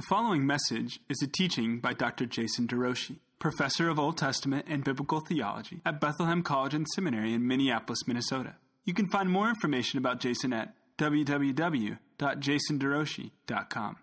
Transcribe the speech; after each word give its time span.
The 0.00 0.06
following 0.06 0.46
message 0.46 1.00
is 1.10 1.20
a 1.20 1.26
teaching 1.26 1.78
by 1.78 1.92
Dr. 1.92 2.24
Jason 2.24 2.66
DeRouchie, 2.66 3.18
professor 3.38 3.90
of 3.90 3.98
Old 3.98 4.16
Testament 4.16 4.64
and 4.66 4.82
Biblical 4.82 5.20
Theology 5.20 5.82
at 5.84 6.00
Bethlehem 6.00 6.42
College 6.42 6.72
and 6.72 6.86
Seminary 6.94 7.34
in 7.34 7.46
Minneapolis, 7.46 8.08
Minnesota. 8.08 8.56
You 8.86 8.94
can 8.94 9.08
find 9.08 9.28
more 9.28 9.50
information 9.50 9.98
about 9.98 10.18
Jason 10.18 10.54
at 10.54 10.74
www.jasonderouchie.com. 10.96 13.96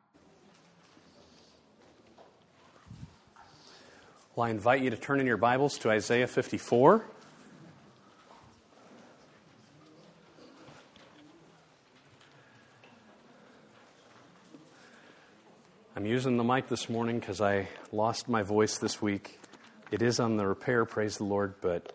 Well, 4.35 4.47
I 4.47 4.51
invite 4.51 4.83
you 4.83 4.91
to 4.91 4.97
turn 4.97 5.19
in 5.19 5.25
your 5.25 5.37
Bibles 5.37 5.79
to 5.79 5.89
Isaiah 5.89 6.27
54. 6.27 7.05
I'm 15.97 16.05
using 16.05 16.37
the 16.37 16.43
mic 16.43 16.67
this 16.67 16.89
morning 16.89 17.19
because 17.19 17.41
I 17.41 17.69
lost 17.91 18.29
my 18.29 18.43
voice 18.43 18.77
this 18.77 19.01
week. 19.01 19.39
It 19.89 20.03
is 20.03 20.19
on 20.19 20.37
the 20.37 20.45
repair, 20.45 20.85
praise 20.85 21.17
the 21.17 21.23
Lord, 21.23 21.55
but 21.59 21.91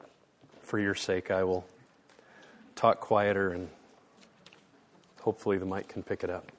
for 0.62 0.80
your 0.80 0.96
sake, 0.96 1.30
I 1.30 1.44
will 1.44 1.64
talk 2.74 2.98
quieter 2.98 3.50
and 3.50 3.68
hopefully 5.20 5.56
the 5.56 5.66
mic 5.66 5.86
can 5.86 6.02
pick 6.02 6.24
it 6.24 6.30
up. 6.30 6.50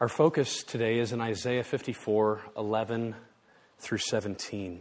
Our 0.00 0.08
focus 0.08 0.62
today 0.62 0.98
is 0.98 1.12
in 1.12 1.20
Isaiah 1.20 1.62
54 1.62 2.40
11 2.56 3.14
through 3.80 3.98
17. 3.98 4.80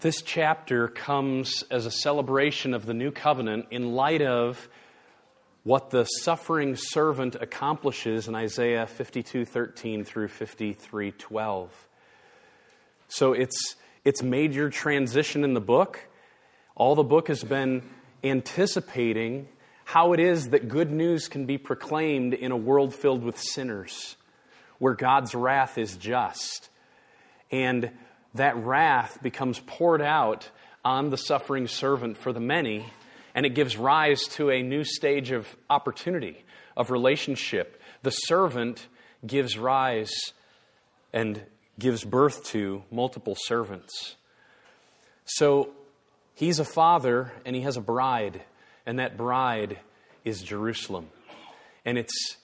This 0.00 0.22
chapter 0.22 0.86
comes 0.86 1.64
as 1.72 1.84
a 1.84 1.90
celebration 1.90 2.72
of 2.72 2.86
the 2.86 2.94
new 2.94 3.10
covenant 3.10 3.66
in 3.72 3.94
light 3.94 4.22
of 4.22 4.68
what 5.64 5.90
the 5.90 6.04
suffering 6.04 6.76
servant 6.76 7.34
accomplishes 7.34 8.28
in 8.28 8.36
Isaiah 8.36 8.86
52:13 8.86 10.04
through 10.04 10.28
53:12. 10.28 11.70
So 13.08 13.32
it's 13.32 13.74
it's 14.04 14.22
major 14.22 14.70
transition 14.70 15.42
in 15.42 15.54
the 15.54 15.60
book. 15.60 16.06
All 16.76 16.94
the 16.94 17.02
book 17.02 17.26
has 17.26 17.42
been 17.42 17.82
anticipating 18.22 19.48
how 19.82 20.12
it 20.12 20.20
is 20.20 20.50
that 20.50 20.68
good 20.68 20.92
news 20.92 21.26
can 21.26 21.44
be 21.44 21.58
proclaimed 21.58 22.34
in 22.34 22.52
a 22.52 22.56
world 22.56 22.94
filled 22.94 23.24
with 23.24 23.36
sinners, 23.36 24.14
where 24.78 24.94
God's 24.94 25.34
wrath 25.34 25.76
is 25.76 25.96
just. 25.96 26.68
And 27.50 27.90
that 28.34 28.56
wrath 28.56 29.18
becomes 29.22 29.60
poured 29.60 30.02
out 30.02 30.50
on 30.84 31.10
the 31.10 31.16
suffering 31.16 31.66
servant 31.66 32.16
for 32.16 32.32
the 32.32 32.40
many, 32.40 32.92
and 33.34 33.44
it 33.44 33.54
gives 33.54 33.76
rise 33.76 34.22
to 34.22 34.50
a 34.50 34.62
new 34.62 34.84
stage 34.84 35.30
of 35.30 35.46
opportunity, 35.68 36.44
of 36.76 36.90
relationship. 36.90 37.80
The 38.02 38.10
servant 38.10 38.86
gives 39.26 39.58
rise 39.58 40.12
and 41.12 41.42
gives 41.78 42.04
birth 42.04 42.44
to 42.44 42.82
multiple 42.90 43.36
servants. 43.36 44.16
So 45.24 45.70
he's 46.34 46.58
a 46.58 46.64
father 46.64 47.32
and 47.44 47.54
he 47.54 47.62
has 47.62 47.76
a 47.76 47.80
bride 47.80 48.42
and 48.86 48.98
that 48.98 49.16
bride 49.16 49.78
is 50.24 50.42
Jerusalem. 50.42 51.08
And 51.84 51.98
it's 51.98 52.36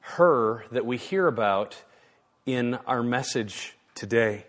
her 0.00 0.64
that 0.72 0.84
we 0.84 0.96
hear 0.96 1.26
about 1.26 1.76
in 2.44 2.74
our 2.86 3.02
message 3.02 3.74
today. 3.94 4.44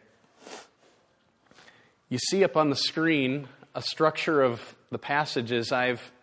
You 2.16 2.20
see 2.20 2.46
up 2.46 2.56
on 2.56 2.70
the 2.70 2.78
screen 2.78 3.50
a 3.74 3.82
structure 3.82 4.42
of 4.42 4.62
the 4.90 4.98
passage 4.98 5.52
as 5.52 5.74
I've 5.74 6.14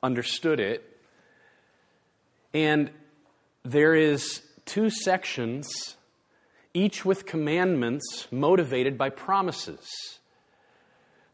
understood 0.00 0.60
it. 0.60 0.88
And 2.54 2.90
there 3.64 3.96
is 3.96 4.40
two 4.66 4.88
sections, 4.88 5.96
each 6.74 7.04
with 7.04 7.26
commandments 7.26 8.28
motivated 8.30 8.96
by 8.96 9.10
promises. 9.10 9.84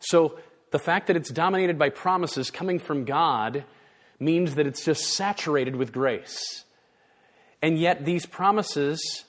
So 0.01 0.39
the 0.71 0.79
fact 0.79 1.09
that 1.09 1.17
it's 1.17 1.31
dominated 1.31 1.79
by 1.79 1.91
promises 1.91 2.51
coming 2.51 2.79
from 2.79 3.05
God 3.05 3.63
means 4.19 4.55
that 4.55 4.67
it's 4.67 4.87
just 4.87 5.05
saturated 5.17 5.77
with 5.77 5.93
grace. 5.93 6.65
And 7.61 7.79
yet, 7.79 8.07
these 8.07 8.25
promises 8.25 9.27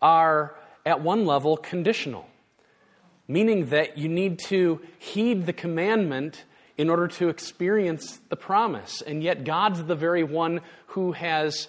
are, 0.00 0.56
at 0.86 1.02
one 1.02 1.26
level, 1.26 1.58
conditional, 1.58 2.26
meaning 3.28 3.66
that 3.66 3.98
you 3.98 4.08
need 4.08 4.38
to 4.38 4.80
heed 4.98 5.46
the 5.46 5.52
commandment 5.52 6.44
in 6.76 6.90
order 6.90 7.08
to 7.08 7.28
experience 7.28 8.20
the 8.28 8.36
promise. 8.36 9.02
And 9.02 9.22
yet, 9.22 9.44
God's 9.44 9.84
the 9.84 9.94
very 9.94 10.22
one 10.22 10.60
who 10.88 11.12
has 11.12 11.68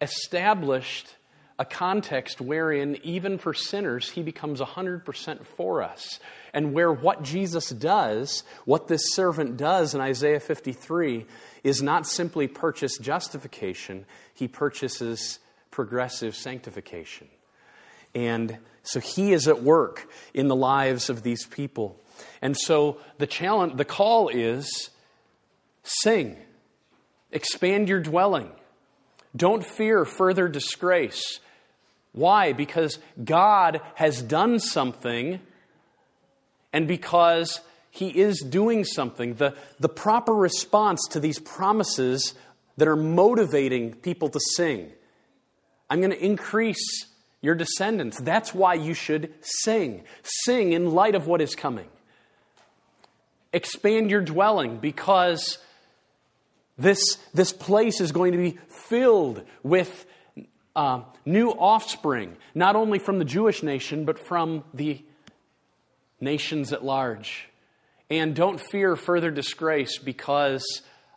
established 0.00 1.14
a 1.58 1.64
context 1.64 2.40
wherein, 2.40 2.98
even 3.04 3.38
for 3.38 3.54
sinners, 3.54 4.10
he 4.10 4.22
becomes 4.22 4.60
100% 4.60 5.46
for 5.46 5.82
us. 5.82 6.18
And 6.52 6.72
where 6.72 6.92
what 6.92 7.22
Jesus 7.22 7.70
does, 7.70 8.42
what 8.64 8.88
this 8.88 9.14
servant 9.14 9.56
does 9.56 9.94
in 9.94 10.00
Isaiah 10.00 10.40
53, 10.40 11.26
is 11.62 11.80
not 11.80 12.06
simply 12.06 12.48
purchase 12.48 12.98
justification, 12.98 14.04
he 14.34 14.48
purchases 14.48 15.38
progressive 15.70 16.34
sanctification. 16.34 17.28
And 18.14 18.58
so 18.82 19.00
he 19.00 19.32
is 19.32 19.48
at 19.48 19.62
work 19.62 20.08
in 20.32 20.48
the 20.48 20.56
lives 20.56 21.10
of 21.10 21.22
these 21.22 21.46
people. 21.46 21.98
And 22.40 22.56
so 22.56 22.98
the 23.18 23.26
challenge, 23.26 23.76
the 23.76 23.84
call 23.84 24.28
is 24.28 24.90
sing, 25.82 26.36
expand 27.32 27.88
your 27.88 28.00
dwelling. 28.00 28.50
Don't 29.34 29.64
fear 29.64 30.04
further 30.04 30.48
disgrace. 30.48 31.40
Why? 32.12 32.52
Because 32.52 32.98
God 33.22 33.80
has 33.94 34.22
done 34.22 34.60
something 34.60 35.40
and 36.72 36.86
because 36.86 37.60
He 37.90 38.08
is 38.08 38.38
doing 38.38 38.84
something. 38.84 39.34
The, 39.34 39.56
the 39.80 39.88
proper 39.88 40.32
response 40.32 41.00
to 41.10 41.20
these 41.20 41.40
promises 41.40 42.34
that 42.76 42.86
are 42.86 42.96
motivating 42.96 43.94
people 43.94 44.28
to 44.28 44.40
sing. 44.54 44.92
I'm 45.90 46.00
going 46.00 46.10
to 46.10 46.24
increase 46.24 47.06
your 47.44 47.54
descendants. 47.54 48.18
That's 48.18 48.54
why 48.54 48.72
you 48.72 48.94
should 48.94 49.34
sing. 49.42 50.04
Sing 50.22 50.72
in 50.72 50.92
light 50.92 51.14
of 51.14 51.26
what 51.26 51.42
is 51.42 51.54
coming. 51.54 51.88
Expand 53.52 54.10
your 54.10 54.22
dwelling 54.22 54.78
because 54.78 55.58
this, 56.78 57.18
this 57.34 57.52
place 57.52 58.00
is 58.00 58.12
going 58.12 58.32
to 58.32 58.38
be 58.38 58.58
filled 58.88 59.42
with 59.62 60.06
uh, 60.74 61.02
new 61.26 61.50
offspring, 61.50 62.36
not 62.54 62.76
only 62.76 62.98
from 62.98 63.18
the 63.18 63.26
Jewish 63.26 63.62
nation, 63.62 64.06
but 64.06 64.18
from 64.18 64.64
the 64.72 65.04
nations 66.20 66.72
at 66.72 66.82
large. 66.82 67.48
And 68.08 68.34
don't 68.34 68.58
fear 68.58 68.96
further 68.96 69.30
disgrace 69.30 69.98
because 69.98 70.64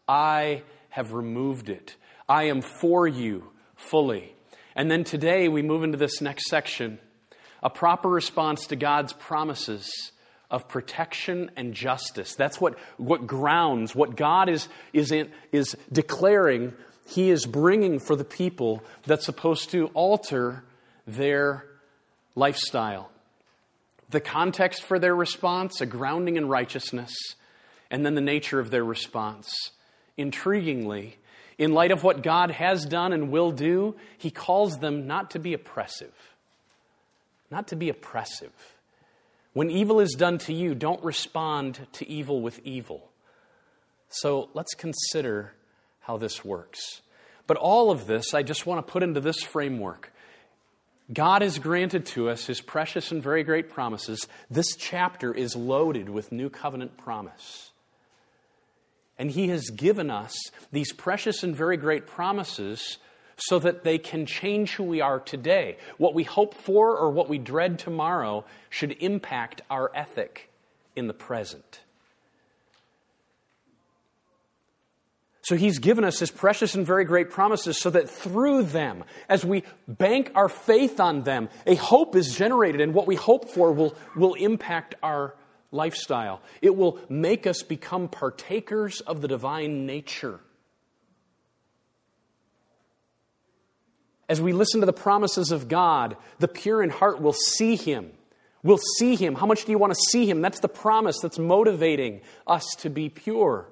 I 0.10 0.64
have 0.90 1.14
removed 1.14 1.70
it. 1.70 1.96
I 2.28 2.50
am 2.50 2.62
for 2.62 3.08
you 3.08 3.50
fully. 3.78 4.34
And 4.78 4.92
then 4.92 5.04
today 5.04 5.48
we 5.48 5.64
move 5.64 5.84
into 5.84 5.98
this 5.98 6.22
next 6.22 6.48
section 6.48 7.00
a 7.64 7.70
proper 7.70 8.08
response 8.08 8.68
to 8.68 8.76
God's 8.76 9.12
promises 9.12 10.12
of 10.52 10.68
protection 10.68 11.50
and 11.58 11.74
justice. 11.74 12.36
That's 12.36 12.62
what, 12.62 12.78
what 12.98 13.26
grounds, 13.26 13.96
what 13.96 14.16
God 14.16 14.48
is, 14.48 14.70
is, 14.94 15.12
in, 15.12 15.32
is 15.52 15.76
declaring 15.92 16.74
he 17.10 17.32
is 17.32 17.48
bringing 17.48 17.98
for 17.98 18.16
the 18.16 18.24
people 18.24 18.84
that's 19.08 19.26
supposed 19.26 19.72
to 19.72 19.88
alter 19.88 20.64
their 21.08 21.66
lifestyle. 22.36 23.10
The 24.12 24.22
context 24.22 24.84
for 24.84 25.00
their 25.00 25.16
response, 25.16 25.82
a 25.82 25.88
grounding 25.88 26.38
in 26.38 26.48
righteousness, 26.48 27.14
and 27.90 28.06
then 28.06 28.14
the 28.14 28.22
nature 28.22 28.60
of 28.60 28.70
their 28.70 28.86
response. 28.86 29.50
Intriguingly, 30.18 31.16
in 31.58 31.74
light 31.74 31.92
of 31.92 32.04
what 32.04 32.24
God 32.24 32.52
has 32.52 32.86
done 32.86 33.14
and 33.14 33.32
will 33.32 33.52
do, 33.52 33.96
he 34.18 34.30
calls 34.30 34.78
them 34.78 35.08
not 35.08 35.32
to 35.32 35.40
be 35.40 35.54
oppressive. 35.54 36.14
Not 37.50 37.70
to 37.70 37.76
be 37.76 37.90
oppressive. 37.90 38.54
When 39.54 39.72
evil 39.72 40.00
is 40.00 40.14
done 40.14 40.38
to 40.40 40.54
you, 40.54 40.76
don't 40.76 41.04
respond 41.04 41.88
to 41.94 42.08
evil 42.08 42.42
with 42.42 42.60
evil. 42.64 43.10
So 44.10 44.50
let's 44.54 44.76
consider 44.76 45.54
how 46.02 46.18
this 46.18 46.46
works. 46.46 47.02
But 47.48 47.58
all 47.58 47.90
of 47.90 48.06
this, 48.06 48.34
I 48.34 48.44
just 48.44 48.66
want 48.66 48.86
to 48.86 48.92
put 48.92 49.04
into 49.04 49.20
this 49.20 49.42
framework. 49.42 50.12
God 51.12 51.42
has 51.42 51.58
granted 51.58 52.06
to 52.08 52.30
us 52.30 52.46
his 52.46 52.62
precious 52.62 53.12
and 53.12 53.24
very 53.24 53.44
great 53.44 53.70
promises. 53.70 54.28
This 54.50 54.76
chapter 54.78 55.34
is 55.34 55.56
loaded 55.56 56.10
with 56.10 56.32
new 56.32 56.50
covenant 56.50 56.98
promise. 56.98 57.67
And 59.20 59.32
he 59.32 59.48
has 59.50 59.70
given 59.70 60.12
us 60.12 60.38
these 60.72 60.94
precious 60.94 61.44
and 61.44 61.56
very 61.56 61.78
great 61.78 62.06
promises 62.06 62.98
so 63.38 63.60
that 63.60 63.84
they 63.84 63.98
can 63.98 64.26
change 64.26 64.74
who 64.74 64.84
we 64.84 65.02
are 65.02 65.20
today. 65.20 65.78
What 65.98 66.14
we 66.14 66.24
hope 66.24 66.54
for 66.56 66.98
or 66.98 67.12
what 67.12 67.30
we 67.30 67.38
dread 67.38 67.80
tomorrow 67.80 68.46
should 68.70 68.96
impact 69.00 69.62
our 69.70 69.92
ethic 69.96 70.50
in 70.96 71.08
the 71.08 71.14
present. 71.14 71.82
So 75.44 75.56
he's 75.56 75.80
given 75.80 76.04
us 76.04 76.20
his 76.20 76.30
precious 76.30 76.76
and 76.76 76.86
very 76.86 77.06
great 77.06 77.30
promises 77.30 77.80
so 77.80 77.90
that 77.92 78.10
through 78.10 78.64
them, 78.64 79.06
as 79.30 79.46
we 79.46 79.64
bank 79.88 80.30
our 80.36 80.50
faith 80.50 81.00
on 81.00 81.24
them, 81.24 81.48
a 81.66 81.76
hope 81.76 82.18
is 82.18 82.36
generated, 82.36 82.82
and 82.82 82.94
what 82.94 83.08
we 83.08 83.16
hope 83.16 83.48
for 83.50 83.72
will, 83.72 83.96
will 84.14 84.34
impact 84.34 84.96
our 85.02 85.36
lifestyle. 85.72 86.42
It 86.62 86.76
will 86.76 87.00
make 87.10 87.48
us 87.48 87.64
become 87.64 88.08
partakers 88.08 89.02
of 89.02 89.22
the 89.22 89.28
divine 89.28 89.86
nature. 89.86 90.40
As 94.30 94.42
we 94.42 94.52
listen 94.52 94.82
to 94.82 94.86
the 94.86 94.94
promises 94.94 95.52
of 95.52 95.68
God, 95.68 96.18
the 96.40 96.48
pure 96.48 96.84
in 96.84 96.90
heart 96.90 97.22
will 97.22 97.34
see 97.34 97.76
him. 97.76 98.12
Will 98.64 98.80
see 98.98 99.16
him. 99.16 99.36
How 99.36 99.46
much 99.46 99.66
do 99.66 99.72
you 99.72 99.78
want 99.78 99.94
to 99.94 100.00
see 100.10 100.30
him? 100.30 100.42
That's 100.42 100.60
the 100.60 100.68
promise 100.68 101.20
that's 101.22 101.40
motivating 101.40 102.22
us 102.46 102.66
to 102.80 102.90
be 102.90 103.08
pure. 103.08 103.70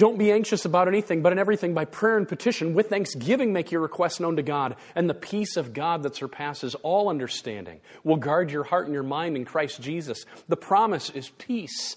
Don't 0.00 0.16
be 0.16 0.32
anxious 0.32 0.64
about 0.64 0.88
anything, 0.88 1.20
but 1.20 1.30
in 1.30 1.38
everything, 1.38 1.74
by 1.74 1.84
prayer 1.84 2.16
and 2.16 2.26
petition, 2.26 2.72
with 2.72 2.88
thanksgiving, 2.88 3.52
make 3.52 3.70
your 3.70 3.82
requests 3.82 4.18
known 4.18 4.36
to 4.36 4.42
God. 4.42 4.76
And 4.94 5.10
the 5.10 5.14
peace 5.14 5.58
of 5.58 5.74
God 5.74 6.04
that 6.04 6.16
surpasses 6.16 6.74
all 6.76 7.10
understanding 7.10 7.80
will 8.02 8.16
guard 8.16 8.50
your 8.50 8.64
heart 8.64 8.86
and 8.86 8.94
your 8.94 9.02
mind 9.02 9.36
in 9.36 9.44
Christ 9.44 9.82
Jesus. 9.82 10.24
The 10.48 10.56
promise 10.56 11.10
is 11.10 11.28
peace. 11.28 11.96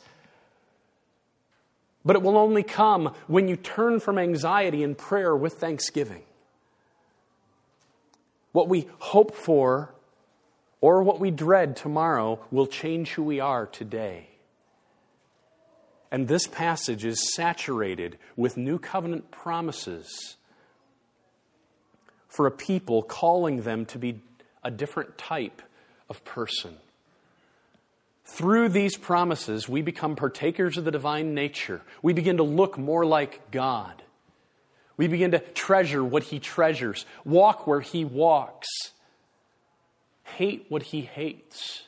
But 2.04 2.18
it 2.18 2.22
will 2.22 2.38
only 2.38 2.62
come 2.62 3.16
when 3.28 3.48
you 3.48 3.56
turn 3.56 4.02
from 4.02 4.20
anxiety 4.20 4.84
and 4.84 4.98
prayer 4.98 5.34
with 5.34 5.54
thanksgiving. 5.54 6.24
What 8.52 8.68
we 8.68 8.90
hope 9.00 9.34
for 9.34 9.96
or 10.82 11.04
what 11.04 11.22
we 11.22 11.32
dread 11.32 11.78
tomorrow 11.78 12.42
will 12.52 12.68
change 12.68 13.12
who 13.12 13.24
we 13.24 13.40
are 13.40 13.66
today. 13.66 14.32
And 16.13 16.27
this 16.27 16.45
passage 16.45 17.06
is 17.06 17.33
saturated 17.33 18.19
with 18.36 18.56
new 18.56 18.77
covenant 18.77 19.31
promises 19.31 20.38
for 22.27 22.45
a 22.45 22.51
people, 22.51 23.01
calling 23.01 23.63
them 23.63 23.88
to 23.88 23.98
be 23.98 24.21
a 24.63 24.69
different 24.69 25.18
type 25.18 25.63
of 26.10 26.24
person. 26.24 26.77
Through 28.25 28.69
these 28.69 28.95
promises, 28.95 29.68
we 29.68 29.81
become 29.81 30.15
partakers 30.15 30.77
of 30.77 30.86
the 30.86 30.92
divine 30.92 31.33
nature. 31.33 31.81
We 32.04 32.13
begin 32.13 32.38
to 32.38 32.44
look 32.44 32.77
more 32.77 33.07
like 33.07 33.50
God. 33.50 34.04
We 34.98 35.07
begin 35.07 35.31
to 35.31 35.39
treasure 35.39 36.04
what 36.04 36.21
He 36.21 36.38
treasures, 36.38 37.07
walk 37.25 37.66
where 37.66 37.81
He 37.81 38.06
walks, 38.06 38.68
hate 40.24 40.68
what 40.69 40.83
He 40.83 41.01
hates. 41.01 41.81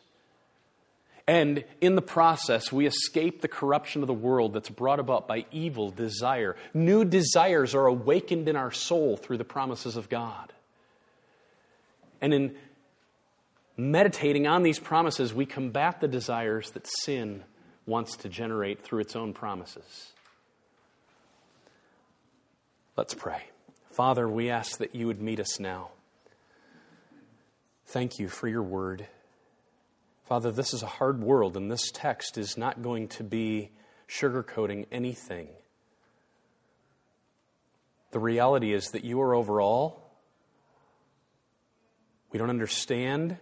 And 1.27 1.63
in 1.81 1.95
the 1.95 2.03
process, 2.03 2.71
we 2.71 2.85
escape 2.85 3.41
the 3.41 3.47
corruption 3.47 4.03
of 4.03 4.07
the 4.07 4.13
world 4.13 4.53
that's 4.53 4.69
brought 4.69 4.99
about 4.99 5.27
by 5.27 5.45
evil 5.51 5.89
desire. 5.89 6.55
New 6.73 7.03
desires 7.03 7.73
are 7.73 7.87
awakened 7.87 8.47
in 8.47 8.55
our 8.55 8.71
soul 8.71 9.17
through 9.17 9.37
the 9.37 9.43
promises 9.43 9.97
of 9.97 10.07
God. 10.07 10.53
And 12.21 12.33
in 12.33 12.55
meditating 13.75 14.45
on 14.45 14.61
these 14.61 14.79
promises, 14.79 15.33
we 15.33 15.47
combat 15.47 15.99
the 15.99 16.07
desires 16.07 16.69
that 16.71 16.85
sin 16.85 17.43
wants 17.87 18.17
to 18.17 18.29
generate 18.29 18.83
through 18.83 18.99
its 18.99 19.15
own 19.15 19.33
promises. 19.33 20.11
Let's 22.95 23.13
pray. 23.13 23.41
Father, 23.91 24.29
we 24.29 24.49
ask 24.49 24.77
that 24.77 24.95
you 24.95 25.07
would 25.07 25.21
meet 25.21 25.39
us 25.39 25.59
now. 25.59 25.89
Thank 27.87 28.19
you 28.19 28.27
for 28.27 28.47
your 28.47 28.63
word. 28.63 29.07
Father, 30.25 30.51
this 30.51 30.73
is 30.73 30.81
a 30.81 30.87
hard 30.87 31.21
world, 31.21 31.55
and 31.55 31.71
this 31.71 31.91
text 31.91 32.39
is 32.39 32.57
not 32.57 32.81
going 32.81 33.09
to 33.09 33.23
be 33.23 33.69
sugarcoating 34.09 34.87
anything. 34.91 35.47
The 38.09 38.19
reality 38.19 38.73
is 38.73 38.89
that 38.91 39.03
you 39.03 39.21
are 39.21 39.35
over 39.35 39.61
all. 39.61 40.11
We 42.31 42.39
don't 42.39 42.49
understand 42.49 43.37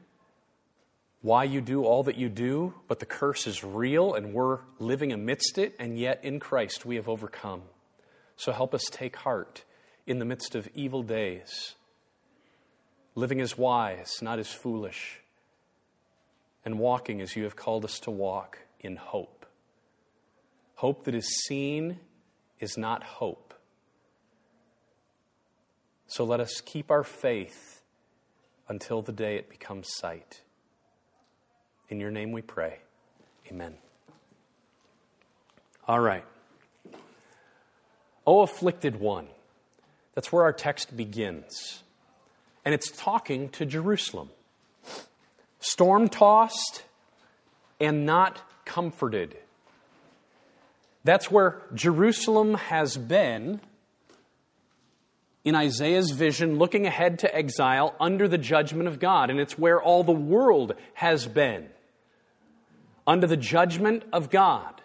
why 1.21 1.45
you 1.45 1.61
do 1.61 1.85
all 1.85 2.03
that 2.03 2.17
you 2.17 2.27
do, 2.27 2.73
but 2.89 2.99
the 2.99 3.05
curse 3.05 3.47
is 3.47 3.63
real 3.63 4.13
and 4.13 4.33
we're 4.33 4.59
living 4.77 5.13
amidst 5.13 5.57
it, 5.57 5.75
and 5.79 5.97
yet 5.97 6.19
in 6.21 6.41
Christ 6.41 6.85
we 6.85 6.97
have 6.97 7.07
overcome. 7.07 7.61
So 8.35 8.51
help 8.51 8.73
us 8.73 8.83
take 8.91 9.15
heart 9.15 9.63
in 10.05 10.19
the 10.19 10.25
midst 10.25 10.53
of 10.53 10.67
evil 10.75 11.01
days, 11.01 11.75
living 13.15 13.39
as 13.39 13.57
wise, 13.57 14.15
not 14.21 14.37
as 14.37 14.51
foolish 14.51 15.22
and 16.65 16.79
walking 16.79 17.21
as 17.21 17.35
you 17.35 17.43
have 17.43 17.55
called 17.55 17.85
us 17.85 17.99
to 17.99 18.11
walk 18.11 18.59
in 18.79 18.95
hope. 18.95 19.45
Hope 20.75 21.05
that 21.05 21.15
is 21.15 21.43
seen 21.45 21.99
is 22.59 22.77
not 22.77 23.03
hope. 23.03 23.53
So 26.07 26.23
let 26.23 26.39
us 26.39 26.61
keep 26.61 26.91
our 26.91 27.03
faith 27.03 27.81
until 28.67 29.01
the 29.01 29.11
day 29.11 29.35
it 29.35 29.49
becomes 29.49 29.87
sight. 29.95 30.41
In 31.89 31.99
your 31.99 32.11
name 32.11 32.31
we 32.31 32.41
pray. 32.41 32.79
Amen. 33.51 33.75
All 35.87 35.99
right. 35.99 36.25
O 38.25 38.41
afflicted 38.41 38.99
one. 38.99 39.27
That's 40.13 40.31
where 40.31 40.43
our 40.43 40.53
text 40.53 40.95
begins. 40.95 41.83
And 42.63 42.73
it's 42.73 42.89
talking 42.91 43.49
to 43.49 43.65
Jerusalem 43.65 44.29
storm 45.63 46.09
tossed 46.09 46.83
and 47.79 48.05
not 48.05 48.41
comforted. 48.65 49.35
That's 51.03 51.31
where 51.31 51.61
Jerusalem 51.73 52.55
has 52.55 52.97
been 52.97 53.59
in 55.43 55.55
Isaiah's 55.55 56.11
vision, 56.11 56.57
looking 56.57 56.85
ahead 56.85 57.19
to 57.19 57.35
exile 57.35 57.95
under 57.99 58.27
the 58.27 58.37
judgment 58.37 58.87
of 58.87 58.99
God. 58.99 59.29
And 59.29 59.39
it's 59.39 59.57
where 59.57 59.81
all 59.81 60.03
the 60.03 60.13
world 60.13 60.75
has 60.93 61.27
been 61.27 61.69
under 63.05 63.27
the 63.27 63.37
judgment 63.37 64.03
of 64.13 64.29
God. 64.29 64.81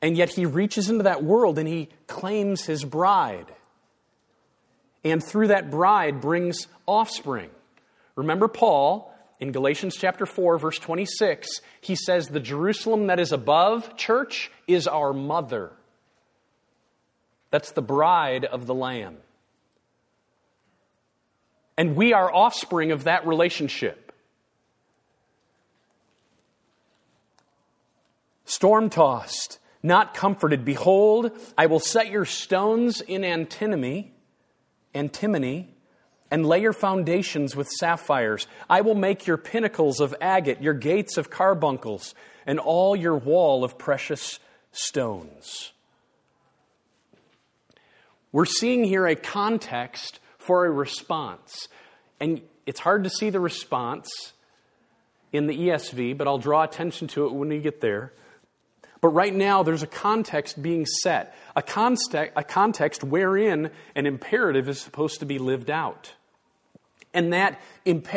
And 0.00 0.16
yet 0.16 0.30
he 0.30 0.46
reaches 0.46 0.88
into 0.88 1.04
that 1.04 1.22
world 1.22 1.58
and 1.58 1.68
he 1.68 1.88
claims 2.06 2.64
his 2.64 2.84
bride. 2.84 3.52
And 5.02 5.22
through 5.22 5.48
that 5.48 5.70
bride 5.70 6.20
brings 6.20 6.66
offspring. 6.86 7.50
Remember 8.16 8.48
Paul 8.48 9.13
in 9.40 9.52
Galatians 9.52 9.96
chapter 9.96 10.26
4, 10.26 10.58
verse 10.58 10.78
26, 10.78 11.60
he 11.80 11.96
says, 11.96 12.28
The 12.28 12.40
Jerusalem 12.40 13.08
that 13.08 13.18
is 13.18 13.32
above, 13.32 13.96
church, 13.96 14.50
is 14.66 14.86
our 14.86 15.12
mother. 15.12 15.72
That's 17.50 17.72
the 17.72 17.82
bride 17.82 18.44
of 18.44 18.66
the 18.66 18.74
Lamb. 18.74 19.16
And 21.76 21.96
we 21.96 22.12
are 22.12 22.32
offspring 22.32 22.92
of 22.92 23.04
that 23.04 23.26
relationship. 23.26 24.12
Storm 28.44 28.90
tossed, 28.90 29.58
not 29.82 30.14
comforted. 30.14 30.64
Behold, 30.64 31.32
I 31.58 31.66
will 31.66 31.80
set 31.80 32.08
your 32.08 32.24
stones 32.24 33.00
in 33.00 33.24
antimony, 33.24 34.12
antimony, 34.92 35.73
and 36.34 36.44
lay 36.44 36.60
your 36.60 36.72
foundations 36.72 37.54
with 37.54 37.68
sapphires. 37.68 38.48
I 38.68 38.80
will 38.80 38.96
make 38.96 39.24
your 39.24 39.36
pinnacles 39.36 40.00
of 40.00 40.16
agate, 40.20 40.60
your 40.60 40.74
gates 40.74 41.16
of 41.16 41.30
carbuncles, 41.30 42.12
and 42.44 42.58
all 42.58 42.96
your 42.96 43.16
wall 43.16 43.62
of 43.62 43.78
precious 43.78 44.40
stones. 44.72 45.70
We're 48.32 48.46
seeing 48.46 48.82
here 48.82 49.06
a 49.06 49.14
context 49.14 50.18
for 50.38 50.66
a 50.66 50.72
response. 50.72 51.68
And 52.18 52.42
it's 52.66 52.80
hard 52.80 53.04
to 53.04 53.10
see 53.10 53.30
the 53.30 53.38
response 53.38 54.10
in 55.32 55.46
the 55.46 55.56
ESV, 55.56 56.18
but 56.18 56.26
I'll 56.26 56.38
draw 56.38 56.64
attention 56.64 57.06
to 57.08 57.26
it 57.26 57.32
when 57.32 57.48
we 57.48 57.60
get 57.60 57.80
there. 57.80 58.12
But 59.00 59.10
right 59.10 59.32
now, 59.32 59.62
there's 59.62 59.84
a 59.84 59.86
context 59.86 60.60
being 60.60 60.84
set, 60.84 61.32
a, 61.54 61.62
context, 61.62 62.32
a 62.34 62.42
context 62.42 63.04
wherein 63.04 63.70
an 63.94 64.06
imperative 64.06 64.68
is 64.68 64.80
supposed 64.80 65.20
to 65.20 65.26
be 65.26 65.38
lived 65.38 65.70
out. 65.70 66.12
And 67.14 67.32
that, 67.32 67.60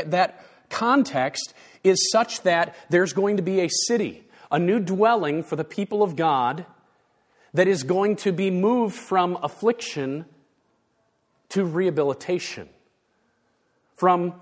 that 0.08 0.44
context 0.70 1.54
is 1.84 2.10
such 2.12 2.42
that 2.42 2.75
there's 2.89 3.13
going 3.13 3.38
to 3.38 3.44
be 3.44 3.62
a 3.62 3.70
city, 3.70 4.25
a 4.51 4.60
new 4.60 4.80
dwelling 4.80 5.44
for 5.44 5.56
the 5.56 5.63
people 5.63 6.04
of 6.04 6.16
God 6.16 6.66
that 7.54 7.68
is 7.68 7.84
going 7.84 8.18
to 8.18 8.34
be 8.34 8.51
moved 8.51 8.96
from 8.96 9.38
affliction 9.42 10.25
to 11.50 11.63
rehabilitation, 11.63 12.68
from 13.96 14.34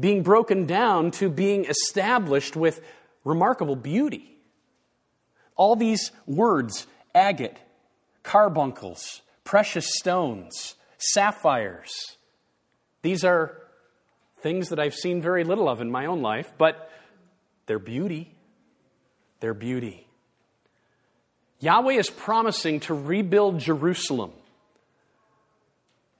being 0.00 0.22
broken 0.22 0.66
down 0.66 1.12
to 1.12 1.30
being 1.30 1.66
established 1.66 2.56
with 2.56 2.80
remarkable 3.22 3.76
beauty. 3.76 4.36
All 5.54 5.76
these 5.76 6.10
words 6.26 6.88
agate, 7.14 7.58
carbuncles, 8.24 9.22
precious 9.44 9.86
stones, 9.94 10.74
sapphires 10.98 12.16
these 13.04 13.22
are 13.22 13.60
things 14.44 14.68
that 14.68 14.78
I've 14.78 14.94
seen 14.94 15.22
very 15.22 15.42
little 15.42 15.70
of 15.70 15.80
in 15.80 15.90
my 15.90 16.04
own 16.04 16.20
life, 16.20 16.52
but 16.58 16.90
their 17.64 17.78
beauty, 17.78 18.30
their 19.40 19.54
beauty. 19.54 20.06
Yahweh 21.60 21.94
is 21.94 22.10
promising 22.10 22.80
to 22.80 22.92
rebuild 22.92 23.58
Jerusalem. 23.58 24.32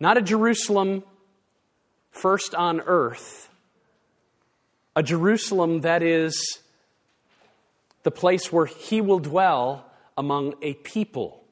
Not 0.00 0.16
a 0.16 0.23
Jerusalem 0.23 1.02
first 2.12 2.54
on 2.54 2.81
earth, 2.81 3.50
a 4.97 5.02
Jerusalem 5.02 5.83
that 5.83 6.02
is 6.02 6.61
the 8.04 8.11
place 8.11 8.50
where 8.50 8.64
he 8.64 9.02
will 9.02 9.19
dwell 9.19 9.85
among 10.16 10.54
a 10.62 10.73
people, 10.73 11.45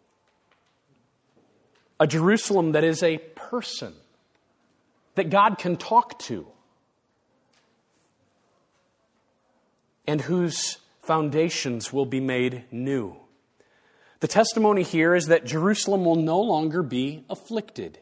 a 2.00 2.06
Jerusalem 2.06 2.72
that 2.72 2.82
is 2.82 3.02
a 3.02 3.18
person 3.18 3.92
that 5.16 5.28
God 5.28 5.58
can 5.58 5.76
talk 5.76 6.18
to, 6.20 6.46
and 10.06 10.20
whose 10.20 10.78
foundations 11.02 11.92
will 11.92 12.06
be 12.06 12.20
made 12.20 12.64
new. 12.70 13.16
The 14.20 14.28
testimony 14.28 14.82
here 14.82 15.14
is 15.14 15.26
that 15.26 15.44
Jerusalem 15.44 16.04
will 16.04 16.16
no 16.16 16.40
longer 16.40 16.82
be 16.82 17.24
afflicted. 17.28 17.98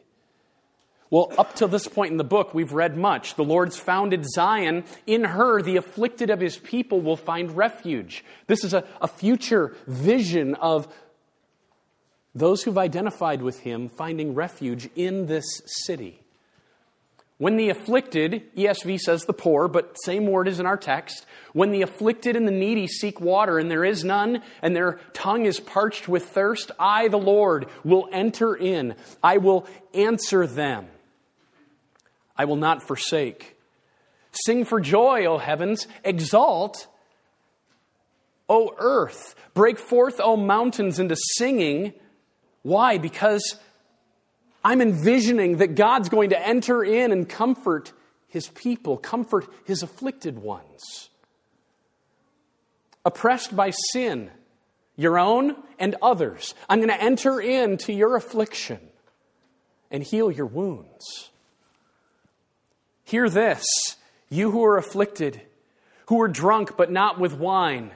Well, 1.09 1.33
up 1.37 1.55
to 1.55 1.67
this 1.67 1.87
point 1.87 2.11
in 2.11 2.17
the 2.17 2.23
book, 2.23 2.53
we've 2.53 2.71
read 2.71 2.95
much. 2.95 3.35
The 3.35 3.43
Lord's 3.43 3.75
founded 3.75 4.25
Zion. 4.25 4.85
In 5.05 5.25
her, 5.25 5.61
the 5.61 5.75
afflicted 5.75 6.29
of 6.29 6.39
his 6.39 6.57
people 6.57 7.01
will 7.01 7.17
find 7.17 7.57
refuge. 7.57 8.23
This 8.47 8.63
is 8.63 8.73
a, 8.73 8.85
a 9.01 9.09
future 9.09 9.75
vision 9.87 10.55
of 10.55 10.87
those 12.33 12.63
who've 12.63 12.77
identified 12.77 13.41
with 13.41 13.59
him 13.59 13.89
finding 13.89 14.35
refuge 14.35 14.89
in 14.95 15.25
this 15.25 15.43
city. 15.65 16.20
When 17.41 17.57
the 17.57 17.71
afflicted, 17.71 18.43
ESV 18.55 18.99
says 18.99 19.25
the 19.25 19.33
poor, 19.33 19.67
but 19.67 19.97
same 20.03 20.27
word 20.27 20.47
is 20.47 20.59
in 20.59 20.67
our 20.67 20.77
text, 20.77 21.25
when 21.53 21.71
the 21.71 21.81
afflicted 21.81 22.35
and 22.35 22.47
the 22.47 22.51
needy 22.51 22.85
seek 22.85 23.19
water 23.19 23.57
and 23.57 23.71
there 23.71 23.83
is 23.83 24.03
none, 24.03 24.43
and 24.61 24.75
their 24.75 24.99
tongue 25.13 25.47
is 25.47 25.59
parched 25.59 26.07
with 26.07 26.23
thirst, 26.23 26.69
I, 26.77 27.07
the 27.07 27.17
Lord, 27.17 27.65
will 27.83 28.07
enter 28.11 28.55
in. 28.55 28.93
I 29.23 29.37
will 29.37 29.65
answer 29.91 30.45
them. 30.45 30.85
I 32.37 32.45
will 32.45 32.57
not 32.57 32.83
forsake. 32.83 33.57
Sing 34.45 34.63
for 34.63 34.79
joy, 34.79 35.25
O 35.25 35.39
heavens. 35.39 35.87
Exalt, 36.03 36.85
O 38.47 38.75
earth. 38.77 39.33
Break 39.55 39.79
forth, 39.79 40.21
O 40.23 40.37
mountains, 40.37 40.99
into 40.99 41.15
singing. 41.37 41.93
Why? 42.61 42.99
Because 42.99 43.55
I'm 44.63 44.81
envisioning 44.81 45.57
that 45.57 45.75
God's 45.75 46.09
going 46.09 46.29
to 46.29 46.47
enter 46.47 46.83
in 46.83 47.11
and 47.11 47.27
comfort 47.27 47.91
his 48.27 48.47
people, 48.49 48.97
comfort 48.97 49.47
his 49.65 49.83
afflicted 49.83 50.39
ones. 50.39 51.09
Oppressed 53.03 53.55
by 53.55 53.71
sin, 53.91 54.29
your 54.95 55.17
own 55.17 55.55
and 55.79 55.95
others, 56.01 56.53
I'm 56.69 56.79
going 56.79 56.89
to 56.89 57.01
enter 57.01 57.41
into 57.41 57.91
your 57.91 58.15
affliction 58.15 58.79
and 59.89 60.03
heal 60.03 60.31
your 60.31 60.45
wounds. 60.45 61.31
Hear 63.03 63.29
this, 63.29 63.65
you 64.29 64.51
who 64.51 64.63
are 64.63 64.77
afflicted, 64.77 65.41
who 66.05 66.21
are 66.21 66.27
drunk 66.27 66.77
but 66.77 66.91
not 66.91 67.19
with 67.19 67.33
wine. 67.33 67.91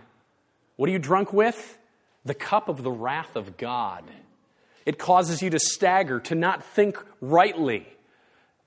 What 0.75 0.89
are 0.89 0.91
you 0.91 0.99
drunk 0.99 1.31
with? 1.31 1.77
The 2.25 2.33
cup 2.33 2.67
of 2.67 2.81
the 2.83 2.91
wrath 2.91 3.35
of 3.35 3.55
God. 3.55 4.03
It 4.85 4.99
causes 4.99 5.41
you 5.41 5.49
to 5.49 5.59
stagger, 5.59 6.19
to 6.21 6.35
not 6.35 6.63
think 6.63 6.97
rightly. 7.19 7.87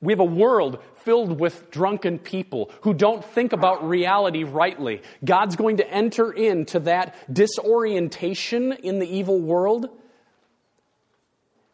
We 0.01 0.13
have 0.13 0.21
a 0.21 0.25
world 0.25 0.79
filled 1.03 1.41
with 1.41 1.71
drunken 1.71 2.19
people 2.19 2.71
who 2.83 2.95
don't 2.95 3.25
think 3.25 3.53
about 3.53 3.89
reality 3.89 4.45
rightly. 4.45 5.03
God's 5.25 5.57
going 5.57 5.79
to 5.79 5.91
enter 5.91 6.31
into 6.33 6.81
that 6.81 7.17
disorientation 7.33 8.73
in 8.73 8.99
the 8.99 9.09
evil 9.09 9.41
world 9.41 9.89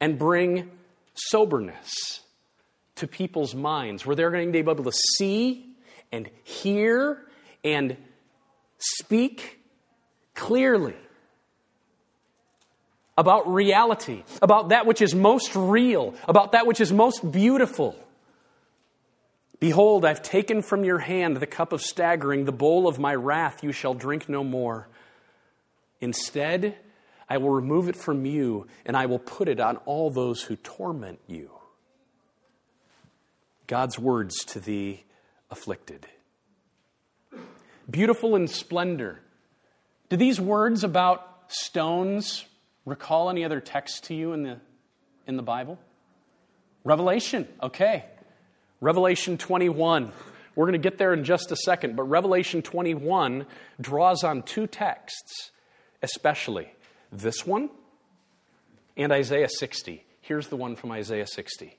and 0.01 0.19
bring 0.19 0.71
soberness 1.15 2.21
to 2.97 3.07
people's 3.07 3.55
minds 3.55 4.07
where 4.07 4.17
they're 4.17 4.31
going 4.31 4.47
to 4.47 4.53
be 4.53 4.59
able 4.59 4.85
to 4.85 4.93
see 5.19 5.75
and 6.13 6.31
hear 6.45 7.27
and 7.63 7.97
speak 8.79 9.61
clearly 10.35 10.95
about 13.17 13.53
reality, 13.53 14.25
about 14.43 14.71
that 14.71 14.87
which 14.87 15.01
is 15.01 15.15
most 15.15 15.55
real, 15.55 16.15
about 16.29 16.53
that 16.53 16.67
which 16.67 16.81
is 16.81 16.93
most 16.93 17.31
beautiful. 17.31 17.97
Behold, 19.61 20.05
I've 20.05 20.23
taken 20.23 20.63
from 20.63 20.85
your 20.85 20.99
hand 20.99 21.37
the 21.37 21.47
cup 21.47 21.73
of 21.73 21.81
staggering, 21.81 22.45
the 22.45 22.53
bowl 22.53 22.89
of 22.89 22.99
my 22.99 23.15
wrath 23.15 23.63
you 23.63 23.73
shall 23.73 23.95
drink 23.95 24.29
no 24.29 24.43
more. 24.43 24.89
Instead, 26.01 26.77
I 27.29 27.39
will 27.39 27.51
remove 27.51 27.89
it 27.89 27.97
from 27.97 28.27
you, 28.27 28.67
and 28.85 28.97
I 28.97 29.07
will 29.07 29.19
put 29.19 29.49
it 29.49 29.61
on 29.61 29.77
all 29.87 30.11
those 30.11 30.43
who 30.43 30.57
torment 30.57 31.21
you. 31.27 31.51
God's 33.67 33.99
words 33.99 34.45
to 34.47 34.61
the 34.61 34.99
afflicted. 35.51 36.07
Beautiful 37.89 38.37
in 38.37 38.49
splendor. 38.49 39.21
Do 40.09 40.17
these 40.17 40.41
words 40.41 40.85
about 40.85 41.27
stones 41.49 42.45
recall 42.85 43.31
any 43.31 43.45
other 43.45 43.61
text 43.61 44.05
to 44.05 44.15
you 44.15 44.33
in 44.33 44.43
the, 44.43 44.59
in 45.27 45.37
the 45.37 45.43
Bible? 45.43 45.79
Revelation, 46.85 47.49
okay. 47.63 48.05
Revelation 48.81 49.39
21. 49.39 50.13
We're 50.55 50.67
going 50.67 50.73
to 50.73 50.79
get 50.79 50.99
there 50.99 51.13
in 51.13 51.25
just 51.25 51.51
a 51.51 51.57
second, 51.57 51.97
but 51.97 52.05
Revelation 52.05 52.63
21 52.63 53.47
draws 53.81 54.23
on 54.23 54.43
two 54.43 54.67
texts, 54.67 55.51
especially 56.03 56.69
this 57.11 57.47
one 57.47 57.71
and 58.97 59.13
Isaiah 59.13 59.49
60. 59.49 60.05
Here's 60.21 60.49
the 60.49 60.57
one 60.57 60.77
from 60.77 60.93
Isaiah 60.93 61.27
60. 61.27 61.77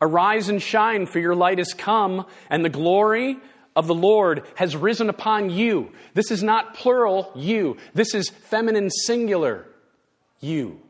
Arise 0.00 0.48
and 0.48 0.60
shine, 0.60 1.06
for 1.06 1.18
your 1.18 1.34
light 1.34 1.58
is 1.58 1.72
come, 1.72 2.26
and 2.50 2.64
the 2.64 2.68
glory 2.68 3.38
of 3.76 3.86
the 3.86 3.94
Lord 3.94 4.42
has 4.56 4.74
risen 4.74 5.08
upon 5.08 5.50
you. 5.50 5.92
This 6.14 6.30
is 6.30 6.42
not 6.42 6.74
plural, 6.74 7.30
you. 7.36 7.76
This 7.94 8.14
is 8.14 8.30
feminine 8.30 8.90
singular, 8.90 9.66
you. 10.40 10.80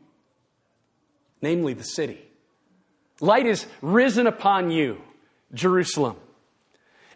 Namely, 1.41 1.73
the 1.73 1.83
city. 1.83 2.19
Light 3.19 3.45
is 3.45 3.65
risen 3.81 4.25
upon 4.25 4.71
you, 4.71 5.01
Jerusalem. 5.53 6.15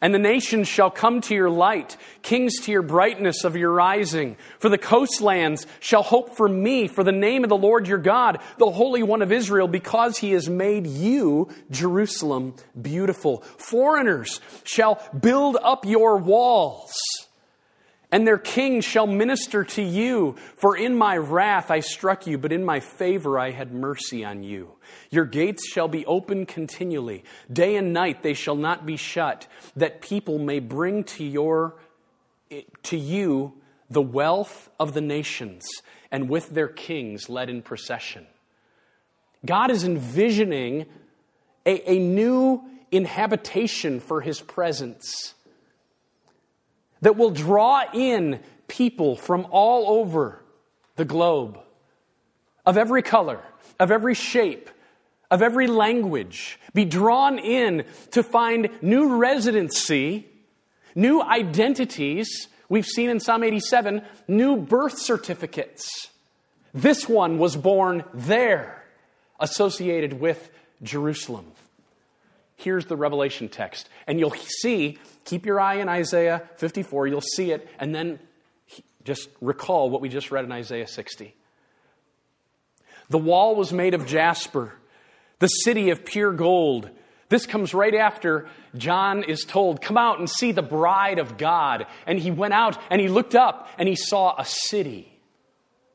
And 0.01 0.13
the 0.13 0.19
nations 0.19 0.67
shall 0.67 0.89
come 0.89 1.21
to 1.21 1.35
your 1.35 1.51
light, 1.51 1.95
kings 2.23 2.59
to 2.61 2.71
your 2.71 2.81
brightness 2.81 3.43
of 3.43 3.55
your 3.55 3.71
rising. 3.71 4.35
For 4.57 4.67
the 4.67 4.79
coastlands 4.79 5.67
shall 5.79 6.01
hope 6.01 6.35
for 6.35 6.49
me, 6.49 6.87
for 6.87 7.03
the 7.03 7.11
name 7.11 7.43
of 7.43 7.49
the 7.49 7.57
Lord 7.57 7.87
your 7.87 7.99
God, 7.99 8.39
the 8.57 8.71
Holy 8.71 9.03
One 9.03 9.21
of 9.21 9.31
Israel, 9.31 9.67
because 9.67 10.17
he 10.17 10.31
has 10.31 10.49
made 10.49 10.87
you, 10.87 11.49
Jerusalem, 11.69 12.55
beautiful. 12.81 13.41
Foreigners 13.57 14.41
shall 14.63 14.99
build 15.19 15.55
up 15.61 15.85
your 15.85 16.17
walls 16.17 16.93
and 18.11 18.27
their 18.27 18.37
king 18.37 18.81
shall 18.81 19.07
minister 19.07 19.63
to 19.63 19.81
you. 19.81 20.35
For 20.57 20.75
in 20.75 20.97
my 20.97 21.17
wrath 21.17 21.71
I 21.71 21.79
struck 21.79 22.27
you, 22.27 22.37
but 22.37 22.51
in 22.51 22.63
my 22.63 22.79
favor 22.79 23.39
I 23.39 23.51
had 23.51 23.73
mercy 23.73 24.25
on 24.25 24.43
you. 24.43 24.73
Your 25.09 25.25
gates 25.25 25.67
shall 25.67 25.87
be 25.87 26.05
open 26.05 26.45
continually. 26.45 27.23
Day 27.51 27.77
and 27.77 27.93
night 27.93 28.21
they 28.21 28.33
shall 28.33 28.55
not 28.55 28.85
be 28.85 28.97
shut, 28.97 29.47
that 29.75 30.01
people 30.01 30.39
may 30.39 30.59
bring 30.59 31.05
to, 31.05 31.23
your, 31.23 31.75
to 32.83 32.97
you 32.97 33.53
the 33.89 34.01
wealth 34.01 34.69
of 34.79 34.93
the 34.93 35.01
nations, 35.01 35.65
and 36.11 36.29
with 36.29 36.49
their 36.49 36.67
kings 36.67 37.29
led 37.29 37.49
in 37.49 37.61
procession. 37.61 38.27
God 39.45 39.71
is 39.71 39.83
envisioning 39.83 40.85
a, 41.65 41.91
a 41.91 41.99
new 41.99 42.63
inhabitation 42.91 43.99
for 43.99 44.21
his 44.21 44.41
presence 44.41 45.33
that 47.01 47.17
will 47.17 47.31
draw 47.31 47.83
in 47.93 48.39
people 48.67 49.15
from 49.15 49.47
all 49.51 49.99
over 49.99 50.41
the 50.95 51.05
globe, 51.05 51.59
of 52.65 52.77
every 52.77 53.01
color, 53.01 53.41
of 53.79 53.91
every 53.91 54.13
shape, 54.13 54.69
of 55.29 55.41
every 55.41 55.67
language, 55.67 56.59
be 56.73 56.85
drawn 56.85 57.39
in 57.39 57.85
to 58.11 58.21
find 58.21 58.69
new 58.81 59.15
residency, 59.15 60.27
new 60.93 61.21
identities. 61.21 62.47
We've 62.69 62.85
seen 62.85 63.09
in 63.09 63.19
Psalm 63.19 63.43
87 63.43 64.03
new 64.27 64.57
birth 64.57 64.99
certificates. 64.99 66.09
This 66.73 67.09
one 67.09 67.37
was 67.37 67.55
born 67.55 68.03
there, 68.13 68.83
associated 69.39 70.13
with 70.13 70.51
Jerusalem. 70.83 71.51
Here's 72.61 72.85
the 72.85 72.95
Revelation 72.95 73.49
text. 73.49 73.89
And 74.07 74.19
you'll 74.19 74.35
see 74.61 74.97
Keep 75.25 75.45
your 75.45 75.59
eye 75.59 75.75
in 75.75 75.87
Isaiah 75.87 76.49
54, 76.57 77.07
you'll 77.07 77.21
see 77.21 77.51
it, 77.51 77.67
and 77.79 77.93
then 77.93 78.19
just 79.03 79.29
recall 79.39 79.89
what 79.89 80.01
we 80.01 80.09
just 80.09 80.31
read 80.31 80.45
in 80.45 80.51
Isaiah 80.51 80.87
60. 80.87 81.35
The 83.09 83.17
wall 83.17 83.55
was 83.55 83.71
made 83.71 83.93
of 83.93 84.05
jasper, 84.05 84.73
the 85.39 85.47
city 85.47 85.89
of 85.89 86.05
pure 86.05 86.33
gold. 86.33 86.89
This 87.29 87.45
comes 87.45 87.73
right 87.73 87.93
after 87.93 88.47
John 88.75 89.23
is 89.23 89.43
told, 89.43 89.81
Come 89.81 89.97
out 89.97 90.19
and 90.19 90.29
see 90.29 90.51
the 90.51 90.61
bride 90.61 91.19
of 91.19 91.37
God. 91.37 91.87
And 92.05 92.19
he 92.19 92.31
went 92.31 92.53
out 92.53 92.77
and 92.89 92.99
he 92.99 93.07
looked 93.07 93.35
up 93.35 93.69
and 93.77 93.87
he 93.87 93.95
saw 93.95 94.35
a 94.37 94.45
city. 94.45 95.19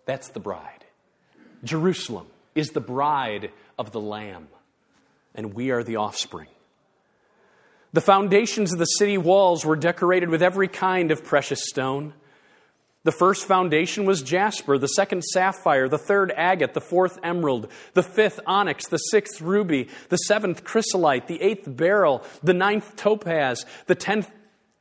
That's 0.04 0.28
the 0.28 0.40
bride. 0.40 0.85
Jerusalem 1.64 2.26
is 2.54 2.70
the 2.70 2.80
bride 2.80 3.50
of 3.78 3.92
the 3.92 4.00
Lamb, 4.00 4.49
and 5.35 5.52
we 5.52 5.70
are 5.70 5.82
the 5.82 5.96
offspring. 5.96 6.49
The 7.97 8.03
foundations 8.03 8.75
of 8.75 8.79
the 8.79 8.85
city 8.85 9.17
walls 9.17 9.65
were 9.65 9.75
decorated 9.75 10.29
with 10.29 10.43
every 10.43 10.69
kind 10.69 11.11
of 11.11 11.25
precious 11.25 11.62
stone. 11.67 12.12
The 13.05 13.11
first 13.11 13.47
foundation 13.47 14.05
was 14.05 14.21
jasper, 14.21 14.76
the 14.76 14.87
second 14.87 15.25
sapphire, 15.25 15.88
the 15.88 15.97
third 15.97 16.31
agate, 16.37 16.75
the 16.75 16.83
fourth 16.83 17.19
emerald, 17.23 17.69
the 17.95 18.03
fifth 18.03 18.38
onyx, 18.47 18.87
the 18.88 18.99
sixth 18.99 19.41
ruby, 19.41 19.88
the 20.11 20.19
seventh 20.19 20.62
chrysolite, 20.62 21.26
the 21.26 21.41
eighth 21.41 21.75
beryl, 21.75 22.23
the 22.43 22.53
ninth 22.53 22.97
topaz, 22.97 23.65
the 23.87 23.95
tenth 23.95 24.31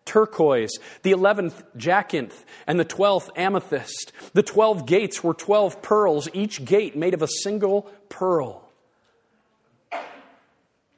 turquoise, 0.04 0.78
the 1.04 1.12
eleventh 1.12 1.64
jacinth, 1.78 2.44
and 2.68 2.78
the 2.78 2.84
twelfth 2.84 3.30
amethyst. 3.38 4.12
The 4.34 4.44
twelve 4.44 4.86
gates 4.86 5.24
were 5.24 5.34
twelve 5.34 5.82
pearls, 5.82 6.28
each 6.34 6.66
gate 6.66 6.98
made 6.98 7.14
of 7.14 7.22
a 7.22 7.30
single 7.44 7.84
pearl. 8.10 8.65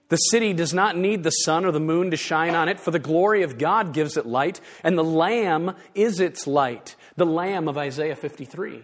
The 0.10 0.18
city 0.18 0.54
does 0.54 0.74
not 0.74 0.96
need 0.96 1.24
the 1.24 1.32
sun 1.32 1.66
or 1.66 1.72
the 1.72 1.80
moon 1.80 2.12
to 2.12 2.18
shine 2.18 2.56
on 2.56 2.70
it, 2.70 2.80
for 2.80 2.92
the 2.92 3.00
glory 3.00 3.44
of 3.44 3.58
God 3.58 3.94
gives 3.94 4.16
it 4.16 4.26
light, 4.26 4.62
and 4.84 4.98
the 4.98 5.04
Lamb 5.04 5.76
is 5.94 6.20
its 6.20 6.48
light, 6.48 6.96
the 7.18 7.26
Lamb 7.26 7.68
of 7.68 7.78
Isaiah 7.78 8.16
53, 8.16 8.84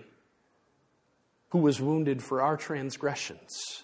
who 1.49 1.59
was 1.59 1.79
wounded 1.79 2.21
for 2.21 2.41
our 2.41 2.57
transgressions. 2.57 3.83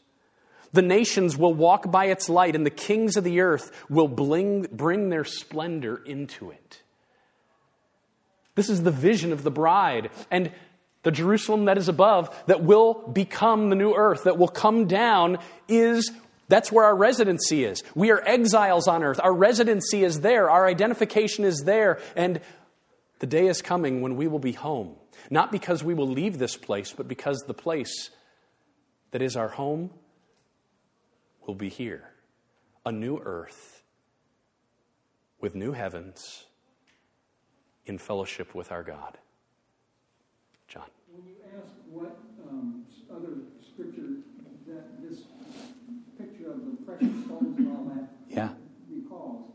The 0.73 0.81
nations 0.81 1.37
will 1.37 1.53
walk 1.53 1.89
by 1.89 2.05
its 2.05 2.29
light, 2.29 2.55
and 2.55 2.65
the 2.65 2.69
kings 2.71 3.15
of 3.15 3.23
the 3.23 3.39
earth 3.39 3.71
will 3.89 4.07
bring, 4.07 5.09
their 5.09 5.23
splendor 5.23 5.97
into 6.05 6.51
it. 6.51 6.81
This 8.55 8.69
is 8.69 8.83
the 8.83 8.91
vision 8.91 9.31
of 9.31 9.43
the 9.43 9.51
bride. 9.51 10.11
And 10.29 10.51
the 11.03 11.11
Jerusalem 11.11 11.65
that 11.65 11.77
is 11.77 11.87
above, 11.87 12.29
that 12.47 12.61
will 12.61 12.93
become 13.07 13.69
the 13.69 13.75
new 13.75 13.93
earth, 13.93 14.25
that 14.25 14.37
will 14.37 14.49
come 14.49 14.85
down, 14.85 15.37
is 15.69 16.11
that's 16.49 16.71
where 16.71 16.83
our 16.83 16.95
residency 16.95 17.63
is. 17.63 17.83
We 17.95 18.11
are 18.11 18.21
exiles 18.25 18.87
on 18.87 19.03
earth. 19.03 19.19
Our 19.23 19.33
residency 19.33 20.03
is 20.03 20.21
there. 20.21 20.49
Our 20.49 20.67
identification 20.67 21.45
is 21.45 21.61
there. 21.63 21.99
And 22.15 22.41
the 23.19 23.27
day 23.27 23.47
is 23.47 23.61
coming 23.61 24.01
when 24.01 24.17
we 24.17 24.27
will 24.27 24.39
be 24.39 24.53
home. 24.53 24.95
Not 25.29 25.51
because 25.51 25.83
we 25.83 25.93
will 25.93 26.07
leave 26.07 26.39
this 26.39 26.57
place, 26.57 26.91
but 26.91 27.07
because 27.07 27.43
the 27.45 27.53
place 27.53 28.09
that 29.11 29.21
is 29.21 29.35
our 29.35 29.49
home 29.49 29.91
will 31.45 31.55
be 31.55 31.69
here. 31.69 32.03
A 32.85 32.91
new 32.91 33.19
earth 33.23 33.83
with 35.39 35.53
new 35.53 35.71
heavens 35.71 36.45
in 37.85 37.97
fellowship 37.97 38.55
with 38.55 38.71
our 38.71 38.83
God. 38.83 39.17
John. 40.67 40.85
When 41.11 41.25
you 41.25 41.35
ask 41.55 41.73
what 41.91 42.17
um, 42.49 42.85
other 43.11 43.33
scripture 43.61 44.21
that 44.67 45.01
this 45.01 45.19
picture 46.17 46.51
of 46.51 46.65
the 46.65 46.78
precious 46.89 47.25
stones 47.25 47.57
and 47.57 47.67
all 47.69 47.83
that 47.85 48.09
Yeah. 48.29 48.49
recalls. 48.89 49.51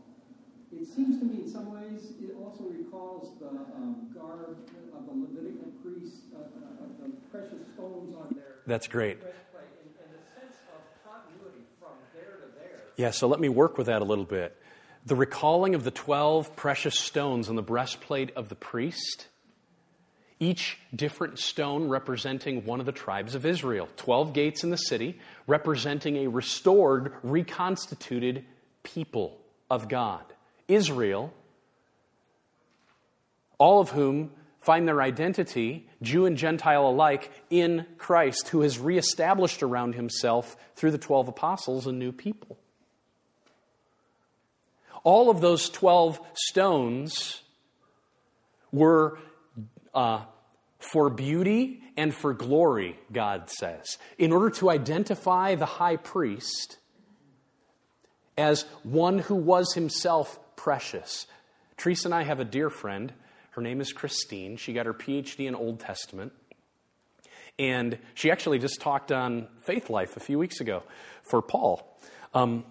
It 0.71 0.87
seems 0.87 1.19
to 1.19 1.25
me, 1.25 1.43
in 1.43 1.49
some 1.49 1.71
ways, 1.71 2.13
it 2.19 2.35
also 2.39 2.63
recalls 2.65 3.37
the 3.39 3.47
um, 3.47 4.09
garb 4.13 4.57
of 4.93 5.05
the 5.05 5.11
Levitical 5.11 5.71
priests, 5.83 6.21
uh, 6.33 6.39
uh, 6.39 7.03
the 7.03 7.11
precious 7.31 7.67
stones 7.73 8.15
on 8.15 8.35
their 8.35 8.61
That's 8.65 8.87
great. 8.87 9.19
breastplate, 9.21 9.65
and, 9.83 9.91
and 9.99 10.23
sense 10.39 10.55
of 10.73 10.81
continuity 11.03 11.63
from 11.79 11.95
there 12.13 12.37
to 12.37 12.59
there. 12.59 12.79
Yeah, 12.97 13.11
so 13.11 13.27
let 13.27 13.39
me 13.39 13.49
work 13.49 13.77
with 13.77 13.87
that 13.87 14.01
a 14.01 14.05
little 14.05 14.25
bit. 14.25 14.55
The 15.05 15.15
recalling 15.15 15.75
of 15.75 15.83
the 15.83 15.91
12 15.91 16.55
precious 16.55 16.97
stones 16.97 17.47
on 17.49 17.55
the 17.55 17.61
breastplate 17.63 18.31
of 18.35 18.49
the 18.49 18.55
priest, 18.55 19.27
each 20.39 20.77
different 20.93 21.39
stone 21.39 21.87
representing 21.87 22.65
one 22.65 22.79
of 22.79 22.85
the 22.85 22.91
tribes 22.91 23.35
of 23.35 23.45
Israel. 23.45 23.87
12 23.97 24.33
gates 24.33 24.63
in 24.63 24.69
the 24.69 24.77
city, 24.77 25.19
representing 25.47 26.17
a 26.17 26.27
restored, 26.27 27.13
reconstituted 27.23 28.45
people 28.83 29.37
of 29.69 29.87
God. 29.87 30.23
Israel, 30.67 31.33
all 33.57 33.79
of 33.79 33.89
whom 33.91 34.31
find 34.59 34.87
their 34.87 35.01
identity, 35.01 35.87
Jew 36.01 36.25
and 36.25 36.37
Gentile 36.37 36.87
alike, 36.87 37.31
in 37.49 37.85
Christ, 37.97 38.49
who 38.49 38.61
has 38.61 38.79
reestablished 38.79 39.63
around 39.63 39.95
himself 39.95 40.57
through 40.75 40.91
the 40.91 40.97
12 40.97 41.27
apostles 41.29 41.87
a 41.87 41.91
new 41.91 42.11
people. 42.11 42.57
All 45.03 45.29
of 45.29 45.39
those 45.39 45.69
12 45.69 46.19
stones 46.33 47.41
were 48.71 49.19
uh, 49.95 50.21
for 50.77 51.09
beauty 51.09 51.81
and 51.97 52.13
for 52.13 52.33
glory, 52.33 52.99
God 53.11 53.49
says, 53.49 53.97
in 54.17 54.31
order 54.31 54.49
to 54.51 54.69
identify 54.69 55.55
the 55.55 55.65
high 55.65 55.95
priest 55.95 56.77
as 58.37 58.63
one 58.83 59.19
who 59.19 59.35
was 59.35 59.73
himself 59.73 60.37
precious. 60.55 61.25
Teresa 61.77 62.07
and 62.07 62.13
I 62.13 62.23
have 62.23 62.39
a 62.39 62.45
dear 62.45 62.69
friend. 62.69 63.13
Her 63.51 63.61
name 63.61 63.79
is 63.79 63.93
Christine. 63.93 64.57
She 64.57 64.73
got 64.73 64.85
her 64.85 64.93
PhD 64.93 65.47
in 65.47 65.55
Old 65.55 65.79
Testament. 65.79 66.33
And 67.57 67.97
she 68.13 68.31
actually 68.31 68.59
just 68.59 68.81
talked 68.81 69.13
on 69.13 69.47
Faith 69.61 69.89
Life 69.89 70.17
a 70.17 70.19
few 70.19 70.37
weeks 70.37 70.59
ago 70.59 70.83
for 71.23 71.41
Paul. 71.41 71.97
Um, 72.33 72.65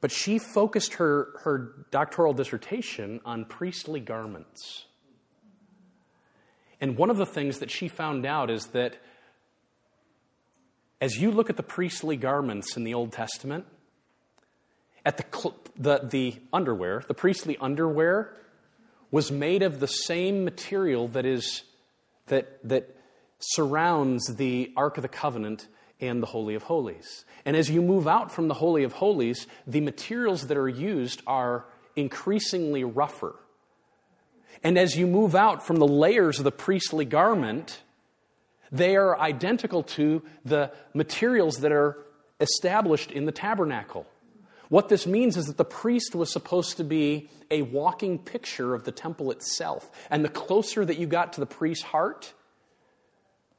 but 0.00 0.10
she 0.10 0.38
focused 0.38 0.94
her, 0.94 1.28
her 1.44 1.86
doctoral 1.90 2.32
dissertation 2.32 3.20
on 3.24 3.44
priestly 3.44 4.00
garments. 4.00 4.86
And 6.84 6.98
one 6.98 7.08
of 7.08 7.16
the 7.16 7.24
things 7.24 7.60
that 7.60 7.70
she 7.70 7.88
found 7.88 8.26
out 8.26 8.50
is 8.50 8.66
that 8.72 8.98
as 11.00 11.16
you 11.16 11.30
look 11.30 11.48
at 11.48 11.56
the 11.56 11.62
priestly 11.62 12.18
garments 12.18 12.76
in 12.76 12.84
the 12.84 12.92
Old 12.92 13.10
Testament, 13.10 13.64
at 15.02 15.16
the, 15.16 15.24
cl- 15.34 15.56
the, 15.78 16.00
the 16.00 16.34
underwear, 16.52 17.02
the 17.08 17.14
priestly 17.14 17.56
underwear, 17.58 18.36
was 19.10 19.32
made 19.32 19.62
of 19.62 19.80
the 19.80 19.86
same 19.86 20.44
material 20.44 21.08
that 21.08 21.24
is 21.24 21.62
that 22.26 22.62
that 22.68 22.94
surrounds 23.38 24.34
the 24.36 24.70
Ark 24.76 24.98
of 24.98 25.02
the 25.02 25.08
Covenant 25.08 25.66
and 26.02 26.22
the 26.22 26.26
Holy 26.26 26.54
of 26.54 26.64
Holies. 26.64 27.24
And 27.46 27.56
as 27.56 27.70
you 27.70 27.80
move 27.80 28.06
out 28.06 28.30
from 28.30 28.48
the 28.48 28.54
Holy 28.54 28.84
of 28.84 28.92
Holies, 28.92 29.46
the 29.66 29.80
materials 29.80 30.48
that 30.48 30.58
are 30.58 30.68
used 30.68 31.22
are 31.26 31.64
increasingly 31.96 32.84
rougher. 32.84 33.36
And 34.62 34.78
as 34.78 34.96
you 34.96 35.06
move 35.06 35.34
out 35.34 35.66
from 35.66 35.76
the 35.76 35.86
layers 35.86 36.38
of 36.38 36.44
the 36.44 36.52
priestly 36.52 37.04
garment, 37.04 37.82
they 38.70 38.96
are 38.96 39.18
identical 39.18 39.82
to 39.82 40.22
the 40.44 40.72
materials 40.94 41.58
that 41.58 41.72
are 41.72 41.98
established 42.40 43.10
in 43.10 43.24
the 43.24 43.32
tabernacle. 43.32 44.06
What 44.68 44.88
this 44.88 45.06
means 45.06 45.36
is 45.36 45.46
that 45.46 45.56
the 45.56 45.64
priest 45.64 46.14
was 46.14 46.32
supposed 46.32 46.78
to 46.78 46.84
be 46.84 47.28
a 47.50 47.62
walking 47.62 48.18
picture 48.18 48.74
of 48.74 48.84
the 48.84 48.92
temple 48.92 49.30
itself. 49.30 49.90
And 50.10 50.24
the 50.24 50.30
closer 50.30 50.84
that 50.84 50.98
you 50.98 51.06
got 51.06 51.34
to 51.34 51.40
the 51.40 51.46
priest's 51.46 51.84
heart, 51.84 52.32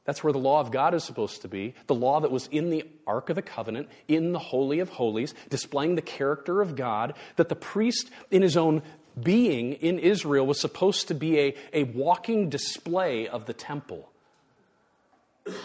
that's 0.04 0.22
where 0.22 0.32
the 0.32 0.38
law 0.38 0.60
of 0.60 0.70
God 0.70 0.94
is 0.94 1.04
supposed 1.04 1.42
to 1.42 1.48
be. 1.48 1.74
The 1.86 1.94
law 1.94 2.20
that 2.20 2.30
was 2.30 2.48
in 2.48 2.70
the 2.70 2.84
Ark 3.06 3.30
of 3.30 3.36
the 3.36 3.42
Covenant, 3.42 3.88
in 4.08 4.32
the 4.32 4.38
Holy 4.38 4.80
of 4.80 4.88
Holies, 4.88 5.34
displaying 5.48 5.94
the 5.94 6.02
character 6.02 6.60
of 6.60 6.76
God, 6.76 7.14
that 7.36 7.48
the 7.48 7.56
priest, 7.56 8.10
in 8.30 8.42
his 8.42 8.56
own 8.56 8.82
being 9.20 9.72
in 9.74 9.98
Israel, 9.98 10.46
was 10.46 10.60
supposed 10.60 11.08
to 11.08 11.14
be 11.14 11.38
a, 11.38 11.54
a 11.72 11.84
walking 11.84 12.50
display 12.50 13.28
of 13.28 13.46
the 13.46 13.54
temple. 13.54 14.08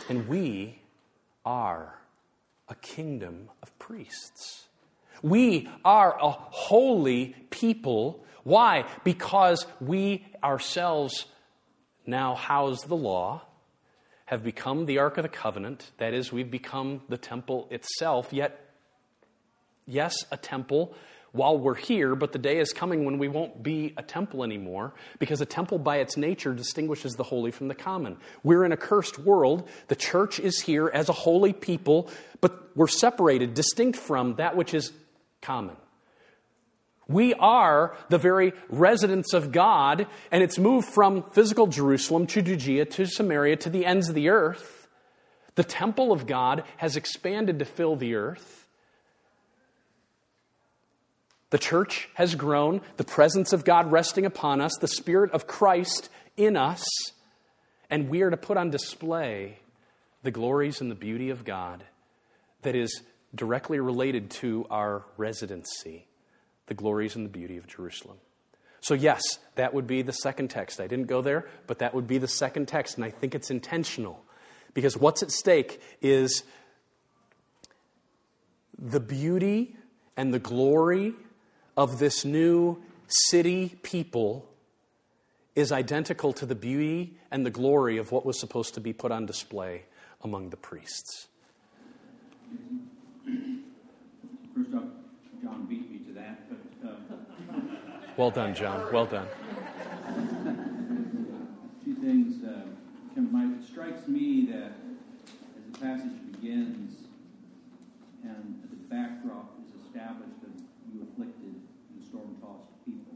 And 0.10 0.28
we 0.28 0.80
are 1.46 2.00
a 2.70 2.76
kingdom 2.76 3.50
of 3.62 3.78
priests. 3.80 4.68
We 5.22 5.70
are 5.84 6.18
a 6.20 6.30
holy 6.32 7.36
people. 7.50 8.24
Why? 8.44 8.86
Because 9.04 9.66
we 9.80 10.26
ourselves 10.44 11.26
now 12.06 12.36
house 12.36 12.84
the 12.84 12.96
law, 12.96 13.44
have 14.26 14.44
become 14.44 14.86
the 14.86 15.00
Ark 15.00 15.18
of 15.18 15.24
the 15.24 15.30
Covenant. 15.30 15.92
That 15.98 16.14
is, 16.14 16.32
we've 16.32 16.50
become 16.50 17.02
the 17.10 17.18
temple 17.18 17.68
itself. 17.70 18.32
Yet, 18.32 18.60
yes, 19.86 20.16
a 20.32 20.38
temple 20.38 20.96
while 21.32 21.58
we're 21.58 21.76
here, 21.76 22.16
but 22.16 22.34
the 22.34 22.40
day 22.40 22.60
is 22.60 22.74
coming 22.74 23.06
when 23.06 23.18
we 23.18 23.28
won't 23.28 23.64
be 23.64 23.94
a 23.96 24.04
temple 24.04 24.44
anymore 24.44 24.94
because 25.18 25.40
a 25.40 25.46
temple 25.46 25.80
by 25.80 25.98
its 25.98 26.18
nature 26.18 26.54
distinguishes 26.54 27.14
the 27.14 27.24
holy 27.24 27.52
from 27.52 27.70
the 27.70 27.76
common. 27.76 28.18
We're 28.44 28.66
in 28.66 28.72
a 28.72 28.78
cursed 28.78 29.18
world. 29.18 29.70
The 29.88 29.96
church 29.96 30.40
is 30.40 30.60
here 30.60 30.90
as 30.94 31.08
a 31.08 31.14
holy 31.14 31.54
people, 31.54 32.10
but 32.42 32.76
we're 32.76 32.88
separated, 32.88 33.54
distinct 33.54 33.98
from 33.98 34.36
that 34.36 34.58
which 34.58 34.74
is 34.74 34.92
common. 35.42 35.78
We 37.08 37.34
are 37.34 37.96
the 38.10 38.18
very 38.18 38.54
residence 38.70 39.34
of 39.34 39.52
God, 39.52 40.08
and 40.32 40.44
it's 40.44 40.58
moved 40.58 40.88
from 40.88 41.24
physical 41.32 41.68
Jerusalem 41.68 42.28
to 42.28 42.42
Judea 42.42 42.86
to 42.86 43.06
Samaria 43.06 43.58
to 43.58 43.70
the 43.70 43.86
ends 43.86 44.10
of 44.10 44.16
the 44.16 44.30
earth. 44.30 44.88
The 45.56 45.64
temple 45.64 46.12
of 46.12 46.26
God 46.26 46.64
has 46.78 46.96
expanded 46.96 47.60
to 47.60 47.66
fill 47.66 47.96
the 47.96 48.16
earth. 48.16 48.61
The 51.52 51.60
church 51.60 52.10
has 52.16 52.34
grown, 52.36 52.82
the 52.98 53.04
presence 53.04 53.54
of 53.54 53.66
God 53.66 53.92
resting 53.92 54.26
upon 54.26 54.62
us, 54.62 54.72
the 54.80 54.88
Spirit 54.88 55.32
of 55.32 55.48
Christ 55.48 56.10
in 56.36 56.58
us, 56.58 56.84
and 57.90 58.10
we 58.10 58.22
are 58.22 58.30
to 58.30 58.38
put 58.38 58.58
on 58.58 58.70
display 58.70 59.60
the 60.24 60.32
glories 60.32 60.82
and 60.82 60.90
the 60.90 60.96
beauty 60.96 61.30
of 61.30 61.44
God 61.44 61.84
that 62.62 62.76
is 62.76 63.02
directly 63.36 63.80
related 63.80 64.30
to 64.30 64.66
our 64.70 65.04
residency, 65.18 66.08
the 66.68 66.74
glories 66.74 67.16
and 67.16 67.26
the 67.26 67.30
beauty 67.30 67.58
of 67.58 67.68
Jerusalem. 67.68 68.18
So, 68.80 68.94
yes, 68.94 69.22
that 69.56 69.74
would 69.74 69.88
be 69.88 70.02
the 70.02 70.14
second 70.14 70.50
text. 70.50 70.80
I 70.80 70.88
didn't 70.88 71.08
go 71.08 71.22
there, 71.22 71.48
but 71.68 71.80
that 71.80 71.94
would 71.94 72.08
be 72.08 72.18
the 72.18 72.28
second 72.28 72.68
text, 72.68 72.96
and 72.96 73.04
I 73.04 73.10
think 73.10 73.36
it's 73.36 73.52
intentional 73.52 74.24
because 74.74 74.96
what's 74.96 75.22
at 75.22 75.32
stake 75.32 75.82
is 76.02 76.44
the 78.80 79.02
beauty 79.02 79.76
and 80.16 80.34
the 80.34 80.40
glory 80.40 81.14
of 81.82 81.98
this 81.98 82.24
new 82.24 82.78
city 83.08 83.76
people 83.82 84.48
is 85.56 85.72
identical 85.72 86.32
to 86.32 86.46
the 86.46 86.54
beauty 86.54 87.18
and 87.32 87.44
the 87.44 87.50
glory 87.50 87.98
of 87.98 88.12
what 88.12 88.24
was 88.24 88.40
supposed 88.40 88.76
to 88.76 88.80
be 88.80 88.94
put 88.94 89.12
on 89.12 89.26
display 89.26 89.82
among 90.22 90.52
the 90.52 90.58
priests. 90.58 91.28
First 94.56 94.76
off, 94.76 94.84
John 95.42 95.66
beat 95.68 95.90
me 95.90 95.98
to 96.06 96.14
that, 96.14 96.48
but 96.48 96.90
um, 96.90 97.78
Well 98.16 98.30
done, 98.30 98.54
John. 98.54 98.94
Well 98.94 99.08
done. 99.08 99.28
two 101.84 101.96
things. 101.96 102.44
Uh, 102.44 102.62
come 103.16 103.58
it 103.60 103.68
strikes 103.68 104.08
me 104.08 104.46
that 104.52 104.74
as 105.58 105.64
the 105.72 105.80
passage 105.80 106.14
begins 106.32 106.94
and 108.24 108.62
the 108.70 108.78
backdrop 108.94 109.58
is 109.66 109.74
established 109.84 110.38
of 110.46 110.54
you 110.94 111.08
afflicted 111.08 111.56
and 111.56 112.00
storm-tossed 112.04 112.68
people, 112.84 113.16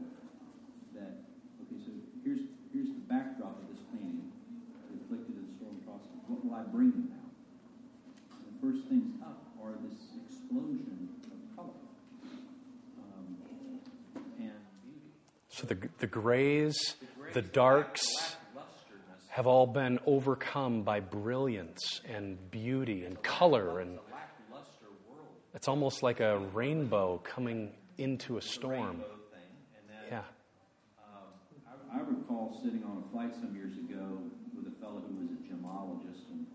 that 0.96 1.20
okay, 1.60 1.78
so 1.84 1.92
here's 2.24 2.48
here's 2.72 2.88
the 2.88 3.04
backdrop 3.04 3.60
of 3.60 3.68
this 3.68 3.84
painting: 3.92 4.32
the 4.88 5.04
afflicted 5.04 5.36
and 5.36 5.52
storm-tossed. 6.62 6.64
What 6.64 6.64
will 6.64 6.70
I 6.70 6.72
bring 6.72 6.90
them 6.90 7.10
now? 7.10 7.16
The 8.30 8.66
first 8.66 8.88
things 8.88 9.20
up 9.22 9.42
are 9.62 9.72
this 9.88 9.98
explosion 10.26 11.08
of 11.24 11.56
color 11.56 11.70
um, 12.98 13.36
and 14.38 14.52
beauty. 14.82 15.10
So 15.48 15.66
the, 15.66 15.76
the 15.98 16.06
grays, 16.06 16.96
the 17.32 17.42
darks 17.42 18.36
have 19.28 19.46
all 19.46 19.66
been 19.66 19.98
overcome 20.06 20.82
by 20.82 21.00
brilliance 21.00 22.00
and 22.08 22.38
beauty 22.50 23.04
and 23.04 23.22
color. 23.22 23.80
And 23.80 23.98
it's 25.54 25.68
almost 25.68 26.02
like 26.02 26.20
a 26.20 26.38
rainbow 26.54 27.20
coming 27.22 27.72
into 27.98 28.38
a 28.38 28.42
storm. 28.42 29.02
Yeah. 30.10 30.22
I, 31.68 31.98
I 31.98 32.00
recall 32.00 32.58
sitting 32.62 32.82
on 32.84 33.04
a 33.06 33.12
flight 33.12 33.34
some 33.34 33.54
years 33.54 33.76
ago 33.76 34.18
with 34.56 34.72
a 34.72 34.80
fellow 34.80 35.02
who 35.06 35.16
was 35.20 35.30
a 35.32 35.40
gemologist, 35.44 36.30
and 36.30 36.46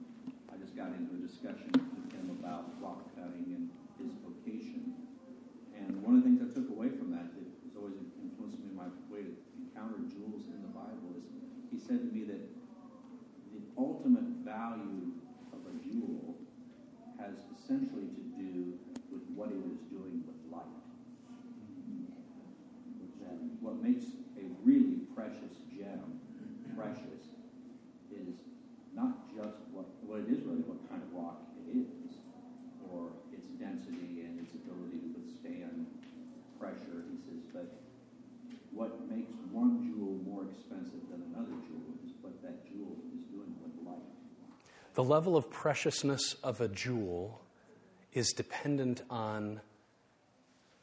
I 0.52 0.58
just 0.58 0.71
got 0.82 0.98
into 0.98 1.13
a 1.13 1.22
discussion 1.22 1.70
with 1.78 2.10
him 2.10 2.34
about 2.41 2.74
rock 2.82 3.06
cutting 3.13 3.54
and 3.54 3.70
his 4.02 4.17
vocation. 4.26 4.98
And 5.78 6.02
one 6.02 6.17
of 6.17 6.26
the 6.26 6.34
things 6.34 6.41
I 6.41 6.50
took 6.50 6.74
away 6.74 6.89
from 6.89 7.13
that 7.13 7.30
that 7.38 7.46
has 7.70 7.78
always 7.78 8.02
influenced 8.17 8.58
me 8.58 8.74
in 8.74 8.76
my 8.76 8.89
way 9.13 9.30
to 9.30 9.34
encounter 9.62 10.02
jewels 10.10 10.50
in 10.50 10.58
the 10.65 10.74
Bible 10.74 11.13
is 11.22 11.30
he 11.70 11.78
said 11.78 12.02
to 12.02 12.10
me 12.10 12.26
that 12.34 12.41
the 13.54 13.62
ultimate 13.78 14.41
value 14.41 15.13
of 15.54 15.62
a 15.70 15.74
jewel 15.86 16.34
has 17.22 17.38
essentially 17.54 18.10
to 18.17 18.24
do 18.41 18.74
with 19.13 19.22
what 19.38 19.54
it 19.54 19.62
is 19.62 19.86
doing 19.94 20.26
with 20.26 20.39
light 20.50 20.82
that 23.22 23.38
what 23.62 23.78
makes 23.86 24.17
a 24.34 24.50
really 24.65 25.06
precious 25.13 25.62
gem 25.70 26.17
precious 26.74 27.38
is 28.10 28.34
not 28.94 29.32
just 29.32 29.56
what, 29.72 29.88
well, 30.04 30.20
it 30.20 30.28
is 30.28 30.44
really 30.44 30.63
what 30.67 30.80
kind 30.91 31.00
of 31.00 31.10
rock 31.15 31.39
it 31.56 31.67
is, 31.72 32.20
or 32.91 33.15
its 33.32 33.48
density 33.56 34.28
and 34.28 34.39
its 34.44 34.52
ability 34.54 35.00
to 35.00 35.10
withstand 35.15 35.88
pressure, 36.60 37.08
he 37.08 37.17
says, 37.24 37.41
but 37.56 37.82
what 38.72 39.08
makes 39.08 39.36
one 39.52 39.80
jewel 39.84 40.20
more 40.28 40.48
expensive 40.48 41.04
than 41.12 41.24
another 41.32 41.56
jewel 41.67 41.96
is 42.04 42.12
what 42.20 42.36
that 42.44 42.67
jewel 42.67 43.00
is 43.15 43.24
doing 43.32 43.56
with 43.63 43.74
light. 43.88 44.12
The 45.02 45.08
level 45.08 45.36
of 45.36 45.50
preciousness 45.50 46.36
of 46.44 46.62
a 46.62 46.68
jewel 46.68 47.42
is 48.14 48.34
dependent 48.34 49.02
on 49.10 49.60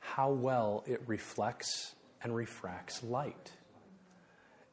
how 0.01 0.33
well 0.33 0.83
it 0.89 1.01
reflects 1.07 1.95
and 2.21 2.35
refracts 2.35 3.05
light. 3.05 3.53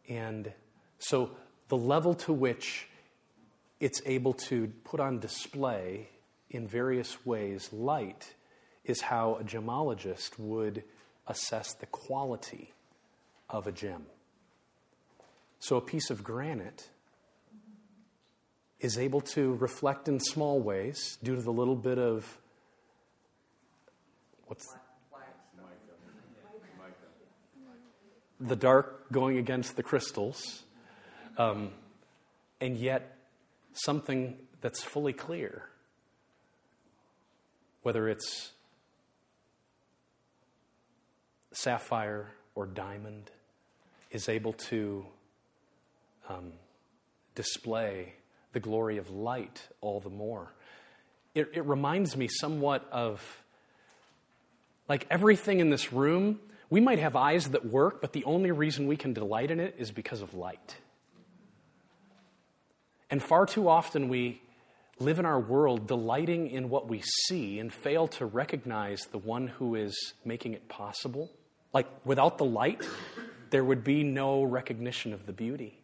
And 0.10 0.52
so 0.98 1.30
the 1.68 1.78
level 1.78 2.16
to 2.16 2.34
which 2.34 2.88
it's 3.80 4.02
able 4.08 4.34
to 4.34 4.74
put 4.84 5.00
on 5.00 5.20
display 5.20 6.10
in 6.50 6.68
various 6.68 7.24
ways 7.24 7.72
light 7.72 8.34
is 8.84 9.00
how 9.00 9.36
a 9.36 9.44
gemologist 9.44 10.40
would 10.40 10.84
assess 11.28 11.72
the 11.76 11.86
quality 11.86 12.74
of 13.48 13.68
a 13.68 13.72
gem. 13.72 14.08
So 15.60 15.78
a 15.78 15.82
piece 15.82 16.10
of 16.10 16.24
granite 16.24 16.90
is 18.86 19.00
able 19.00 19.20
to 19.20 19.56
reflect 19.56 20.08
in 20.08 20.20
small 20.20 20.60
ways 20.60 21.18
due 21.24 21.36
to 21.36 21.42
the 21.42 21.52
little 21.52 21.76
bit 21.76 21.98
of 21.98 22.38
what's 24.46 24.64
the 28.40 28.56
dark 28.56 29.12
going 29.12 29.40
against 29.40 29.76
the 29.76 29.82
crystals, 29.82 30.62
um, 31.40 31.72
and 32.62 32.78
yet 32.78 33.18
something 33.74 34.38
that's 34.62 34.84
fully 34.84 35.14
clear, 35.14 35.64
whether 37.82 38.08
it's 38.08 38.52
sapphire 41.54 42.28
or 42.54 42.68
diamond, 42.68 43.32
is 44.12 44.30
able 44.30 44.54
to 44.54 45.04
um, 46.30 46.52
display 47.34 48.14
the 48.56 48.60
glory 48.62 48.98
of 48.98 49.12
light 49.12 49.62
all 49.82 50.00
the 50.00 50.10
more. 50.10 50.52
It, 51.36 51.52
it 51.54 51.66
reminds 51.66 52.16
me 52.16 52.30
somewhat 52.30 52.88
of 52.90 53.22
like 54.88 55.06
everything 55.12 55.60
in 55.60 55.70
this 55.70 55.92
room. 55.92 56.40
We 56.70 56.80
might 56.80 57.00
have 57.00 57.18
eyes 57.18 57.50
that 57.50 57.66
work, 57.66 58.00
but 58.00 58.14
the 58.14 58.24
only 58.24 58.52
reason 58.52 58.88
we 58.88 58.96
can 58.96 59.12
delight 59.12 59.52
in 59.52 59.60
it 59.60 59.76
is 59.78 59.92
because 59.92 60.22
of 60.22 60.34
light. 60.34 60.78
And 63.10 63.22
far 63.22 63.46
too 63.46 63.68
often 63.68 64.08
we 64.08 64.42
live 65.00 65.20
in 65.20 65.26
our 65.26 65.40
world 65.40 65.86
delighting 65.86 66.50
in 66.50 66.70
what 66.70 66.88
we 66.88 67.02
see 67.28 67.60
and 67.60 67.74
fail 67.74 68.08
to 68.08 68.26
recognize 68.26 69.02
the 69.12 69.18
one 69.18 69.48
who 69.48 69.76
is 69.76 70.14
making 70.24 70.54
it 70.54 70.70
possible. 70.70 71.30
Like 71.74 71.88
without 72.06 72.38
the 72.38 72.46
light, 72.46 72.88
there 73.50 73.66
would 73.66 73.84
be 73.84 74.04
no 74.04 74.44
recognition 74.44 75.12
of 75.12 75.26
the 75.26 75.34
beauty. 75.34 75.78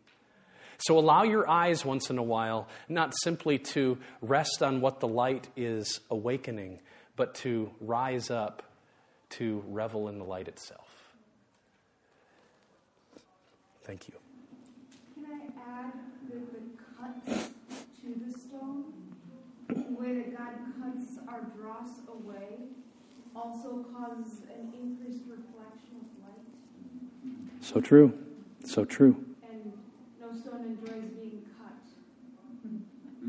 So 0.81 0.97
allow 0.97 1.23
your 1.23 1.47
eyes 1.49 1.85
once 1.85 2.09
in 2.09 2.17
a 2.17 2.23
while 2.23 2.67
not 2.89 3.13
simply 3.23 3.59
to 3.59 3.97
rest 4.21 4.61
on 4.63 4.81
what 4.81 4.99
the 4.99 5.07
light 5.07 5.47
is 5.55 5.99
awakening, 6.09 6.79
but 7.15 7.35
to 7.35 7.71
rise 7.79 8.29
up 8.31 8.63
to 9.31 9.63
revel 9.67 10.09
in 10.09 10.17
the 10.17 10.25
light 10.25 10.47
itself. 10.47 10.87
Thank 13.83 14.07
you. 14.07 14.15
Can 15.15 15.25
I 15.25 15.45
add 15.55 15.93
that 16.29 16.51
the 16.51 16.59
cuts 16.77 17.49
to 18.01 18.07
the 18.25 18.39
stone, 18.39 18.93
the 19.69 19.97
way 19.97 20.13
that 20.15 20.33
God 20.37 20.53
cuts 20.79 21.17
our 21.27 21.41
dross 21.55 22.01
away, 22.07 22.69
also 23.35 23.85
causes 23.93 24.41
an 24.49 24.73
increased 24.81 25.23
reflection 25.29 25.95
of 26.01 26.07
light? 26.23 27.61
So 27.61 27.79
true. 27.81 28.13
So 28.65 28.85
true. 28.85 29.15
And 29.49 29.73
no 30.19 30.27
stone 30.37 30.63
enjoys 30.65 31.09
being 31.19 31.43
cut, 31.57 31.81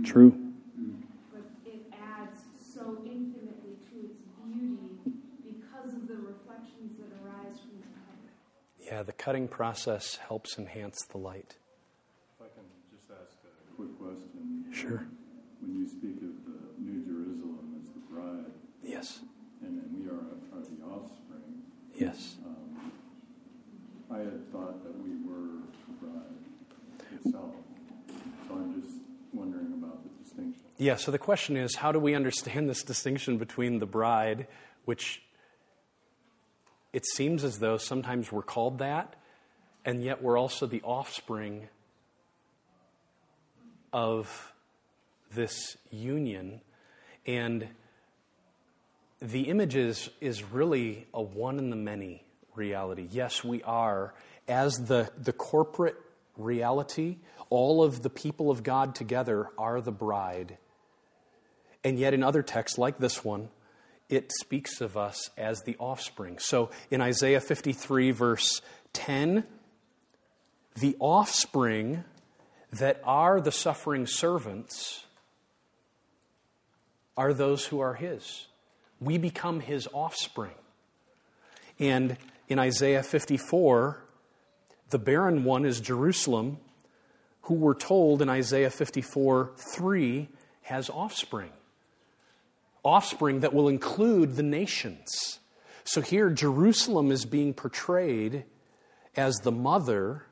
True. 0.04 0.36
but 1.32 1.42
it 1.64 1.86
adds 1.92 2.40
so 2.74 2.98
infinitely 3.04 3.76
to 3.90 3.94
its 4.10 4.20
beauty 4.44 4.98
because 5.44 5.94
of 5.94 6.08
the 6.08 6.16
reflections 6.16 6.98
that 6.98 7.08
arise 7.24 7.58
from 7.60 7.78
the 7.80 7.86
cut. 7.86 8.84
Yeah, 8.84 9.02
the 9.02 9.12
cutting 9.12 9.48
process 9.48 10.16
helps 10.16 10.58
enhance 10.58 11.04
the 11.10 11.18
light. 11.18 11.56
If 12.38 12.46
I 12.46 12.48
can 12.54 12.64
just 12.90 13.10
ask 13.10 13.36
a 13.44 13.74
quick 13.76 13.96
question. 13.98 14.64
Sure. 14.72 15.06
When 15.60 15.78
you 15.78 15.86
speak 15.86 16.16
of 16.18 16.34
the 16.44 16.58
New 16.82 17.04
Jerusalem 17.04 17.80
as 17.80 17.88
the 17.94 18.00
bride, 18.12 18.52
Yes. 18.82 19.20
and 19.64 19.78
then 19.78 19.88
we 19.94 20.08
are, 20.10 20.58
are 20.58 20.60
the 20.64 20.82
offspring, 20.84 21.62
Yes. 21.94 22.34
Um, 22.44 22.90
I 24.10 24.18
had 24.18 24.50
thought 24.50 24.82
that 24.82 24.94
we 25.04 25.10
were 25.24 25.62
the 25.86 25.92
bride 26.00 26.34
itself. 27.24 27.54
So 28.48 28.54
I'm 28.54 28.82
just 28.82 28.96
wondering 29.32 29.72
about 29.74 30.02
the 30.02 30.10
distinction. 30.24 30.62
Yeah, 30.82 30.96
so 30.96 31.12
the 31.12 31.18
question 31.18 31.56
is 31.56 31.76
how 31.76 31.92
do 31.92 32.00
we 32.00 32.16
understand 32.16 32.68
this 32.68 32.82
distinction 32.82 33.38
between 33.38 33.78
the 33.78 33.86
bride, 33.86 34.48
which 34.84 35.22
it 36.92 37.06
seems 37.06 37.44
as 37.44 37.60
though 37.60 37.76
sometimes 37.76 38.32
we're 38.32 38.42
called 38.42 38.78
that, 38.78 39.14
and 39.84 40.02
yet 40.02 40.24
we're 40.24 40.36
also 40.36 40.66
the 40.66 40.82
offspring 40.82 41.68
of 43.92 44.52
this 45.32 45.76
union. 45.92 46.60
And 47.28 47.68
the 49.20 49.42
image 49.42 49.76
is, 49.76 50.10
is 50.20 50.42
really 50.42 51.06
a 51.14 51.22
one 51.22 51.60
in 51.60 51.70
the 51.70 51.76
many 51.76 52.24
reality. 52.56 53.06
Yes, 53.08 53.44
we 53.44 53.62
are, 53.62 54.14
as 54.48 54.78
the, 54.78 55.12
the 55.16 55.32
corporate 55.32 56.00
reality, 56.36 57.18
all 57.50 57.84
of 57.84 58.02
the 58.02 58.10
people 58.10 58.50
of 58.50 58.64
God 58.64 58.96
together 58.96 59.46
are 59.56 59.80
the 59.80 59.92
bride. 59.92 60.58
And 61.84 61.98
yet, 61.98 62.14
in 62.14 62.22
other 62.22 62.42
texts 62.42 62.78
like 62.78 62.98
this 62.98 63.24
one, 63.24 63.48
it 64.08 64.30
speaks 64.40 64.80
of 64.80 64.96
us 64.96 65.30
as 65.36 65.62
the 65.62 65.76
offspring. 65.78 66.38
So 66.38 66.70
in 66.90 67.00
Isaiah 67.00 67.40
53, 67.40 68.10
verse 68.10 68.60
10, 68.92 69.44
the 70.78 70.96
offspring 71.00 72.04
that 72.72 73.00
are 73.04 73.40
the 73.40 73.52
suffering 73.52 74.06
servants 74.06 75.04
are 77.16 77.32
those 77.32 77.66
who 77.66 77.80
are 77.80 77.94
his. 77.94 78.46
We 79.00 79.18
become 79.18 79.60
his 79.60 79.88
offspring. 79.92 80.54
And 81.78 82.16
in 82.48 82.58
Isaiah 82.58 83.02
54, 83.02 84.04
the 84.90 84.98
barren 84.98 85.44
one 85.44 85.64
is 85.64 85.80
Jerusalem, 85.80 86.58
who 87.42 87.54
we're 87.54 87.74
told 87.74 88.22
in 88.22 88.28
Isaiah 88.28 88.70
54 88.70 89.52
3 89.56 90.28
has 90.62 90.90
offspring. 90.90 91.50
Offspring 92.84 93.40
that 93.40 93.54
will 93.54 93.68
include 93.68 94.36
the 94.36 94.42
nations. 94.42 95.38
So 95.84 96.00
here, 96.00 96.30
Jerusalem 96.30 97.10
is 97.10 97.24
being 97.24 97.54
portrayed 97.54 98.44
as 99.16 99.36
the 99.36 99.52
mother 99.52 100.24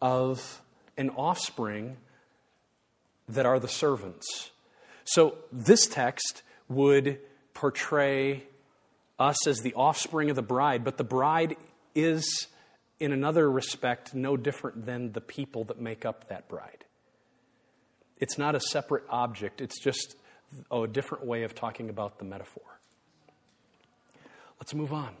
of 0.00 0.62
an 0.96 1.10
offspring 1.10 1.96
that 3.28 3.46
are 3.46 3.58
the 3.58 3.68
servants. 3.68 4.50
So 5.04 5.36
this 5.50 5.86
text 5.86 6.42
would 6.68 7.18
portray 7.54 8.44
us 9.18 9.46
as 9.46 9.58
the 9.58 9.74
offspring 9.74 10.30
of 10.30 10.36
the 10.36 10.42
bride, 10.42 10.84
but 10.84 10.96
the 10.96 11.04
bride 11.04 11.56
is, 11.94 12.48
in 12.98 13.12
another 13.12 13.50
respect, 13.50 14.14
no 14.14 14.36
different 14.36 14.86
than 14.86 15.12
the 15.12 15.20
people 15.20 15.64
that 15.64 15.80
make 15.80 16.04
up 16.04 16.28
that 16.28 16.48
bride. 16.48 16.84
It's 18.18 18.38
not 18.38 18.54
a 18.54 18.60
separate 18.60 19.04
object, 19.08 19.60
it's 19.60 19.80
just 19.80 20.16
oh, 20.70 20.84
a 20.84 20.88
different 20.88 21.24
way 21.24 21.42
of 21.44 21.54
talking 21.54 21.90
about 21.90 22.18
the 22.18 22.24
metaphor. 22.24 22.62
Let's 24.58 24.74
move 24.74 24.92
on. 24.92 25.14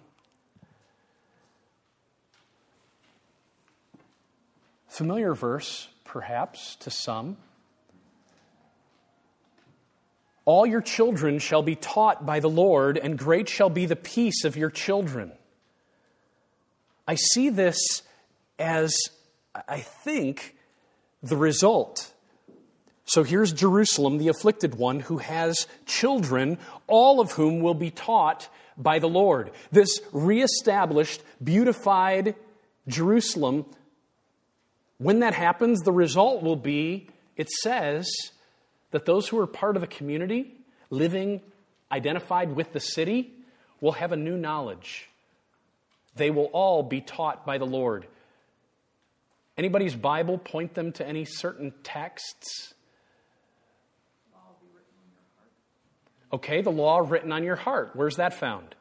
Familiar 4.88 5.34
verse, 5.34 5.88
perhaps, 6.04 6.76
to 6.76 6.90
some. 6.90 7.38
All 10.44 10.66
your 10.66 10.80
children 10.80 11.38
shall 11.38 11.62
be 11.62 11.76
taught 11.76 12.26
by 12.26 12.40
the 12.40 12.50
Lord, 12.50 12.98
and 12.98 13.16
great 13.18 13.48
shall 13.48 13.70
be 13.70 13.86
the 13.86 13.96
peace 13.96 14.44
of 14.44 14.56
your 14.56 14.70
children. 14.70 15.32
I 17.08 17.14
see 17.14 17.48
this 17.48 18.02
as, 18.58 18.94
I 19.68 19.80
think, 19.80 20.56
the 21.22 21.36
result. 21.36 22.11
So 23.12 23.24
here's 23.24 23.52
Jerusalem, 23.52 24.16
the 24.16 24.28
afflicted 24.28 24.76
one, 24.76 25.00
who 25.00 25.18
has 25.18 25.66
children, 25.84 26.56
all 26.86 27.20
of 27.20 27.32
whom 27.32 27.60
will 27.60 27.74
be 27.74 27.90
taught 27.90 28.48
by 28.78 29.00
the 29.00 29.08
Lord. 29.08 29.50
This 29.70 30.00
reestablished, 30.12 31.22
beautified 31.44 32.36
Jerusalem 32.88 33.66
when 35.02 35.18
that 35.18 35.34
happens, 35.34 35.80
the 35.80 35.92
result 35.92 36.42
will 36.42 36.56
be 36.56 37.08
it 37.36 37.50
says 37.50 38.08
that 38.92 39.04
those 39.04 39.28
who 39.28 39.38
are 39.40 39.48
part 39.48 39.76
of 39.76 39.82
the 39.82 39.88
community, 39.88 40.54
living 40.88 41.40
identified 41.90 42.54
with 42.54 42.72
the 42.72 42.80
city, 42.80 43.32
will 43.80 43.92
have 43.92 44.12
a 44.12 44.16
new 44.16 44.38
knowledge. 44.38 45.10
They 46.14 46.30
will 46.30 46.50
all 46.52 46.84
be 46.84 47.00
taught 47.02 47.44
by 47.44 47.58
the 47.58 47.66
Lord. 47.66 48.06
Anybody's 49.58 49.96
Bible 49.96 50.38
point 50.38 50.74
them 50.74 50.92
to 50.92 51.06
any 51.06 51.24
certain 51.24 51.74
texts? 51.82 52.72
Okay, 56.32 56.62
the 56.62 56.70
law 56.70 56.98
written 56.98 57.30
on 57.30 57.44
your 57.44 57.56
heart. 57.56 57.90
Where's 57.94 58.16
that 58.16 58.32
found? 58.32 58.74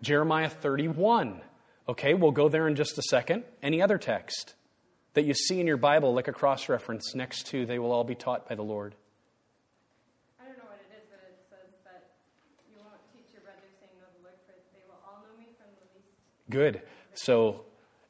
Jeremiah 0.00 0.48
31. 0.48 1.40
Okay, 1.88 2.14
we'll 2.14 2.30
go 2.30 2.48
there 2.48 2.66
in 2.66 2.76
just 2.76 2.96
a 2.96 3.02
second. 3.02 3.44
Any 3.62 3.82
other 3.82 3.98
text 3.98 4.54
that 5.12 5.24
you 5.24 5.34
see 5.34 5.60
in 5.60 5.66
your 5.66 5.76
Bible, 5.76 6.14
like 6.14 6.28
a 6.28 6.32
cross 6.32 6.68
reference 6.68 7.14
next 7.14 7.48
to, 7.48 7.66
they 7.66 7.78
will 7.78 7.92
all 7.92 8.04
be 8.04 8.14
taught 8.14 8.48
by 8.48 8.54
the 8.54 8.62
Lord? 8.62 8.94
I 10.40 10.44
don't 10.46 10.56
know 10.56 10.64
what 10.64 10.80
it 10.90 10.96
is, 10.96 11.04
but 11.10 11.20
it 11.28 11.38
says 11.50 11.70
that 11.84 12.10
you 12.70 12.78
won't 12.78 13.00
teach 13.12 13.32
your 13.32 13.42
brothers, 13.42 13.70
saying, 13.80 13.92
Know 14.00 14.06
the 14.16 14.22
Lord, 14.24 14.34
for 14.46 14.54
they 14.72 14.82
will 14.88 15.00
all 15.06 15.22
know 15.22 15.38
me 15.38 15.48
from 15.58 15.68
the 15.76 15.86
least. 15.94 16.16
Good. 16.48 16.82
So 17.14 17.64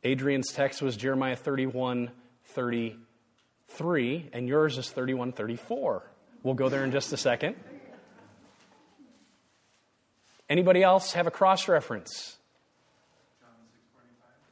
Adrian's 0.04 0.52
text 0.52 0.82
was 0.82 0.96
Jeremiah 0.96 1.36
31 1.36 2.10
33, 3.74 4.30
and 4.32 4.48
yours 4.48 4.78
is 4.78 4.88
3134. 4.90 6.02
We'll 6.42 6.54
go 6.54 6.68
there 6.68 6.84
in 6.84 6.92
just 6.92 7.12
a 7.12 7.16
second. 7.16 7.56
Anybody 10.48 10.82
else 10.82 11.12
have 11.12 11.26
a 11.26 11.30
cross 11.30 11.68
reference? 11.68 12.36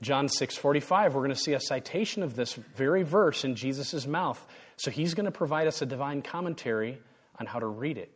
John 0.01 0.27
6:45, 0.27 1.13
we're 1.13 1.21
going 1.21 1.31
to 1.31 1.37
see 1.37 1.53
a 1.53 1.61
citation 1.61 2.25
of 2.25 2.35
this 2.35 2.55
very 2.55 3.05
verse 3.05 3.45
in 3.45 3.55
Jesus' 3.55 4.07
mouth. 4.07 4.45
So 4.77 4.91
he's 4.91 5.15
going 5.15 5.27
to 5.27 5.31
provide 5.31 5.69
us 5.69 5.81
a 5.81 5.87
divine 5.87 6.23
commentary 6.23 6.99
on 7.39 7.47
how 7.47 7.61
to 7.61 7.67
read 7.67 7.99
it. 7.99 8.11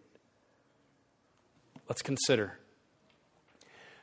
Let's 1.88 2.03
consider. 2.03 2.59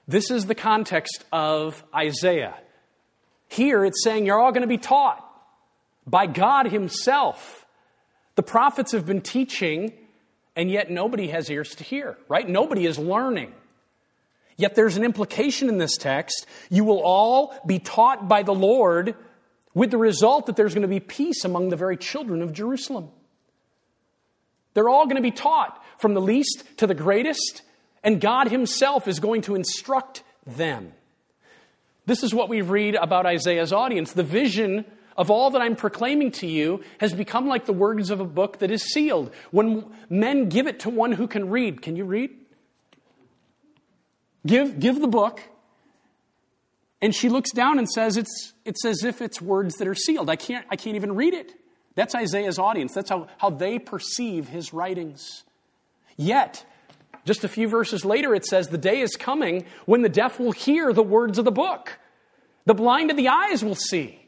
This 0.07 0.31
is 0.31 0.45
the 0.45 0.55
context 0.55 1.25
of 1.33 1.83
Isaiah. 1.93 2.55
Here 3.49 3.83
it's 3.83 4.01
saying 4.03 4.25
you're 4.25 4.39
all 4.39 4.53
going 4.53 4.61
to 4.61 4.67
be 4.67 4.77
taught 4.77 5.29
by 6.05 6.25
God 6.25 6.67
Himself. 6.67 7.65
The 8.35 8.43
prophets 8.43 8.91
have 8.91 9.05
been 9.05 9.21
teaching, 9.21 9.93
and 10.55 10.69
yet 10.69 10.89
nobody 10.89 11.27
has 11.27 11.49
ears 11.49 11.75
to 11.75 11.83
hear, 11.83 12.17
right? 12.27 12.47
Nobody 12.47 12.85
is 12.85 12.97
learning. 12.97 13.53
Yet 14.57 14.75
there's 14.75 14.97
an 14.97 15.03
implication 15.03 15.69
in 15.69 15.77
this 15.77 15.97
text. 15.97 16.45
You 16.69 16.83
will 16.83 17.01
all 17.03 17.55
be 17.65 17.79
taught 17.79 18.27
by 18.27 18.43
the 18.43 18.53
Lord 18.53 19.15
with 19.73 19.91
the 19.91 19.97
result 19.97 20.45
that 20.45 20.55
there's 20.55 20.73
going 20.73 20.83
to 20.83 20.87
be 20.87 20.99
peace 20.99 21.43
among 21.43 21.69
the 21.69 21.75
very 21.75 21.97
children 21.97 22.41
of 22.41 22.53
Jerusalem. 22.53 23.09
They're 24.73 24.89
all 24.89 25.05
going 25.05 25.17
to 25.17 25.21
be 25.21 25.31
taught 25.31 25.83
from 25.97 26.13
the 26.13 26.21
least 26.21 26.63
to 26.77 26.87
the 26.87 26.95
greatest, 26.95 27.61
and 28.03 28.21
God 28.21 28.49
Himself 28.49 29.07
is 29.07 29.19
going 29.19 29.41
to 29.43 29.55
instruct 29.55 30.23
them. 30.45 30.93
This 32.05 32.23
is 32.23 32.33
what 32.33 32.49
we 32.49 32.61
read 32.61 32.95
about 32.95 33.25
Isaiah's 33.25 33.71
audience. 33.71 34.11
The 34.11 34.23
vision 34.23 34.85
of 35.15 35.29
all 35.29 35.51
that 35.51 35.61
I'm 35.61 35.75
proclaiming 35.75 36.31
to 36.31 36.47
you 36.47 36.83
has 36.99 37.13
become 37.13 37.47
like 37.47 37.65
the 37.65 37.73
words 37.73 38.09
of 38.09 38.19
a 38.19 38.25
book 38.25 38.59
that 38.59 38.71
is 38.71 38.83
sealed. 38.83 39.31
When 39.51 39.85
men 40.09 40.49
give 40.49 40.67
it 40.67 40.81
to 40.81 40.89
one 40.89 41.11
who 41.11 41.27
can 41.27 41.49
read, 41.49 41.81
can 41.81 41.95
you 41.95 42.05
read? 42.05 42.31
Give, 44.45 44.79
give 44.79 44.99
the 44.99 45.07
book. 45.07 45.41
And 47.01 47.13
she 47.13 47.29
looks 47.29 47.51
down 47.51 47.79
and 47.79 47.89
says, 47.89 48.17
it's, 48.17 48.53
it's 48.65 48.85
as 48.85 49.03
if 49.03 49.21
it's 49.21 49.41
words 49.41 49.75
that 49.75 49.87
are 49.87 49.95
sealed. 49.95 50.29
I 50.29 50.35
can't, 50.35 50.65
I 50.69 50.75
can't 50.75 50.95
even 50.95 51.15
read 51.15 51.33
it. 51.33 51.53
That's 51.95 52.15
Isaiah's 52.15 52.57
audience. 52.57 52.93
That's 52.93 53.09
how, 53.09 53.27
how 53.37 53.49
they 53.49 53.77
perceive 53.77 54.47
his 54.47 54.73
writings. 54.73 55.43
Yet, 56.17 56.65
just 57.25 57.43
a 57.43 57.47
few 57.47 57.67
verses 57.67 58.03
later, 58.03 58.33
it 58.33 58.45
says, 58.45 58.69
The 58.69 58.77
day 58.77 59.01
is 59.01 59.15
coming 59.15 59.65
when 59.85 60.01
the 60.01 60.09
deaf 60.09 60.39
will 60.39 60.51
hear 60.51 60.91
the 60.91 61.03
words 61.03 61.37
of 61.37 61.45
the 61.45 61.51
book. 61.51 61.99
The 62.65 62.73
blind 62.73 63.11
of 63.11 63.17
the 63.17 63.27
eyes 63.27 63.63
will 63.63 63.75
see. 63.75 64.22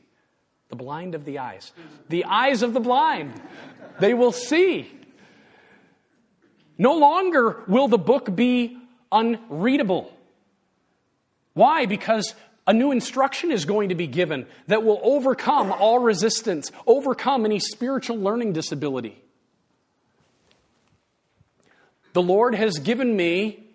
The 0.76 0.84
blind 0.84 1.16
of 1.16 1.24
the 1.24 1.40
eyes. 1.40 1.72
The 2.10 2.26
eyes 2.26 2.62
of 2.62 2.74
the 2.74 2.82
blind. 2.82 3.42
They 4.02 4.14
will 4.14 4.34
see. 4.34 4.92
No 6.78 6.98
longer 6.98 7.64
will 7.66 7.88
the 7.88 7.98
book 7.98 8.36
be 8.36 8.78
unreadable. 9.10 10.12
Why? 11.54 11.86
Because 11.86 12.36
a 12.68 12.74
new 12.74 12.92
instruction 12.92 13.54
is 13.54 13.64
going 13.64 13.88
to 13.88 13.96
be 13.96 14.06
given 14.08 14.48
that 14.68 14.84
will 14.84 15.00
overcome 15.02 15.72
all 15.72 16.00
resistance, 16.00 16.74
overcome 16.86 17.46
any 17.46 17.60
spiritual 17.60 18.18
learning 18.18 18.52
disability. 18.52 19.18
The 22.12 22.22
Lord 22.22 22.54
has 22.54 22.80
given 22.80 23.16
me, 23.16 23.66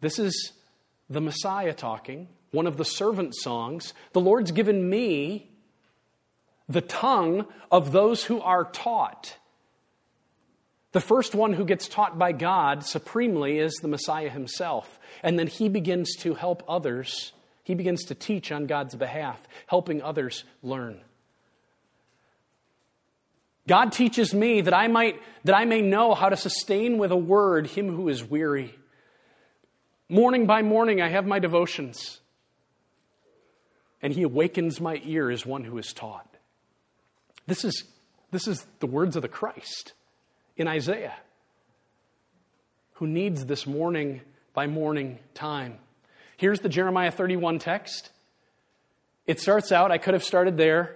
this 0.00 0.18
is 0.18 0.52
the 1.10 1.20
Messiah 1.20 1.74
talking, 1.74 2.28
one 2.50 2.66
of 2.66 2.78
the 2.78 2.84
servant 2.86 3.34
songs. 3.34 3.92
The 4.14 4.20
Lord's 4.22 4.52
given 4.52 4.88
me 4.88 5.49
the 6.70 6.80
tongue 6.80 7.46
of 7.70 7.92
those 7.92 8.24
who 8.24 8.40
are 8.40 8.64
taught. 8.64 9.36
The 10.92 11.00
first 11.00 11.34
one 11.34 11.52
who 11.52 11.64
gets 11.64 11.88
taught 11.88 12.18
by 12.18 12.32
God 12.32 12.84
supremely 12.84 13.58
is 13.58 13.74
the 13.74 13.88
Messiah 13.88 14.30
himself. 14.30 14.98
And 15.22 15.38
then 15.38 15.46
he 15.46 15.68
begins 15.68 16.16
to 16.20 16.34
help 16.34 16.62
others. 16.68 17.32
He 17.64 17.74
begins 17.74 18.04
to 18.04 18.14
teach 18.14 18.50
on 18.50 18.66
God's 18.66 18.94
behalf, 18.94 19.40
helping 19.66 20.02
others 20.02 20.44
learn. 20.62 21.00
God 23.68 23.92
teaches 23.92 24.34
me 24.34 24.62
that 24.62 24.74
I 24.74 24.88
might 24.88 25.20
that 25.44 25.54
I 25.54 25.64
may 25.64 25.80
know 25.80 26.14
how 26.14 26.28
to 26.28 26.36
sustain 26.36 26.98
with 26.98 27.12
a 27.12 27.16
word 27.16 27.68
him 27.68 27.94
who 27.94 28.08
is 28.08 28.24
weary. 28.24 28.74
Morning 30.08 30.46
by 30.46 30.62
morning 30.62 31.00
I 31.00 31.08
have 31.08 31.26
my 31.26 31.38
devotions. 31.38 32.20
And 34.02 34.12
he 34.12 34.22
awakens 34.22 34.80
my 34.80 35.00
ear 35.04 35.30
as 35.30 35.46
one 35.46 35.62
who 35.62 35.78
is 35.78 35.92
taught. 35.92 36.29
This 37.50 37.64
is 37.64 37.82
this 38.30 38.46
is 38.46 38.64
the 38.78 38.86
words 38.86 39.16
of 39.16 39.22
the 39.22 39.28
Christ 39.28 39.94
in 40.56 40.68
Isaiah, 40.68 41.16
who 42.92 43.08
needs 43.08 43.44
this 43.44 43.66
morning 43.66 44.20
by 44.54 44.68
morning 44.68 45.18
time. 45.34 45.78
Here's 46.36 46.60
the 46.60 46.68
Jeremiah 46.68 47.10
31 47.10 47.58
text. 47.58 48.10
It 49.26 49.40
starts 49.40 49.72
out, 49.72 49.90
I 49.90 49.98
could 49.98 50.14
have 50.14 50.22
started 50.22 50.56
there. 50.58 50.94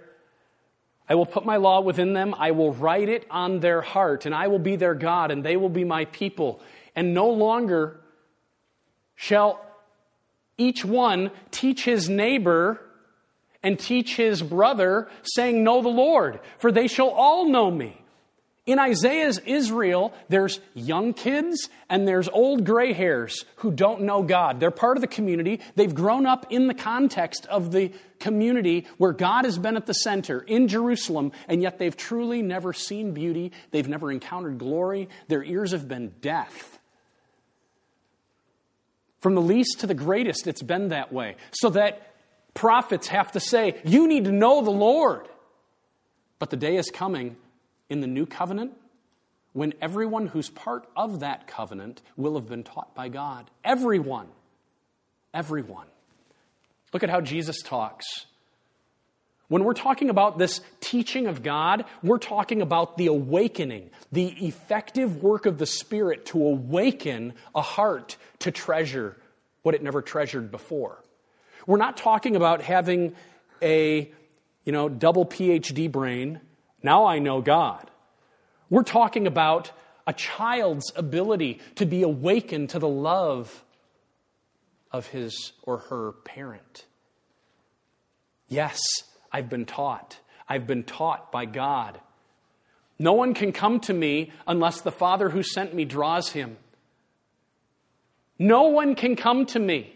I 1.09 1.15
will 1.15 1.25
put 1.25 1.45
my 1.45 1.57
law 1.57 1.81
within 1.81 2.13
them, 2.13 2.33
I 2.37 2.51
will 2.51 2.73
write 2.73 3.09
it 3.09 3.27
on 3.29 3.59
their 3.59 3.81
heart, 3.81 4.25
and 4.25 4.33
I 4.33 4.47
will 4.47 4.57
be 4.57 4.77
their 4.77 4.95
God, 4.95 5.31
and 5.31 5.43
they 5.43 5.57
will 5.57 5.67
be 5.67 5.83
my 5.83 6.05
people. 6.05 6.61
And 6.95 7.13
no 7.13 7.31
longer 7.31 7.99
shall 9.15 9.59
each 10.57 10.85
one 10.85 11.31
teach 11.51 11.83
his 11.83 12.07
neighbor 12.07 12.79
and 13.65 13.79
teach 13.79 14.15
his 14.15 14.43
brother, 14.43 15.09
saying, 15.23 15.63
Know 15.63 15.81
the 15.81 15.89
Lord, 15.89 16.39
for 16.59 16.71
they 16.71 16.87
shall 16.87 17.09
all 17.09 17.49
know 17.49 17.71
me. 17.71 17.99
In 18.67 18.77
Isaiah's 18.79 19.39
Israel, 19.39 20.13
there's 20.29 20.59
young 20.75 21.13
kids 21.13 21.69
and 21.89 22.07
there's 22.07 22.29
old 22.29 22.63
gray 22.63 22.93
hairs 22.93 23.43
who 23.57 23.71
don't 23.71 24.01
know 24.01 24.21
God. 24.21 24.59
They're 24.59 24.71
part 24.71 24.97
of 24.97 25.01
the 25.01 25.07
community. 25.07 25.61
They've 25.75 25.93
grown 25.93 26.27
up 26.27 26.47
in 26.51 26.67
the 26.67 26.73
context 26.75 27.47
of 27.47 27.71
the 27.71 27.91
community 28.19 28.85
where 28.97 29.13
God 29.13 29.45
has 29.45 29.57
been 29.57 29.77
at 29.77 29.87
the 29.87 29.93
center 29.93 30.39
in 30.41 30.67
Jerusalem, 30.67 31.31
and 31.47 31.61
yet 31.61 31.79
they've 31.79 31.95
truly 31.95 32.43
never 32.43 32.71
seen 32.71 33.13
beauty. 33.13 33.51
They've 33.71 33.87
never 33.87 34.11
encountered 34.11 34.59
glory. 34.59 35.09
Their 35.27 35.43
ears 35.43 35.71
have 35.71 35.87
been 35.87 36.13
deaf. 36.21 36.79
From 39.21 39.33
the 39.33 39.41
least 39.41 39.79
to 39.79 39.87
the 39.87 39.95
greatest, 39.95 40.45
it's 40.45 40.61
been 40.61 40.89
that 40.89 41.11
way. 41.11 41.35
So 41.51 41.71
that 41.71 42.14
prophets 42.55 43.07
have 43.09 43.33
to 43.33 43.39
say, 43.39 43.79
You 43.85 44.07
need 44.07 44.25
to 44.25 44.31
know 44.31 44.63
the 44.63 44.71
Lord. 44.71 45.27
But 46.39 46.49
the 46.49 46.57
day 46.57 46.77
is 46.77 46.89
coming 46.89 47.37
in 47.89 48.01
the 48.01 48.07
new 48.07 48.25
covenant 48.25 48.73
when 49.53 49.73
everyone 49.81 50.27
who's 50.27 50.49
part 50.49 50.85
of 50.97 51.21
that 51.21 51.47
covenant 51.47 52.01
will 52.17 52.35
have 52.35 52.49
been 52.49 52.63
taught 52.63 52.93
by 52.93 53.07
God. 53.07 53.49
Everyone. 53.63 54.27
Everyone. 55.33 55.87
Look 56.91 57.03
at 57.03 57.09
how 57.09 57.21
Jesus 57.21 57.61
talks. 57.61 58.05
When 59.47 59.63
we're 59.63 59.73
talking 59.73 60.09
about 60.09 60.37
this 60.37 60.61
teaching 60.81 61.27
of 61.27 61.43
God, 61.43 61.85
we're 62.01 62.17
talking 62.17 62.61
about 62.61 62.97
the 62.97 63.07
awakening, 63.07 63.91
the 64.11 64.27
effective 64.45 65.21
work 65.21 65.45
of 65.45 65.57
the 65.57 65.67
Spirit 65.67 66.25
to 66.27 66.43
awaken 66.43 67.33
a 67.53 67.61
heart 67.61 68.17
to 68.39 68.51
treasure 68.51 69.15
what 69.61 69.75
it 69.75 69.83
never 69.83 70.01
treasured 70.01 70.51
before. 70.51 71.01
We're 71.67 71.77
not 71.77 71.97
talking 71.97 72.35
about 72.35 72.61
having 72.61 73.15
a, 73.61 74.11
you 74.63 74.71
know, 74.71 74.89
double 74.89 75.25
PhD 75.25 75.91
brain. 75.91 76.39
Now 76.83 77.05
I 77.05 77.19
know 77.19 77.41
God. 77.41 77.89
We're 78.69 78.83
talking 78.83 79.27
about 79.27 79.71
a 80.07 80.13
child's 80.13 80.91
ability 80.95 81.59
to 81.75 81.85
be 81.85 82.03
awakened 82.03 82.69
to 82.71 82.79
the 82.79 82.87
love 82.87 83.63
of 84.91 85.07
his 85.07 85.53
or 85.63 85.79
her 85.79 86.11
parent. 86.23 86.85
Yes, 88.47 88.79
I've 89.31 89.49
been 89.49 89.65
taught. 89.65 90.19
I've 90.47 90.67
been 90.67 90.83
taught 90.83 91.31
by 91.31 91.45
God. 91.45 91.99
No 92.99 93.13
one 93.13 93.33
can 93.33 93.51
come 93.51 93.79
to 93.81 93.93
me 93.93 94.31
unless 94.47 94.81
the 94.81 94.91
Father 94.91 95.29
who 95.29 95.43
sent 95.43 95.73
me 95.73 95.85
draws 95.85 96.29
him. 96.29 96.57
No 98.37 98.63
one 98.63 98.95
can 98.95 99.15
come 99.15 99.45
to 99.47 99.59
me 99.59 99.94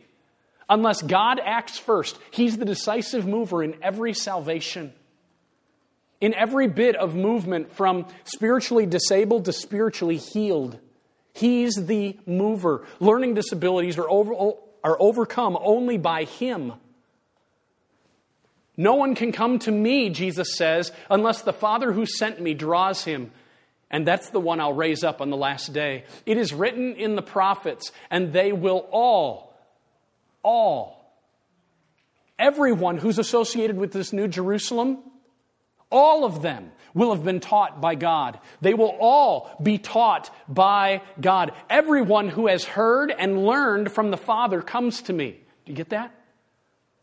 unless 0.69 1.01
God 1.01 1.39
acts 1.43 1.77
first. 1.77 2.17
He's 2.31 2.57
the 2.57 2.65
decisive 2.65 3.25
mover 3.27 3.63
in 3.63 3.75
every 3.81 4.13
salvation. 4.13 4.93
In 6.21 6.33
every 6.33 6.67
bit 6.67 6.95
of 6.95 7.15
movement 7.15 7.73
from 7.73 8.05
spiritually 8.25 8.85
disabled 8.85 9.45
to 9.45 9.53
spiritually 9.53 10.17
healed, 10.17 10.79
He's 11.33 11.75
the 11.75 12.17
mover. 12.25 12.85
Learning 12.99 13.33
disabilities 13.33 13.97
are, 13.97 14.09
over, 14.09 14.33
are 14.83 14.97
overcome 14.99 15.57
only 15.61 15.97
by 15.97 16.25
Him. 16.25 16.73
No 18.79 18.95
one 18.95 19.13
can 19.13 19.33
come 19.33 19.59
to 19.59 19.71
me, 19.71 20.09
Jesus 20.09 20.55
says, 20.55 20.93
unless 21.09 21.41
the 21.41 21.51
Father 21.51 21.91
who 21.91 22.05
sent 22.05 22.41
me 22.41 22.53
draws 22.53 23.03
him. 23.03 23.31
And 23.91 24.07
that's 24.07 24.29
the 24.29 24.39
one 24.39 24.61
I'll 24.61 24.71
raise 24.71 25.03
up 25.03 25.19
on 25.19 25.29
the 25.29 25.35
last 25.35 25.73
day. 25.73 26.05
It 26.25 26.37
is 26.37 26.53
written 26.53 26.95
in 26.95 27.17
the 27.17 27.21
prophets, 27.21 27.91
and 28.09 28.31
they 28.31 28.53
will 28.53 28.87
all 28.91 29.48
all, 30.43 31.13
everyone 32.37 32.97
who's 32.97 33.19
associated 33.19 33.77
with 33.77 33.91
this 33.91 34.13
New 34.13 34.27
Jerusalem, 34.27 34.99
all 35.91 36.25
of 36.25 36.41
them 36.41 36.71
will 36.93 37.13
have 37.13 37.23
been 37.23 37.39
taught 37.39 37.81
by 37.81 37.95
God. 37.95 38.39
They 38.61 38.73
will 38.73 38.95
all 38.99 39.55
be 39.61 39.77
taught 39.77 40.33
by 40.47 41.01
God. 41.19 41.53
Everyone 41.69 42.29
who 42.29 42.47
has 42.47 42.63
heard 42.63 43.11
and 43.11 43.45
learned 43.45 43.91
from 43.91 44.11
the 44.11 44.17
Father 44.17 44.61
comes 44.61 45.01
to 45.03 45.13
me. 45.13 45.31
Do 45.65 45.71
you 45.71 45.75
get 45.75 45.89
that? 45.89 46.13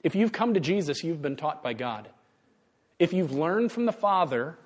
If 0.03 0.15
you've 0.15 0.33
come 0.33 0.55
to 0.55 0.61
Jesus, 0.61 1.03
you've 1.03 1.23
been 1.23 1.37
taught 1.37 1.63
by 1.63 1.73
God. 1.73 2.09
If 2.99 3.13
you've 3.13 3.33
learned 3.33 3.73
from 3.73 3.87
the 3.87 3.93
Father, 3.93 4.57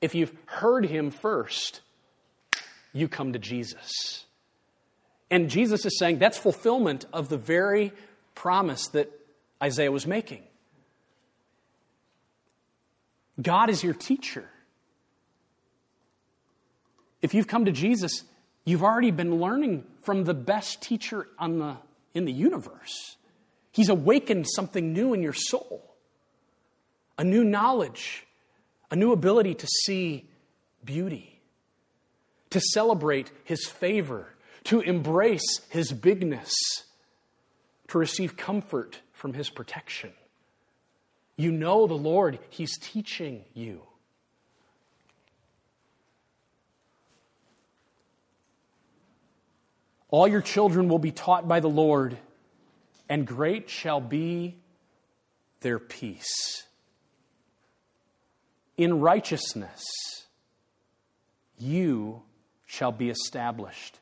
if 0.00 0.14
you've 0.14 0.32
heard 0.46 0.84
Him 0.84 1.10
first, 1.10 1.80
you 2.92 3.08
come 3.08 3.32
to 3.32 3.38
Jesus. 3.38 4.24
And 5.30 5.50
Jesus 5.50 5.84
is 5.84 5.98
saying 5.98 6.18
that's 6.18 6.38
fulfillment 6.38 7.06
of 7.12 7.28
the 7.28 7.36
very 7.36 7.92
promise 8.34 8.88
that 8.88 9.10
Isaiah 9.62 9.92
was 9.92 10.06
making. 10.06 10.42
God 13.40 13.70
is 13.70 13.84
your 13.84 13.94
teacher. 13.94 14.48
If 17.20 17.34
you've 17.34 17.46
come 17.46 17.66
to 17.66 17.72
Jesus, 17.72 18.22
you've 18.64 18.82
already 18.82 19.10
been 19.10 19.40
learning 19.40 19.84
from 20.02 20.24
the 20.24 20.34
best 20.34 20.80
teacher 20.82 21.28
on 21.38 21.58
the, 21.58 21.76
in 22.14 22.24
the 22.24 22.32
universe. 22.32 23.16
He's 23.72 23.88
awakened 23.88 24.46
something 24.48 24.92
new 24.92 25.14
in 25.14 25.22
your 25.22 25.34
soul 25.34 25.84
a 27.20 27.24
new 27.24 27.42
knowledge, 27.42 28.24
a 28.92 28.96
new 28.96 29.10
ability 29.10 29.52
to 29.52 29.66
see 29.84 30.24
beauty, 30.84 31.40
to 32.50 32.60
celebrate 32.60 33.32
His 33.42 33.66
favor 33.66 34.28
to 34.64 34.80
embrace 34.80 35.60
His 35.70 35.92
bigness, 35.92 36.52
to 37.88 37.98
receive 37.98 38.36
comfort 38.36 39.00
from 39.12 39.34
His 39.34 39.50
protection. 39.50 40.12
You 41.36 41.52
know 41.52 41.86
the 41.86 41.94
Lord, 41.94 42.38
He's 42.50 42.78
teaching 42.78 43.44
you. 43.54 43.82
All 50.10 50.26
your 50.26 50.40
children 50.40 50.88
will 50.88 50.98
be 50.98 51.12
taught 51.12 51.46
by 51.46 51.60
the 51.60 51.68
Lord, 51.68 52.16
and 53.08 53.26
great 53.26 53.68
shall 53.68 54.00
be 54.00 54.56
their 55.60 55.78
peace. 55.78 56.64
In 58.76 59.00
righteousness, 59.00 59.84
you 61.58 62.22
shall 62.64 62.92
be 62.92 63.10
established. 63.10 63.97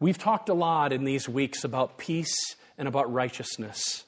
We've 0.00 0.18
talked 0.18 0.48
a 0.48 0.54
lot 0.54 0.92
in 0.92 1.04
these 1.04 1.28
weeks 1.28 1.64
about 1.64 1.98
peace 1.98 2.36
and 2.76 2.86
about 2.86 3.12
righteousness. 3.12 4.04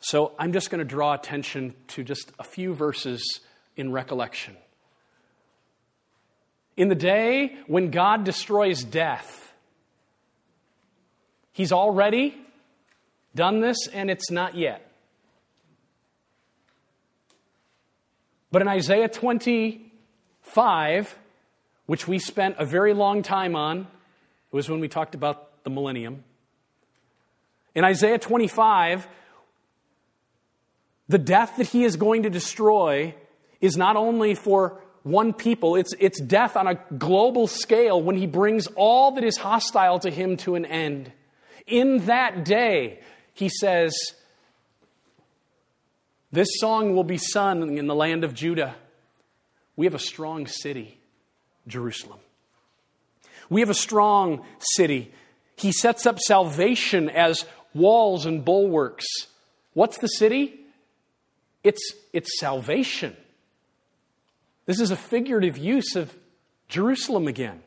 So 0.00 0.32
I'm 0.38 0.52
just 0.52 0.70
going 0.70 0.78
to 0.78 0.84
draw 0.84 1.12
attention 1.12 1.74
to 1.88 2.02
just 2.02 2.32
a 2.38 2.44
few 2.44 2.72
verses 2.72 3.40
in 3.76 3.92
recollection. 3.92 4.56
In 6.76 6.88
the 6.88 6.94
day 6.94 7.56
when 7.66 7.90
God 7.90 8.24
destroys 8.24 8.84
death, 8.84 9.42
He's 11.52 11.72
already 11.72 12.34
done 13.34 13.60
this 13.60 13.86
and 13.86 14.10
it's 14.10 14.30
not 14.30 14.56
yet. 14.56 14.82
But 18.52 18.60
in 18.60 18.68
Isaiah 18.68 19.08
25, 19.08 21.18
which 21.86 22.06
we 22.06 22.18
spent 22.18 22.56
a 22.58 22.66
very 22.66 22.92
long 22.92 23.22
time 23.22 23.56
on, 23.56 23.86
it 24.52 24.56
was 24.56 24.68
when 24.68 24.80
we 24.80 24.88
talked 24.88 25.14
about 25.14 25.64
the 25.64 25.70
millennium. 25.70 26.24
In 27.74 27.84
Isaiah 27.84 28.18
25, 28.18 29.06
the 31.08 31.18
death 31.18 31.56
that 31.58 31.66
he 31.68 31.84
is 31.84 31.96
going 31.96 32.22
to 32.22 32.30
destroy 32.30 33.14
is 33.60 33.76
not 33.76 33.96
only 33.96 34.34
for 34.34 34.80
one 35.02 35.32
people. 35.32 35.76
It's, 35.76 35.94
it's 36.00 36.20
death 36.20 36.56
on 36.56 36.66
a 36.66 36.74
global 36.98 37.46
scale 37.46 38.02
when 38.02 38.16
he 38.16 38.26
brings 38.26 38.66
all 38.74 39.12
that 39.12 39.24
is 39.24 39.36
hostile 39.36 39.98
to 40.00 40.10
him 40.10 40.36
to 40.38 40.56
an 40.56 40.64
end. 40.64 41.12
In 41.66 42.06
that 42.06 42.44
day, 42.44 43.00
he 43.32 43.48
says, 43.48 43.94
This 46.32 46.48
song 46.58 46.94
will 46.94 47.04
be 47.04 47.18
sung 47.18 47.76
in 47.76 47.86
the 47.86 47.94
land 47.94 48.24
of 48.24 48.34
Judah. 48.34 48.74
We 49.76 49.86
have 49.86 49.94
a 49.94 50.00
strong 50.00 50.46
city, 50.46 50.98
Jerusalem. 51.68 52.18
We 53.48 53.60
have 53.60 53.70
a 53.70 53.74
strong 53.74 54.44
city. 54.58 55.12
He 55.56 55.72
sets 55.72 56.06
up 56.06 56.18
salvation 56.18 57.08
as 57.08 57.44
walls 57.74 58.26
and 58.26 58.44
bulwarks. 58.44 59.06
What's 59.74 59.98
the 59.98 60.08
city? 60.08 60.60
It's, 61.62 61.94
it's 62.12 62.38
salvation. 62.38 63.16
This 64.66 64.80
is 64.80 64.90
a 64.90 64.96
figurative 64.96 65.58
use 65.58 65.96
of 65.96 66.16
Jerusalem 66.68 67.28
again. 67.28 67.62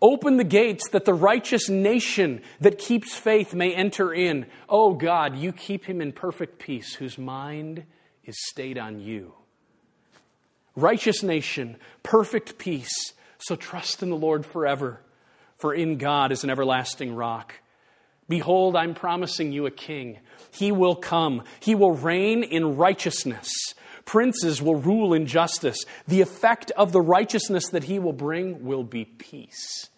Open 0.00 0.36
the 0.36 0.44
gates 0.44 0.90
that 0.90 1.04
the 1.04 1.14
righteous 1.14 1.68
nation 1.68 2.42
that 2.60 2.78
keeps 2.78 3.16
faith 3.16 3.52
may 3.52 3.74
enter 3.74 4.12
in. 4.12 4.46
Oh 4.68 4.94
God, 4.94 5.36
you 5.36 5.52
keep 5.52 5.86
him 5.86 6.00
in 6.00 6.12
perfect 6.12 6.60
peace 6.60 6.94
whose 6.94 7.18
mind 7.18 7.84
is 8.24 8.36
stayed 8.46 8.78
on 8.78 9.00
you. 9.00 9.34
Righteous 10.76 11.24
nation, 11.24 11.76
perfect 12.04 12.58
peace. 12.58 13.12
So 13.38 13.56
trust 13.56 14.02
in 14.02 14.10
the 14.10 14.16
Lord 14.16 14.44
forever, 14.44 15.00
for 15.56 15.74
in 15.74 15.98
God 15.98 16.32
is 16.32 16.44
an 16.44 16.50
everlasting 16.50 17.14
rock. 17.14 17.54
Behold, 18.28 18.76
I'm 18.76 18.94
promising 18.94 19.52
you 19.52 19.66
a 19.66 19.70
king. 19.70 20.18
He 20.50 20.72
will 20.72 20.96
come, 20.96 21.44
he 21.60 21.74
will 21.74 21.92
reign 21.92 22.42
in 22.42 22.76
righteousness 22.76 23.74
Princes 24.08 24.62
will 24.62 24.76
rule 24.76 25.12
in 25.12 25.26
justice. 25.26 25.84
The 26.06 26.22
effect 26.22 26.70
of 26.70 26.92
the 26.92 27.00
righteousness 27.00 27.68
that 27.68 27.84
he 27.84 27.98
will 27.98 28.14
bring 28.14 28.64
will 28.64 28.82
be 28.82 29.04
peace. 29.04 29.90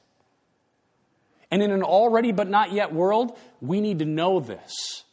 And 1.49 1.63
in 1.63 1.71
an 1.71 1.85
already 1.85 2.33
but 2.33 2.51
not 2.51 2.73
yet 2.73 2.93
world, 2.93 3.39
we 3.61 3.81
need 3.81 4.01
to 4.01 4.05
know 4.05 4.41
this. 4.41 5.05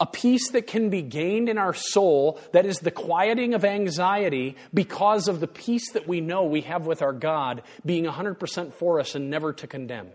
A 0.00 0.06
peace 0.06 0.50
that 0.50 0.68
can 0.68 0.90
be 0.90 1.02
gained 1.02 1.48
in 1.48 1.58
our 1.58 1.74
soul, 1.74 2.40
that 2.52 2.64
is 2.64 2.78
the 2.78 2.92
quieting 2.92 3.54
of 3.54 3.64
anxiety 3.64 4.56
because 4.72 5.26
of 5.26 5.40
the 5.40 5.48
peace 5.48 5.90
that 5.92 6.06
we 6.06 6.20
know 6.20 6.44
we 6.44 6.60
have 6.60 6.86
with 6.86 7.02
our 7.02 7.12
God 7.12 7.62
being 7.84 8.04
100% 8.04 8.72
for 8.74 9.00
us 9.00 9.16
and 9.16 9.28
never 9.28 9.52
to 9.54 9.66
condemn. 9.66 10.08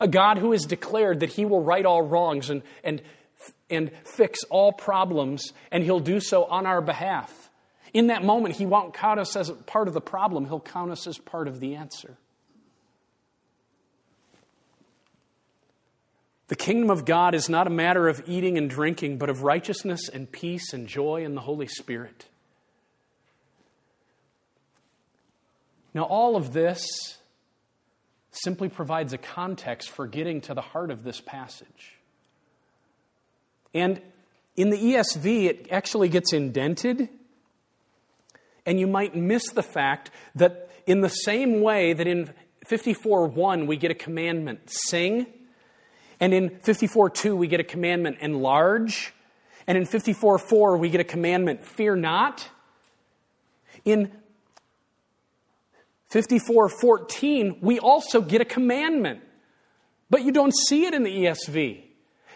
A 0.00 0.06
God 0.06 0.38
who 0.38 0.52
has 0.52 0.66
declared 0.66 1.20
that 1.20 1.30
he 1.30 1.46
will 1.46 1.62
right 1.62 1.84
all 1.84 2.02
wrongs 2.02 2.50
and, 2.50 2.62
and 2.84 3.00
and 3.70 3.90
fix 4.04 4.44
all 4.44 4.72
problems, 4.72 5.52
and 5.70 5.84
He'll 5.84 6.00
do 6.00 6.20
so 6.20 6.44
on 6.44 6.66
our 6.66 6.80
behalf. 6.80 7.50
In 7.92 8.08
that 8.08 8.24
moment, 8.24 8.56
He 8.56 8.66
won't 8.66 8.94
count 8.94 9.20
us 9.20 9.36
as 9.36 9.50
part 9.66 9.88
of 9.88 9.94
the 9.94 10.00
problem, 10.00 10.46
He'll 10.46 10.60
count 10.60 10.90
us 10.90 11.06
as 11.06 11.18
part 11.18 11.48
of 11.48 11.60
the 11.60 11.76
answer. 11.76 12.16
The 16.48 16.56
kingdom 16.56 16.90
of 16.90 17.04
God 17.04 17.34
is 17.34 17.50
not 17.50 17.66
a 17.66 17.70
matter 17.70 18.08
of 18.08 18.22
eating 18.26 18.56
and 18.56 18.70
drinking, 18.70 19.18
but 19.18 19.28
of 19.28 19.42
righteousness 19.42 20.08
and 20.08 20.30
peace 20.30 20.72
and 20.72 20.88
joy 20.88 21.22
in 21.24 21.34
the 21.34 21.42
Holy 21.42 21.68
Spirit. 21.68 22.24
Now, 25.92 26.04
all 26.04 26.36
of 26.36 26.52
this 26.54 27.18
simply 28.30 28.68
provides 28.68 29.12
a 29.12 29.18
context 29.18 29.90
for 29.90 30.06
getting 30.06 30.40
to 30.42 30.54
the 30.54 30.60
heart 30.60 30.90
of 30.90 31.04
this 31.04 31.20
passage. 31.20 31.98
And 33.74 34.00
in 34.56 34.70
the 34.70 34.76
ESV, 34.76 35.44
it 35.44 35.68
actually 35.70 36.08
gets 36.08 36.32
indented. 36.32 37.10
And 38.64 38.80
you 38.80 38.86
might 38.86 39.14
miss 39.14 39.50
the 39.50 39.62
fact 39.62 40.10
that 40.34 40.70
in 40.86 41.00
the 41.00 41.08
same 41.08 41.60
way 41.60 41.92
that 41.92 42.06
in 42.06 42.32
54.1 42.66 43.66
we 43.66 43.76
get 43.76 43.90
a 43.90 43.94
commandment, 43.94 44.70
sing, 44.70 45.26
and 46.20 46.34
in 46.34 46.50
54.2 46.50 47.36
we 47.36 47.46
get 47.46 47.60
a 47.60 47.64
commandment, 47.64 48.18
enlarge, 48.20 49.12
and 49.66 49.78
in 49.78 49.84
54.4 49.84 50.78
we 50.78 50.88
get 50.88 51.00
a 51.00 51.04
commandment, 51.04 51.64
fear 51.64 51.96
not. 51.96 52.48
In 53.84 54.10
54.14 56.12 57.62
we 57.62 57.78
also 57.78 58.20
get 58.20 58.40
a 58.40 58.44
commandment, 58.44 59.20
but 60.10 60.22
you 60.22 60.32
don't 60.32 60.54
see 60.54 60.86
it 60.86 60.94
in 60.94 61.02
the 61.02 61.24
ESV. 61.24 61.84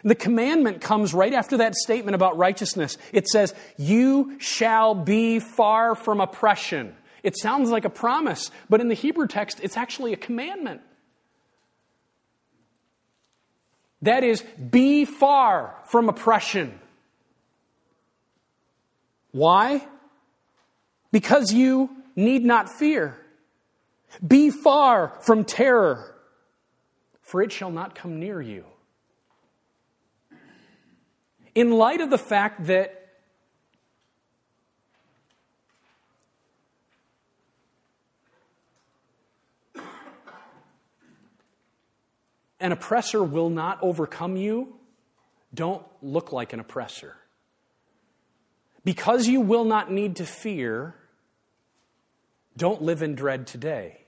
The 0.05 0.15
commandment 0.15 0.81
comes 0.81 1.15
right 1.15 1.33
after 1.33 1.59
that 1.59 1.75
statement 1.77 2.15
about 2.15 2.37
righteousness. 2.37 2.99
It 3.13 3.29
says, 3.29 3.55
You 3.77 4.37
shall 4.41 4.95
be 4.95 5.39
far 5.39 5.95
from 5.95 6.21
oppression. 6.21 6.97
It 7.23 7.39
sounds 7.39 7.71
like 7.71 7.85
a 7.85 7.91
promise, 7.91 8.51
but 8.69 8.81
in 8.81 8.89
the 8.89 8.95
Hebrew 8.95 9.29
text, 9.29 9.61
it's 9.63 9.77
actually 9.77 10.13
a 10.13 10.17
commandment. 10.17 10.81
That 14.03 14.25
is, 14.25 14.43
be 14.43 15.05
far 15.05 15.77
from 15.85 16.09
oppression. 16.09 16.79
Why? 19.31 19.87
Because 21.13 21.53
you 21.53 21.89
need 22.17 22.45
not 22.45 22.69
fear. 22.69 23.17
Be 24.27 24.51
far 24.51 25.17
from 25.21 25.45
terror, 25.45 26.15
for 27.23 27.41
it 27.43 27.53
shall 27.53 27.71
not 27.71 27.95
come 27.95 28.19
near 28.19 28.43
you 28.43 28.65
in 31.55 31.71
light 31.71 32.01
of 32.01 32.11
the 32.11 32.19
fact 32.19 32.67
that 32.67 33.02
an 42.63 42.73
oppressor 42.73 43.23
will 43.23 43.51
not 43.51 43.79
overcome 43.83 44.37
you, 44.37 44.75
don't 45.53 45.85
look 46.01 46.33
like 46.33 46.53
an 46.53 46.61
oppressor. 46.61 47.17
Because 48.85 49.27
you 49.27 49.41
will 49.41 49.65
not 49.65 49.91
need 49.91 50.17
to 50.17 50.25
fear, 50.25 50.95
don't 52.57 52.81
live 52.81 53.03
in 53.03 53.15
dread 53.15 53.47
today. 53.47 53.99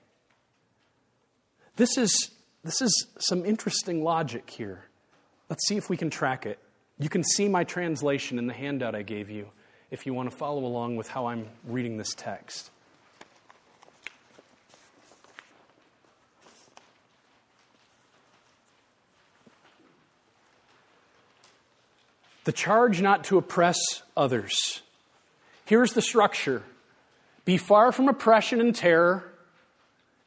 This 1.75 1.97
is, 1.97 2.31
this 2.63 2.81
is 2.81 3.07
some 3.19 3.45
interesting 3.45 4.03
logic 4.03 4.49
here. 4.49 4.85
Let's 5.49 5.67
see 5.67 5.75
if 5.75 5.89
we 5.89 5.97
can 5.97 6.09
track 6.09 6.45
it. 6.45 6.57
You 6.97 7.09
can 7.09 7.23
see 7.23 7.49
my 7.49 7.65
translation 7.65 8.39
in 8.39 8.47
the 8.47 8.53
handout 8.53 8.95
I 8.95 9.01
gave 9.01 9.29
you 9.29 9.49
if 9.91 10.05
you 10.05 10.13
want 10.13 10.31
to 10.31 10.35
follow 10.35 10.65
along 10.65 10.95
with 10.95 11.09
how 11.09 11.27
I'm 11.27 11.47
reading 11.65 11.97
this 11.97 12.15
text. 12.15 12.71
The 22.45 22.51
charge 22.51 23.01
not 23.01 23.25
to 23.25 23.37
oppress 23.37 23.77
others. 24.15 24.81
Here's 25.65 25.93
the 25.93 26.01
structure 26.01 26.63
be 27.43 27.57
far 27.57 27.91
from 27.91 28.07
oppression 28.07 28.59
and 28.59 28.73
terror, 28.73 29.23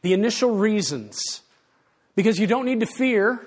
the 0.02 0.12
initial 0.12 0.54
reasons, 0.54 1.42
because 2.14 2.38
you 2.38 2.46
don't 2.46 2.64
need 2.64 2.80
to 2.80 2.86
fear, 2.86 3.40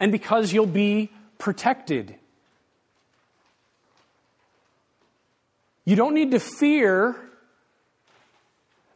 and 0.00 0.10
because 0.10 0.52
you'll 0.52 0.66
be 0.66 1.10
protected. 1.38 2.14
You 5.84 5.96
don't 5.96 6.14
need 6.14 6.32
to 6.32 6.40
fear 6.40 7.16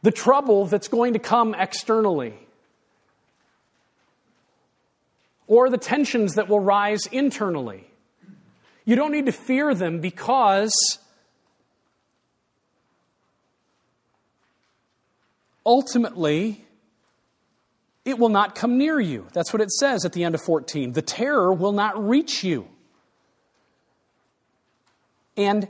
the 0.03 0.11
trouble 0.11 0.66
that's 0.66 0.88
going 0.88 1.12
to 1.12 1.18
come 1.18 1.55
externally 1.55 2.34
or 5.46 5.70
the 5.70 5.78
tensions 5.78 6.34
that 6.34 6.48
will 6.48 6.61
rise 6.61 7.07
internally. 7.07 7.86
You 8.84 8.96
don't 8.96 9.12
need 9.12 9.26
to 9.26 9.32
fear 9.32 9.74
them 9.74 10.00
because 10.00 10.72
ultimately 15.64 16.64
it 18.04 18.18
will 18.18 18.28
not 18.28 18.54
come 18.54 18.78
near 18.78 18.98
you. 19.00 19.28
That's 19.32 19.52
what 19.52 19.62
it 19.62 19.70
says 19.70 20.04
at 20.04 20.12
the 20.12 20.24
end 20.24 20.34
of 20.34 20.42
14. 20.42 20.92
The 20.92 21.02
terror 21.02 21.52
will 21.52 21.72
not 21.72 22.08
reach 22.08 22.42
you. 22.42 22.66
And 25.36 25.68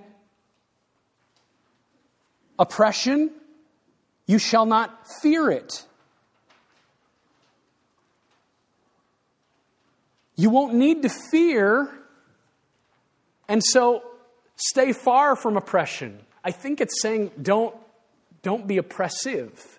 oppression, 2.58 3.30
you 4.26 4.38
shall 4.38 4.64
not 4.66 5.06
fear 5.20 5.50
it. 5.50 5.84
You 10.34 10.48
won't 10.48 10.74
need 10.74 11.02
to 11.02 11.10
fear, 11.30 11.92
and 13.52 13.62
so 13.62 14.02
stay 14.56 14.94
far 14.94 15.36
from 15.36 15.58
oppression. 15.58 16.18
I 16.42 16.52
think 16.52 16.80
it's 16.80 17.02
saying 17.02 17.32
don't, 17.42 17.76
don't 18.40 18.66
be 18.66 18.78
oppressive. 18.78 19.78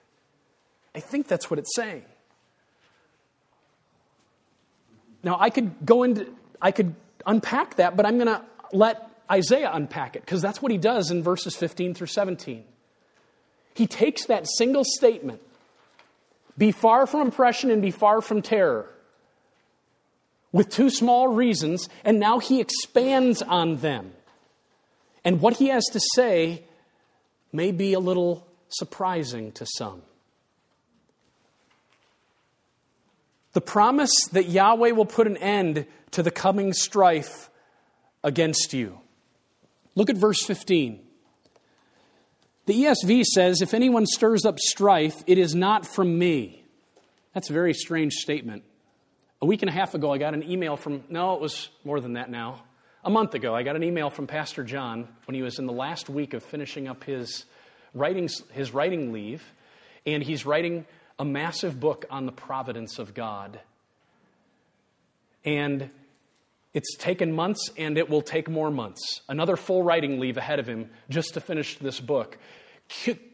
I 0.93 0.99
think 0.99 1.27
that's 1.27 1.49
what 1.49 1.57
it's 1.57 1.75
saying. 1.75 2.03
Now, 5.23 5.37
I 5.39 5.49
could 5.49 5.83
go 5.83 6.03
into, 6.03 6.27
I 6.61 6.69
could 6.69 6.93
unpack 7.25 7.77
that, 7.77 7.97
but 7.97 8.05
I'm 8.05 8.19
going 8.19 8.27
to 8.27 8.43
let 8.73 9.09
Isaiah 9.31 9.71
unpack 9.73 10.15
it 10.15 10.21
because 10.21 10.43
that's 10.43 10.61
what 10.61 10.71
he 10.71 10.77
does 10.77 11.09
in 11.09 11.23
verses 11.23 11.55
15 11.55 11.95
through 11.95 12.05
17. 12.05 12.63
He 13.73 13.87
takes 13.87 14.25
that 14.25 14.45
single 14.55 14.83
statement 14.85 15.41
be 16.59 16.71
far 16.71 17.07
from 17.07 17.27
oppression 17.27 17.71
and 17.71 17.81
be 17.81 17.89
far 17.89 18.21
from 18.21 18.43
terror 18.43 18.92
with 20.53 20.69
two 20.69 20.89
small 20.89 21.27
reasons, 21.27 21.89
and 22.05 22.19
now 22.19 22.39
he 22.39 22.61
expands 22.61 23.41
on 23.41 23.77
them. 23.77 24.13
And 25.25 25.41
what 25.41 25.57
he 25.57 25.67
has 25.67 25.83
to 25.91 25.99
say 26.15 26.63
may 27.51 27.71
be 27.71 27.93
a 27.93 27.99
little 27.99 28.47
surprising 28.69 29.51
to 29.53 29.65
some. 29.65 30.03
The 33.53 33.61
promise 33.61 34.11
that 34.31 34.49
Yahweh 34.49 34.91
will 34.91 35.05
put 35.05 35.27
an 35.27 35.37
end 35.37 35.85
to 36.11 36.23
the 36.23 36.31
coming 36.31 36.73
strife 36.73 37.49
against 38.23 38.73
you. 38.73 38.99
Look 39.95 40.09
at 40.09 40.17
verse 40.17 40.43
15. 40.43 40.99
The 42.65 42.73
ESV 42.73 43.23
says, 43.23 43.61
If 43.61 43.73
anyone 43.73 44.05
stirs 44.05 44.45
up 44.45 44.57
strife, 44.59 45.23
it 45.27 45.37
is 45.37 45.53
not 45.53 45.85
from 45.85 46.17
me. 46.17 46.63
That's 47.33 47.49
a 47.49 47.53
very 47.53 47.73
strange 47.73 48.13
statement. 48.13 48.63
A 49.43 49.45
week 49.45 49.61
and 49.61 49.67
a 49.67 49.73
half 49.73 49.93
ago, 49.93 50.09
I 50.09 50.19
got 50.19 50.33
an 50.33 50.49
email 50.49 50.77
from, 50.77 51.03
no, 51.09 51.33
it 51.33 51.41
was 51.41 51.67
more 51.83 51.99
than 51.99 52.13
that 52.13 52.31
now. 52.31 52.63
A 53.03 53.09
month 53.09 53.33
ago, 53.33 53.53
I 53.53 53.63
got 53.63 53.75
an 53.75 53.83
email 53.83 54.09
from 54.09 54.25
Pastor 54.25 54.63
John 54.63 55.05
when 55.25 55.35
he 55.35 55.41
was 55.41 55.59
in 55.59 55.65
the 55.65 55.73
last 55.73 56.09
week 56.09 56.33
of 56.33 56.43
finishing 56.43 56.87
up 56.87 57.03
his 57.03 57.43
writing, 57.93 58.29
his 58.53 58.73
writing 58.73 59.11
leave, 59.11 59.43
and 60.05 60.23
he's 60.23 60.45
writing 60.45 60.85
a 61.19 61.25
massive 61.25 61.77
book 61.77 62.05
on 62.09 62.25
the 62.25 62.31
providence 62.31 62.99
of 62.99 63.13
God. 63.13 63.59
And 65.43 65.89
it's 66.73 66.95
taken 66.95 67.33
months 67.33 67.69
and 67.77 67.97
it 67.97 68.09
will 68.09 68.21
take 68.21 68.49
more 68.49 68.71
months. 68.71 69.19
Another 69.27 69.57
full 69.57 69.83
writing 69.83 70.21
leave 70.21 70.37
ahead 70.37 70.59
of 70.59 70.67
him 70.67 70.89
just 71.09 71.33
to 71.33 71.41
finish 71.41 71.77
this 71.79 71.99
book. 71.99 72.37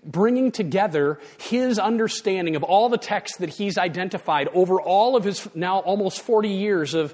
Bringing 0.06 0.52
together 0.52 1.20
his 1.40 1.80
understanding 1.80 2.56
of 2.56 2.64
all 2.64 2.90
the 2.90 2.98
texts 2.98 3.38
that 3.40 3.50
he's 3.50 3.78
identified 3.78 4.48
over 4.54 4.82
all 4.82 5.16
of 5.16 5.24
his 5.24 5.48
now 5.54 5.80
almost 5.80 6.22
40 6.22 6.50
years 6.50 6.94
of 6.94 7.14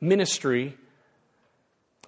ministry, 0.00 0.76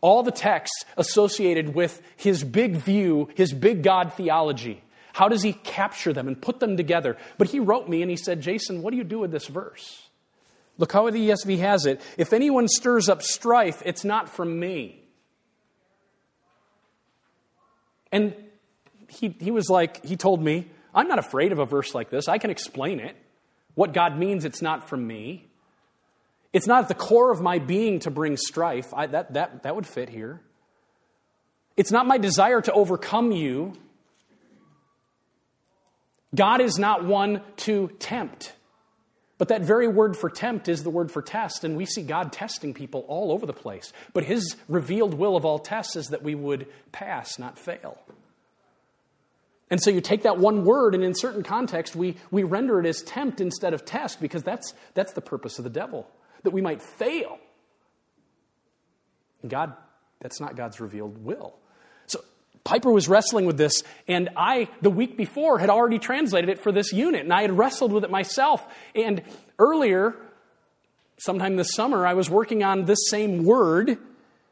all 0.00 0.22
the 0.22 0.32
texts 0.32 0.84
associated 0.96 1.74
with 1.74 2.00
his 2.16 2.42
big 2.42 2.76
view, 2.76 3.28
his 3.36 3.52
big 3.52 3.82
God 3.82 4.12
theology. 4.14 4.82
How 5.12 5.28
does 5.28 5.42
he 5.42 5.52
capture 5.54 6.12
them 6.12 6.28
and 6.28 6.40
put 6.40 6.60
them 6.60 6.76
together? 6.76 7.16
But 7.38 7.48
he 7.48 7.60
wrote 7.60 7.88
me 7.88 8.02
and 8.02 8.10
he 8.10 8.16
said, 8.16 8.42
Jason, 8.42 8.82
what 8.82 8.90
do 8.90 8.98
you 8.98 9.04
do 9.04 9.20
with 9.20 9.30
this 9.30 9.46
verse? 9.46 10.02
Look 10.78 10.92
how 10.92 11.08
the 11.10 11.30
ESV 11.30 11.58
has 11.58 11.86
it. 11.86 12.02
If 12.18 12.32
anyone 12.32 12.68
stirs 12.68 13.08
up 13.08 13.22
strife, 13.22 13.82
it's 13.86 14.04
not 14.04 14.28
from 14.28 14.58
me. 14.58 15.02
And 18.12 18.34
he, 19.16 19.36
he 19.40 19.50
was 19.50 19.68
like, 19.68 20.04
he 20.04 20.16
told 20.16 20.42
me, 20.42 20.68
I'm 20.94 21.08
not 21.08 21.18
afraid 21.18 21.52
of 21.52 21.58
a 21.58 21.66
verse 21.66 21.94
like 21.94 22.10
this. 22.10 22.28
I 22.28 22.38
can 22.38 22.50
explain 22.50 23.00
it. 23.00 23.16
What 23.74 23.92
God 23.92 24.18
means, 24.18 24.44
it's 24.44 24.62
not 24.62 24.88
from 24.88 25.06
me. 25.06 25.46
It's 26.52 26.66
not 26.66 26.82
at 26.84 26.88
the 26.88 26.94
core 26.94 27.30
of 27.30 27.42
my 27.42 27.58
being 27.58 27.98
to 28.00 28.10
bring 28.10 28.36
strife. 28.36 28.94
I, 28.94 29.06
that, 29.08 29.34
that, 29.34 29.62
that 29.64 29.76
would 29.76 29.86
fit 29.86 30.08
here. 30.08 30.40
It's 31.76 31.90
not 31.90 32.06
my 32.06 32.16
desire 32.16 32.62
to 32.62 32.72
overcome 32.72 33.32
you. 33.32 33.74
God 36.34 36.62
is 36.62 36.78
not 36.78 37.04
one 37.04 37.42
to 37.58 37.88
tempt. 37.98 38.54
But 39.38 39.48
that 39.48 39.62
very 39.62 39.86
word 39.86 40.16
for 40.16 40.30
tempt 40.30 40.68
is 40.68 40.82
the 40.82 40.88
word 40.88 41.12
for 41.12 41.20
test, 41.20 41.62
and 41.64 41.76
we 41.76 41.84
see 41.84 42.02
God 42.02 42.32
testing 42.32 42.72
people 42.72 43.04
all 43.06 43.30
over 43.30 43.44
the 43.44 43.52
place. 43.52 43.92
But 44.14 44.24
his 44.24 44.56
revealed 44.66 45.12
will 45.12 45.36
of 45.36 45.44
all 45.44 45.58
tests 45.58 45.94
is 45.94 46.06
that 46.06 46.22
we 46.22 46.34
would 46.34 46.66
pass, 46.90 47.38
not 47.38 47.58
fail. 47.58 47.98
And 49.68 49.82
so 49.82 49.90
you 49.90 50.00
take 50.00 50.22
that 50.22 50.38
one 50.38 50.64
word, 50.64 50.94
and 50.94 51.02
in 51.02 51.14
certain 51.14 51.42
context, 51.42 51.96
we, 51.96 52.16
we 52.30 52.44
render 52.44 52.78
it 52.78 52.86
as 52.86 53.02
tempt 53.02 53.40
instead 53.40 53.74
of 53.74 53.84
test, 53.84 54.20
because 54.20 54.44
that's, 54.44 54.74
that's 54.94 55.12
the 55.12 55.20
purpose 55.20 55.58
of 55.58 55.64
the 55.64 55.70
devil, 55.70 56.08
that 56.44 56.50
we 56.50 56.60
might 56.60 56.80
fail. 56.80 57.38
And 59.42 59.50
God, 59.50 59.74
that's 60.20 60.40
not 60.40 60.56
God's 60.56 60.78
revealed 60.78 61.24
will. 61.24 61.56
So 62.06 62.20
Piper 62.62 62.92
was 62.92 63.08
wrestling 63.08 63.44
with 63.44 63.58
this, 63.58 63.82
and 64.06 64.28
I, 64.36 64.68
the 64.82 64.90
week 64.90 65.16
before, 65.16 65.58
had 65.58 65.68
already 65.68 65.98
translated 65.98 66.48
it 66.48 66.60
for 66.60 66.70
this 66.70 66.92
unit, 66.92 67.22
and 67.22 67.32
I 67.32 67.42
had 67.42 67.50
wrestled 67.50 67.92
with 67.92 68.04
it 68.04 68.10
myself. 68.10 68.64
And 68.94 69.22
earlier, 69.58 70.14
sometime 71.18 71.56
this 71.56 71.74
summer, 71.74 72.06
I 72.06 72.14
was 72.14 72.30
working 72.30 72.62
on 72.62 72.84
this 72.84 73.08
same 73.08 73.44
word, 73.44 73.98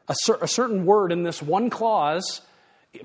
a, 0.09 0.15
cer- 0.23 0.39
a 0.41 0.47
certain 0.47 0.85
word 0.85 1.13
in 1.13 1.23
this 1.23 1.41
one 1.41 1.69
clause 1.69 2.41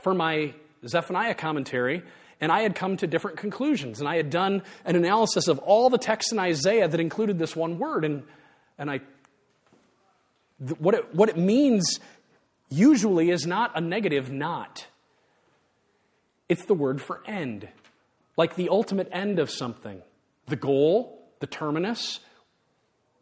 for 0.03 0.13
my 0.13 0.55
Zephaniah 0.87 1.35
commentary, 1.35 2.03
and 2.41 2.51
I 2.51 2.63
had 2.63 2.75
come 2.75 2.97
to 2.99 3.07
different 3.07 3.37
conclusions. 3.37 4.01
And 4.01 4.09
I 4.09 4.17
had 4.17 4.31
done 4.31 4.63
an 4.85 4.97
analysis 4.97 5.49
of 5.49 5.59
all 5.59 5.91
the 5.91 5.99
texts 5.99 6.33
in 6.33 6.39
Isaiah 6.39 6.89
that 6.89 7.01
included 7.01 7.39
this 7.39 7.55
one 7.55 7.79
word, 7.79 8.05
and, 8.05 8.23
and 8.79 8.91
I, 8.91 9.01
what 10.79 10.95
it, 10.95 11.15
what 11.15 11.29
it 11.29 11.37
means 11.37 12.01
usually 12.71 13.31
is 13.31 13.47
not 13.47 13.73
a 13.75 13.81
negative 13.81 14.31
not. 14.31 14.87
It's 16.49 16.65
the 16.65 16.75
word 16.75 17.01
for 17.01 17.21
end, 17.27 17.69
like 18.37 18.57
the 18.57 18.71
ultimate 18.71 19.09
end 19.13 19.39
of 19.39 19.51
something. 19.51 20.03
The 20.47 20.57
goal, 20.57 21.29
the 21.41 21.47
terminus, 21.47 22.21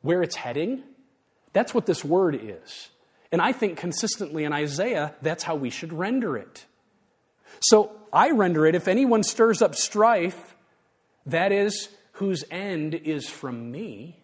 where 0.03 0.23
it's 0.23 0.37
heading. 0.37 0.83
That's 1.53 1.75
what 1.75 1.87
this 1.87 2.05
word 2.05 2.39
is. 2.41 2.89
And 3.31 3.43
I 3.43 3.53
think 3.53 3.77
consistently 3.79 4.45
in 4.45 4.53
Isaiah, 4.53 5.15
that's 5.21 5.43
how 5.43 5.57
we 5.57 5.71
should 5.71 5.93
render 5.93 6.37
it. 6.37 6.65
So 7.61 7.93
I 8.13 8.31
render 8.31 8.67
it 8.67 8.75
if 8.75 8.89
anyone 8.89 9.23
stirs 9.23 9.63
up 9.63 9.75
strife, 9.75 10.57
that 11.27 11.53
is, 11.53 11.89
whose 12.13 12.45
end 12.51 12.95
is 12.95 13.29
from 13.29 13.71
me. 13.71 14.19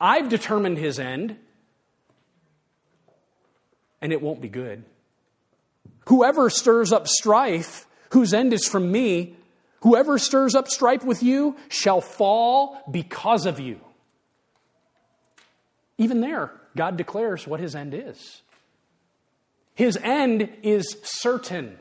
I've 0.00 0.28
determined 0.28 0.78
his 0.78 0.98
end, 0.98 1.36
and 4.00 4.12
it 4.12 4.20
won't 4.20 4.40
be 4.40 4.48
good. 4.48 4.84
Whoever 6.06 6.50
stirs 6.50 6.92
up 6.92 7.08
strife, 7.08 7.86
whose 8.10 8.34
end 8.34 8.52
is 8.52 8.68
from 8.68 8.92
me, 8.92 9.36
whoever 9.80 10.18
stirs 10.18 10.54
up 10.54 10.68
strife 10.68 11.04
with 11.04 11.22
you 11.22 11.56
shall 11.68 12.00
fall 12.00 12.82
because 12.90 13.46
of 13.46 13.60
you. 13.60 13.80
Even 15.96 16.20
there, 16.20 16.52
God 16.76 16.96
declares 16.96 17.46
what 17.46 17.60
his 17.60 17.74
end 17.74 17.94
is. 17.94 18.42
His 19.74 19.98
end 20.02 20.48
is 20.62 20.96
certain. 21.02 21.78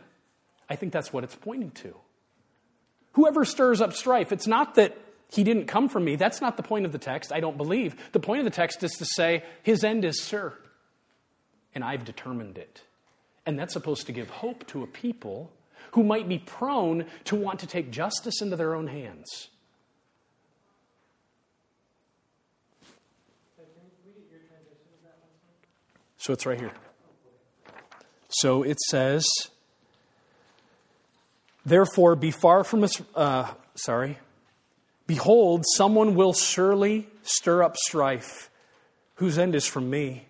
I 0.69 0.75
think 0.75 0.91
that's 0.91 1.13
what 1.13 1.23
it's 1.23 1.35
pointing 1.35 1.71
to. 1.71 1.95
Whoever 3.13 3.45
stirs 3.45 3.81
up 3.81 3.93
strife, 3.93 4.31
it's 4.31 4.47
not 4.47 4.75
that 4.75 4.97
he 5.31 5.43
didn't 5.43 5.67
come 5.67 5.89
from 5.89 6.03
me. 6.03 6.15
That's 6.15 6.41
not 6.41 6.57
the 6.57 6.63
point 6.63 6.85
of 6.85 6.91
the 6.91 6.97
text, 6.97 7.31
I 7.31 7.39
don't 7.39 7.57
believe. 7.57 7.95
The 8.11 8.19
point 8.19 8.39
of 8.39 8.45
the 8.45 8.51
text 8.51 8.83
is 8.83 8.91
to 8.93 9.05
say, 9.05 9.43
his 9.61 9.83
end 9.83 10.05
is 10.05 10.17
sure, 10.17 10.57
and 11.75 11.83
I've 11.83 12.05
determined 12.05 12.57
it. 12.57 12.81
And 13.45 13.59
that's 13.59 13.73
supposed 13.73 14.07
to 14.07 14.11
give 14.11 14.29
hope 14.29 14.65
to 14.67 14.83
a 14.83 14.87
people 14.87 15.51
who 15.91 16.03
might 16.03 16.27
be 16.27 16.39
prone 16.39 17.05
to 17.25 17.35
want 17.35 17.59
to 17.59 17.67
take 17.67 17.91
justice 17.91 18.41
into 18.41 18.55
their 18.55 18.73
own 18.73 18.87
hands. 18.87 19.49
So 26.17 26.31
it's 26.31 26.45
right 26.45 26.59
here. 26.59 26.71
So 28.33 28.63
it 28.63 28.79
says, 28.79 29.25
Therefore, 31.65 32.15
be 32.15 32.31
far 32.31 32.63
from 32.63 32.83
us. 32.83 33.01
Uh, 33.15 33.51
sorry. 33.75 34.17
Behold, 35.07 35.65
someone 35.75 36.15
will 36.15 36.33
surely 36.33 37.07
stir 37.23 37.63
up 37.63 37.77
strife, 37.77 38.49
whose 39.15 39.37
end 39.37 39.55
is 39.55 39.65
from 39.65 39.89
me. 39.89 40.25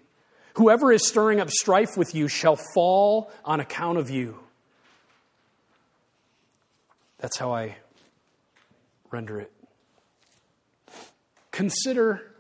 Whoever 0.55 0.91
is 0.91 1.07
stirring 1.07 1.39
up 1.39 1.49
strife 1.49 1.97
with 1.97 2.13
you 2.13 2.27
shall 2.27 2.59
fall 2.75 3.31
on 3.43 3.59
account 3.59 3.97
of 3.97 4.09
you. 4.09 4.39
That's 7.19 7.37
how 7.37 7.53
I 7.53 7.77
render 9.09 9.39
it. 9.39 9.51
Consider 11.51 12.31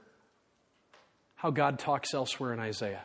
how 1.35 1.51
God 1.51 1.79
talks 1.79 2.13
elsewhere 2.13 2.53
in 2.53 2.59
Isaiah. 2.59 3.03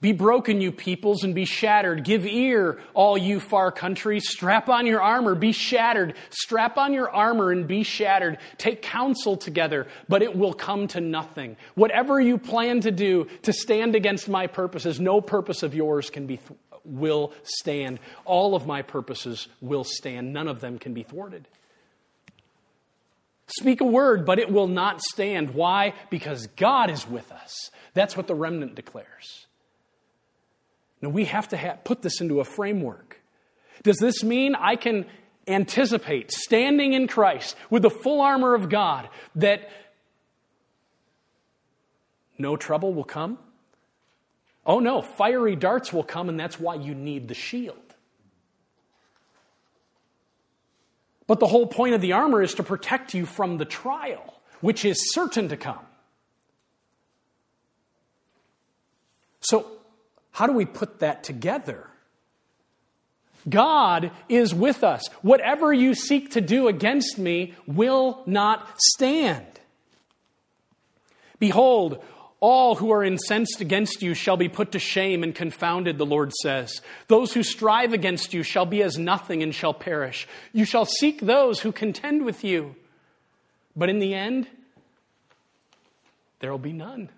Be 0.00 0.12
broken, 0.12 0.60
you 0.60 0.70
peoples, 0.70 1.24
and 1.24 1.34
be 1.34 1.44
shattered. 1.44 2.04
Give 2.04 2.24
ear, 2.24 2.78
all 2.94 3.18
you 3.18 3.40
far 3.40 3.72
countries. 3.72 4.28
Strap 4.28 4.68
on 4.68 4.86
your 4.86 5.02
armor, 5.02 5.34
be 5.34 5.50
shattered. 5.50 6.14
Strap 6.30 6.78
on 6.78 6.92
your 6.92 7.10
armor 7.10 7.50
and 7.50 7.66
be 7.66 7.82
shattered. 7.82 8.38
Take 8.58 8.80
counsel 8.80 9.36
together, 9.36 9.88
but 10.08 10.22
it 10.22 10.36
will 10.36 10.52
come 10.52 10.86
to 10.88 11.00
nothing. 11.00 11.56
Whatever 11.74 12.20
you 12.20 12.38
plan 12.38 12.80
to 12.82 12.92
do 12.92 13.26
to 13.42 13.52
stand 13.52 13.96
against 13.96 14.28
my 14.28 14.46
purposes, 14.46 15.00
no 15.00 15.20
purpose 15.20 15.64
of 15.64 15.74
yours 15.74 16.10
can 16.10 16.28
be 16.28 16.36
th- 16.36 16.58
will 16.84 17.32
stand. 17.42 17.98
All 18.24 18.54
of 18.54 18.68
my 18.68 18.82
purposes 18.82 19.48
will 19.60 19.84
stand. 19.84 20.32
None 20.32 20.46
of 20.46 20.60
them 20.60 20.78
can 20.78 20.94
be 20.94 21.02
thwarted. 21.02 21.48
Speak 23.48 23.80
a 23.80 23.84
word, 23.84 24.24
but 24.24 24.38
it 24.38 24.52
will 24.52 24.68
not 24.68 25.00
stand. 25.00 25.54
Why? 25.54 25.94
Because 26.08 26.46
God 26.46 26.88
is 26.88 27.08
with 27.08 27.32
us. 27.32 27.72
That's 27.94 28.16
what 28.16 28.28
the 28.28 28.34
remnant 28.36 28.76
declares. 28.76 29.47
Now, 31.00 31.10
we 31.10 31.26
have 31.26 31.48
to 31.48 31.56
ha- 31.56 31.76
put 31.84 32.02
this 32.02 32.20
into 32.20 32.40
a 32.40 32.44
framework. 32.44 33.20
Does 33.82 33.98
this 33.98 34.24
mean 34.24 34.54
I 34.54 34.76
can 34.76 35.06
anticipate 35.46 36.30
standing 36.32 36.92
in 36.92 37.06
Christ 37.06 37.56
with 37.70 37.82
the 37.82 37.90
full 37.90 38.20
armor 38.20 38.54
of 38.54 38.68
God 38.68 39.08
that 39.36 39.70
no 42.36 42.56
trouble 42.56 42.92
will 42.92 43.04
come? 43.04 43.38
Oh 44.66 44.80
no, 44.80 45.00
fiery 45.00 45.56
darts 45.56 45.92
will 45.92 46.02
come, 46.02 46.28
and 46.28 46.38
that's 46.38 46.60
why 46.60 46.74
you 46.74 46.94
need 46.94 47.28
the 47.28 47.34
shield. 47.34 47.76
But 51.26 51.40
the 51.40 51.46
whole 51.46 51.66
point 51.66 51.94
of 51.94 52.00
the 52.00 52.12
armor 52.12 52.42
is 52.42 52.54
to 52.54 52.62
protect 52.62 53.14
you 53.14 53.24
from 53.24 53.58
the 53.58 53.64
trial, 53.64 54.40
which 54.60 54.84
is 54.84 55.12
certain 55.14 55.48
to 55.50 55.56
come. 55.56 55.84
So, 59.40 59.77
how 60.38 60.46
do 60.46 60.52
we 60.52 60.66
put 60.66 61.00
that 61.00 61.24
together? 61.24 61.84
God 63.48 64.12
is 64.28 64.54
with 64.54 64.84
us. 64.84 65.04
Whatever 65.20 65.72
you 65.72 65.94
seek 65.94 66.30
to 66.34 66.40
do 66.40 66.68
against 66.68 67.18
me 67.18 67.54
will 67.66 68.22
not 68.24 68.80
stand. 68.80 69.44
Behold, 71.40 72.04
all 72.38 72.76
who 72.76 72.92
are 72.92 73.02
incensed 73.02 73.60
against 73.60 74.00
you 74.00 74.14
shall 74.14 74.36
be 74.36 74.48
put 74.48 74.70
to 74.70 74.78
shame 74.78 75.24
and 75.24 75.34
confounded, 75.34 75.98
the 75.98 76.06
Lord 76.06 76.32
says. 76.32 76.82
Those 77.08 77.32
who 77.32 77.42
strive 77.42 77.92
against 77.92 78.32
you 78.32 78.44
shall 78.44 78.64
be 78.64 78.80
as 78.80 78.96
nothing 78.96 79.42
and 79.42 79.52
shall 79.52 79.74
perish. 79.74 80.28
You 80.52 80.64
shall 80.64 80.84
seek 80.84 81.20
those 81.20 81.58
who 81.58 81.72
contend 81.72 82.24
with 82.24 82.44
you. 82.44 82.76
But 83.74 83.88
in 83.88 83.98
the 83.98 84.14
end, 84.14 84.46
there 86.38 86.52
will 86.52 86.58
be 86.58 86.72
none. 86.72 87.08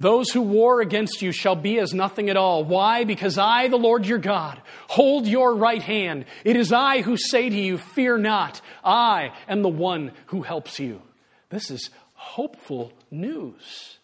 Those 0.00 0.30
who 0.30 0.42
war 0.42 0.80
against 0.80 1.22
you 1.22 1.32
shall 1.32 1.56
be 1.56 1.80
as 1.80 1.92
nothing 1.92 2.30
at 2.30 2.36
all. 2.36 2.64
Why? 2.64 3.02
Because 3.02 3.36
I, 3.36 3.66
the 3.66 3.76
Lord 3.76 4.06
your 4.06 4.18
God, 4.18 4.60
hold 4.88 5.26
your 5.26 5.54
right 5.56 5.82
hand. 5.82 6.24
It 6.44 6.54
is 6.54 6.72
I 6.72 7.02
who 7.02 7.16
say 7.16 7.48
to 7.48 7.56
you, 7.56 7.78
Fear 7.78 8.18
not. 8.18 8.60
I 8.84 9.32
am 9.48 9.62
the 9.62 9.68
one 9.68 10.12
who 10.26 10.42
helps 10.42 10.78
you. 10.78 11.02
This 11.50 11.70
is 11.70 11.90
hopeful 12.14 12.92
news. 13.10 13.98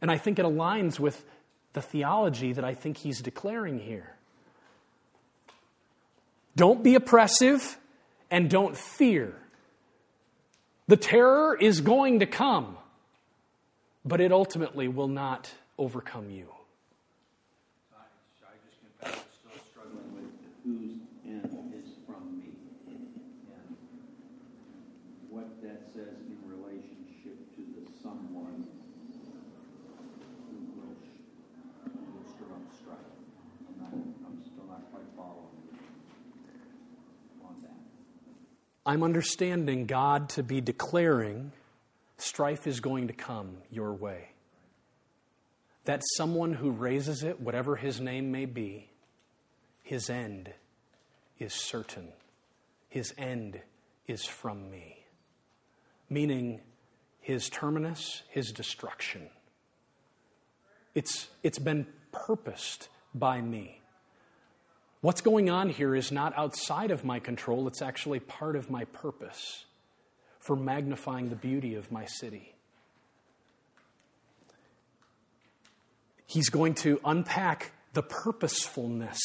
And 0.00 0.10
I 0.10 0.18
think 0.18 0.38
it 0.38 0.44
aligns 0.44 0.98
with 0.98 1.24
the 1.72 1.82
theology 1.82 2.52
that 2.52 2.64
I 2.64 2.74
think 2.74 2.96
he's 2.96 3.20
declaring 3.20 3.78
here. 3.78 4.14
Don't 6.56 6.82
be 6.82 6.96
oppressive 6.96 7.78
and 8.30 8.50
don't 8.50 8.76
fear. 8.76 9.34
The 10.88 10.96
terror 10.96 11.56
is 11.56 11.80
going 11.80 12.20
to 12.20 12.26
come 12.26 12.76
but 14.04 14.20
it 14.20 14.32
ultimately 14.32 14.86
will 14.86 15.08
not 15.08 15.50
overcome 15.78 16.30
you. 16.30 16.46
I, 17.92 18.02
I 18.44 18.52
confess 19.00 19.18
I'm 19.18 19.24
still 19.32 19.64
struggling 19.70 20.12
with 20.14 20.30
whose 20.62 21.00
end 21.24 21.72
is 21.72 21.90
from 22.06 22.38
me 22.38 22.52
and 22.86 23.76
what 25.30 25.62
that 25.62 25.88
says 25.94 26.20
in 26.28 26.38
relationship 26.46 27.38
to 27.56 27.62
the 27.74 27.90
someone 28.02 28.68
who 30.50 30.56
will, 30.76 30.94
will 32.12 32.28
stir 32.28 32.52
up 32.52 32.62
strife. 32.78 32.98
I'm, 33.68 33.76
not, 33.80 33.92
I'm 34.26 34.38
still 34.44 34.66
not 34.68 34.84
quite 34.92 35.08
following 35.16 35.48
on 37.42 37.56
that. 37.62 37.78
I'm 38.84 39.02
understanding 39.02 39.86
God 39.86 40.28
to 40.30 40.42
be 40.42 40.60
declaring 40.60 41.52
strife 42.24 42.66
is 42.66 42.80
going 42.80 43.08
to 43.08 43.14
come 43.14 43.58
your 43.70 43.92
way. 43.92 44.30
That 45.84 46.02
someone 46.16 46.54
who 46.54 46.70
raises 46.70 47.22
it, 47.22 47.40
whatever 47.40 47.76
his 47.76 48.00
name 48.00 48.32
may 48.32 48.46
be, 48.46 48.88
his 49.82 50.08
end 50.08 50.50
is 51.38 51.52
certain. 51.52 52.08
His 52.88 53.12
end 53.18 53.60
is 54.06 54.24
from 54.24 54.70
me. 54.70 55.04
Meaning, 56.08 56.60
his 57.20 57.48
terminus, 57.48 58.22
his 58.30 58.52
destruction. 58.52 59.28
It's, 60.94 61.28
it's 61.42 61.58
been 61.58 61.86
purposed 62.12 62.88
by 63.14 63.40
me. 63.40 63.80
What's 65.00 65.20
going 65.20 65.50
on 65.50 65.68
here 65.68 65.94
is 65.94 66.10
not 66.10 66.32
outside 66.36 66.90
of 66.90 67.04
my 67.04 67.18
control, 67.18 67.68
it's 67.68 67.82
actually 67.82 68.20
part 68.20 68.56
of 68.56 68.70
my 68.70 68.84
purpose 68.84 69.66
for 70.44 70.54
magnifying 70.54 71.30
the 71.30 71.36
beauty 71.36 71.74
of 71.74 71.90
my 71.90 72.04
city. 72.04 72.54
He's 76.26 76.50
going 76.50 76.74
to 76.76 77.00
unpack 77.02 77.72
the 77.94 78.02
purposefulness 78.02 79.18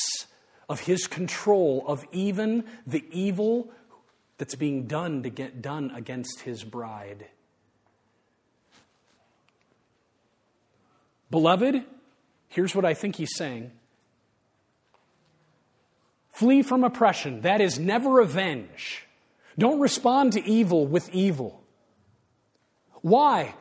of 0.70 0.80
his 0.80 1.08
control 1.08 1.84
of 1.88 2.06
even 2.14 2.64
the 2.88 3.04
evil 3.12 3.70
that's 4.38 4.56
being 4.56 4.88
done 4.88 5.24
to 5.24 5.30
get 5.30 5.62
done 5.62 5.92
against 5.94 6.42
his 6.42 6.64
bride. 6.64 7.26
Beloved, 11.30 11.84
here's 12.48 12.74
what 12.74 12.86
I 12.86 12.94
think 12.94 13.18
he's 13.18 13.36
saying 13.36 13.72
Flee 16.32 16.62
from 16.62 16.86
oppression. 16.86 17.42
That 17.42 17.60
is 17.60 17.78
never 17.78 18.10
revenge. 18.10 19.06
Don't 19.60 19.82
respond 19.82 20.34
to 20.34 20.46
evil 20.50 20.88
with 20.88 21.14
evil. 21.14 21.62
Why? 23.02 23.54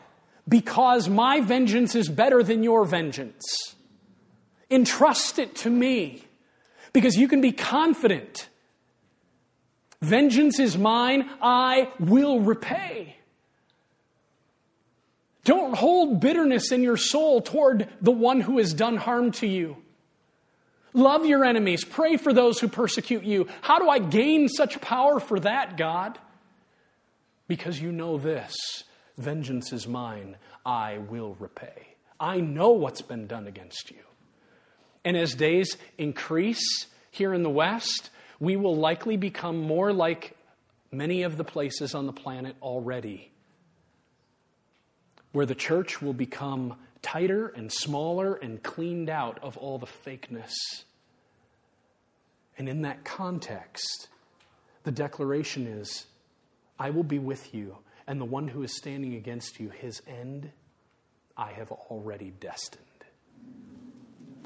Because 0.48 1.08
my 1.08 1.40
vengeance 1.40 1.94
is 1.94 2.08
better 2.08 2.42
than 2.42 2.62
your 2.62 2.84
vengeance. 2.84 3.74
Entrust 4.70 5.38
it 5.38 5.56
to 5.56 5.70
me 5.70 6.22
because 6.92 7.16
you 7.16 7.26
can 7.26 7.40
be 7.40 7.52
confident. 7.52 8.48
Vengeance 10.00 10.60
is 10.60 10.78
mine, 10.78 11.28
I 11.42 11.90
will 11.98 12.40
repay. 12.40 13.16
Don't 15.44 15.74
hold 15.74 16.20
bitterness 16.20 16.70
in 16.70 16.82
your 16.82 16.96
soul 16.96 17.40
toward 17.40 17.88
the 18.00 18.12
one 18.12 18.40
who 18.40 18.58
has 18.58 18.72
done 18.72 18.98
harm 18.98 19.32
to 19.32 19.46
you. 19.46 19.78
Love 20.94 21.26
your 21.26 21.44
enemies. 21.44 21.84
Pray 21.84 22.16
for 22.16 22.32
those 22.32 22.58
who 22.58 22.68
persecute 22.68 23.24
you. 23.24 23.48
How 23.60 23.78
do 23.78 23.88
I 23.88 23.98
gain 23.98 24.48
such 24.48 24.80
power 24.80 25.20
for 25.20 25.38
that, 25.40 25.76
God? 25.76 26.18
Because 27.46 27.80
you 27.80 27.92
know 27.92 28.18
this 28.18 28.54
vengeance 29.16 29.72
is 29.72 29.86
mine, 29.86 30.36
I 30.64 30.98
will 30.98 31.36
repay. 31.40 31.88
I 32.20 32.40
know 32.40 32.70
what's 32.70 33.02
been 33.02 33.26
done 33.26 33.46
against 33.46 33.90
you. 33.90 33.98
And 35.04 35.16
as 35.16 35.34
days 35.34 35.76
increase 35.98 36.86
here 37.10 37.34
in 37.34 37.42
the 37.42 37.50
West, 37.50 38.10
we 38.40 38.56
will 38.56 38.76
likely 38.76 39.16
become 39.16 39.60
more 39.60 39.92
like 39.92 40.36
many 40.92 41.22
of 41.22 41.36
the 41.36 41.44
places 41.44 41.94
on 41.94 42.06
the 42.06 42.12
planet 42.12 42.56
already, 42.62 43.30
where 45.32 45.46
the 45.46 45.54
church 45.54 46.00
will 46.00 46.12
become 46.12 46.76
tighter 47.02 47.48
and 47.48 47.72
smaller 47.72 48.34
and 48.34 48.62
cleaned 48.62 49.08
out 49.08 49.38
of 49.42 49.56
all 49.56 49.78
the 49.78 49.86
fakeness. 49.86 50.52
And 52.56 52.68
in 52.68 52.82
that 52.82 53.04
context, 53.04 54.08
the 54.84 54.90
declaration 54.90 55.66
is 55.66 56.06
I 56.78 56.90
will 56.90 57.04
be 57.04 57.18
with 57.18 57.54
you, 57.54 57.78
and 58.06 58.20
the 58.20 58.24
one 58.24 58.48
who 58.48 58.62
is 58.62 58.76
standing 58.76 59.14
against 59.14 59.60
you, 59.60 59.70
his 59.70 60.02
end 60.06 60.50
I 61.36 61.52
have 61.52 61.70
already 61.70 62.32
destined. 62.40 62.84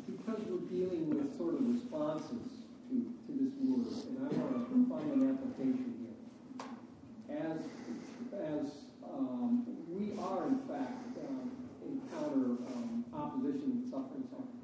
Because 0.06 0.40
we're 0.46 0.68
dealing 0.68 1.08
with 1.08 1.36
sort 1.38 1.54
of 1.54 1.66
responses 1.66 2.48
to, 2.90 2.94
to 3.26 3.32
this 3.32 3.52
word, 3.62 3.86
and 4.08 4.28
I 4.28 4.34
want 4.36 4.68
to 4.68 4.94
find 4.94 5.22
an 5.22 5.30
application 5.30 5.94
here. 7.28 7.38
As, 7.38 7.60
as 8.34 8.72
um, 9.10 9.66
we 9.88 10.18
are, 10.18 10.48
in 10.48 10.58
fact, 10.68 11.11
encounter 12.22 12.62
um, 12.70 13.04
opposition, 13.14 13.82
suffering, 13.90 14.24
suffering. 14.30 14.62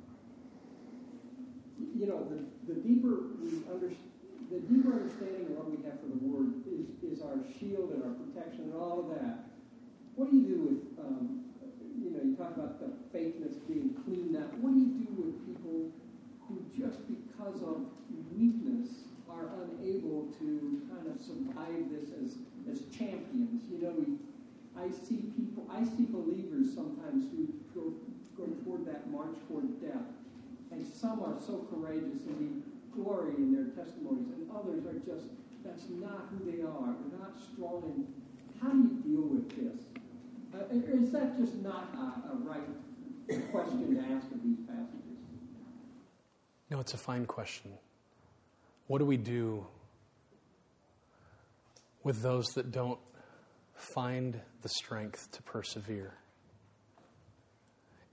You 1.95 2.07
know, 2.07 2.27
the, 2.31 2.73
the 2.73 2.81
deeper 2.81 3.35
we 3.43 3.63
understand, 3.67 4.07
the 4.51 4.61
deeper 4.61 4.93
understanding 4.93 5.47
of 5.51 5.59
what 5.59 5.71
we 5.71 5.83
have 5.85 6.01
for 6.01 6.07
the 6.07 6.21
Word 6.23 6.63
is, 6.67 6.87
is 7.03 7.23
our 7.23 7.39
shield 7.59 7.91
and 7.93 8.03
our 8.03 8.15
protection 8.15 8.71
and 8.71 8.75
all 8.75 9.01
of 9.01 9.19
that. 9.19 9.51
What 10.15 10.31
do 10.31 10.37
you 10.37 10.47
do 10.47 10.59
with, 10.63 10.83
um, 10.99 11.45
you 11.99 12.11
know, 12.11 12.23
you 12.23 12.35
talk 12.35 12.57
about 12.57 12.81
the 12.81 12.91
fakeness 13.15 13.55
being 13.67 13.95
cleaned 14.05 14.37
out. 14.37 14.55
What 14.59 14.75
do 14.75 14.81
you 14.81 14.95
do 15.05 15.11
with 15.19 15.35
people 15.47 15.91
who 16.47 16.63
just 16.75 17.03
because 17.07 17.63
of 17.63 17.87
weakness 18.35 19.05
are 19.29 19.51
unable 19.63 20.27
to 20.41 20.83
kind 20.91 21.07
of 21.07 21.21
survive 21.21 21.91
this 21.91 22.11
as, 22.19 22.39
as 22.71 22.83
champions? 22.91 23.63
You 23.71 23.83
know, 23.83 23.95
we 23.95 24.19
I 24.79 24.91
see 24.91 25.27
people, 25.35 25.67
I 25.71 25.85
see 25.85 26.07
believers 26.07 26.75
sometimes 26.75 27.27
who 27.35 27.49
go, 27.75 27.95
go 28.37 28.47
toward 28.65 28.87
that 28.87 29.11
march 29.11 29.35
toward 29.49 29.81
death. 29.83 30.07
And 30.71 30.87
some 30.87 31.23
are 31.23 31.41
so 31.41 31.67
courageous 31.71 32.23
and 32.27 32.39
we 32.39 33.03
glory 33.03 33.35
in 33.37 33.55
their 33.55 33.85
testimonies, 33.85 34.29
and 34.35 34.51
others 34.51 34.85
are 34.87 34.99
just, 34.99 35.27
that's 35.65 35.85
not 35.89 36.29
who 36.31 36.51
they 36.51 36.63
are. 36.63 36.95
They're 37.09 37.19
not 37.19 37.37
strong. 37.53 37.83
And 37.85 38.07
how 38.61 38.71
do 38.71 38.79
you 38.79 39.17
deal 39.17 39.27
with 39.29 39.49
this? 39.51 39.85
Uh, 40.55 40.65
is 40.73 41.11
that 41.13 41.39
just 41.39 41.55
not 41.57 41.89
a, 41.95 42.33
a 42.33 42.37
right 42.37 43.51
question 43.51 43.95
to 43.95 44.15
ask 44.15 44.27
of 44.33 44.43
these 44.43 44.59
passages? 44.67 45.19
No, 46.71 46.81
it's 46.81 46.95
a 46.95 46.99
fine 46.99 47.27
question. 47.27 47.73
What 48.87 48.99
do 48.99 49.05
we 49.05 49.17
do 49.17 49.67
with 52.03 52.23
those 52.23 52.55
that 52.55 52.73
don't 52.73 52.99
find 53.79 54.41
the 54.63 54.69
strength 54.69 55.31
to 55.33 55.43
persevere? 55.43 56.15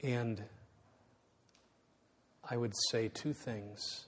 And 0.01 0.43
I 2.49 2.57
would 2.57 2.73
say 2.91 3.09
two 3.09 3.33
things. 3.33 4.05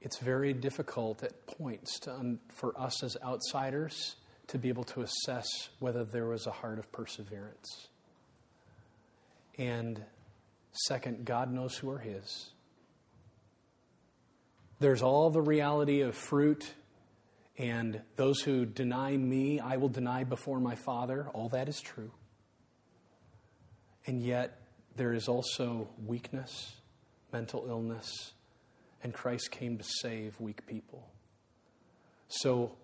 It's 0.00 0.18
very 0.18 0.52
difficult 0.52 1.22
at 1.22 1.46
points 1.46 2.00
to, 2.00 2.38
for 2.54 2.78
us 2.80 3.02
as 3.02 3.16
outsiders 3.24 4.16
to 4.48 4.58
be 4.58 4.68
able 4.68 4.84
to 4.84 5.02
assess 5.02 5.46
whether 5.78 6.04
there 6.04 6.26
was 6.26 6.46
a 6.46 6.50
heart 6.50 6.78
of 6.78 6.90
perseverance. 6.92 7.88
And 9.58 10.02
second, 10.72 11.24
God 11.24 11.52
knows 11.52 11.76
who 11.76 11.90
are 11.90 11.98
His. 11.98 12.50
There's 14.80 15.02
all 15.02 15.30
the 15.30 15.42
reality 15.42 16.02
of 16.02 16.14
fruit, 16.14 16.72
and 17.58 18.00
those 18.14 18.40
who 18.40 18.64
deny 18.64 19.16
me, 19.16 19.58
I 19.58 19.76
will 19.78 19.88
deny 19.88 20.22
before 20.22 20.60
my 20.60 20.76
Father. 20.76 21.28
All 21.34 21.48
that 21.48 21.68
is 21.68 21.80
true. 21.80 22.12
And 24.06 24.22
yet, 24.22 24.60
there 24.94 25.12
is 25.12 25.26
also 25.28 25.88
weakness, 26.06 26.76
mental 27.32 27.66
illness, 27.68 28.32
and 29.02 29.12
Christ 29.12 29.50
came 29.50 29.76
to 29.76 29.84
save 29.84 30.40
weak 30.40 30.66
people. 30.66 31.08
So, 32.28 32.76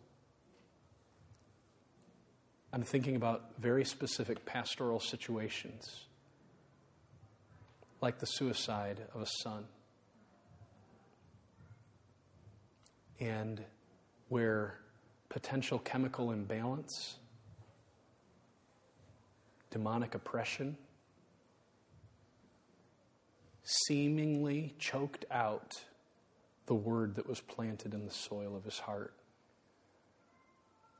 I'm 2.72 2.82
thinking 2.82 3.14
about 3.14 3.50
very 3.60 3.84
specific 3.84 4.44
pastoral 4.44 4.98
situations, 4.98 6.06
like 8.00 8.18
the 8.18 8.26
suicide 8.26 9.00
of 9.14 9.22
a 9.22 9.26
son, 9.42 9.66
and 13.20 13.64
where 14.34 14.74
potential 15.28 15.78
chemical 15.78 16.32
imbalance, 16.32 17.18
demonic 19.70 20.16
oppression, 20.16 20.76
seemingly 23.62 24.74
choked 24.80 25.24
out 25.30 25.74
the 26.66 26.74
word 26.74 27.14
that 27.14 27.28
was 27.28 27.40
planted 27.42 27.94
in 27.94 28.04
the 28.04 28.10
soil 28.10 28.56
of 28.56 28.64
his 28.64 28.76
heart. 28.76 29.14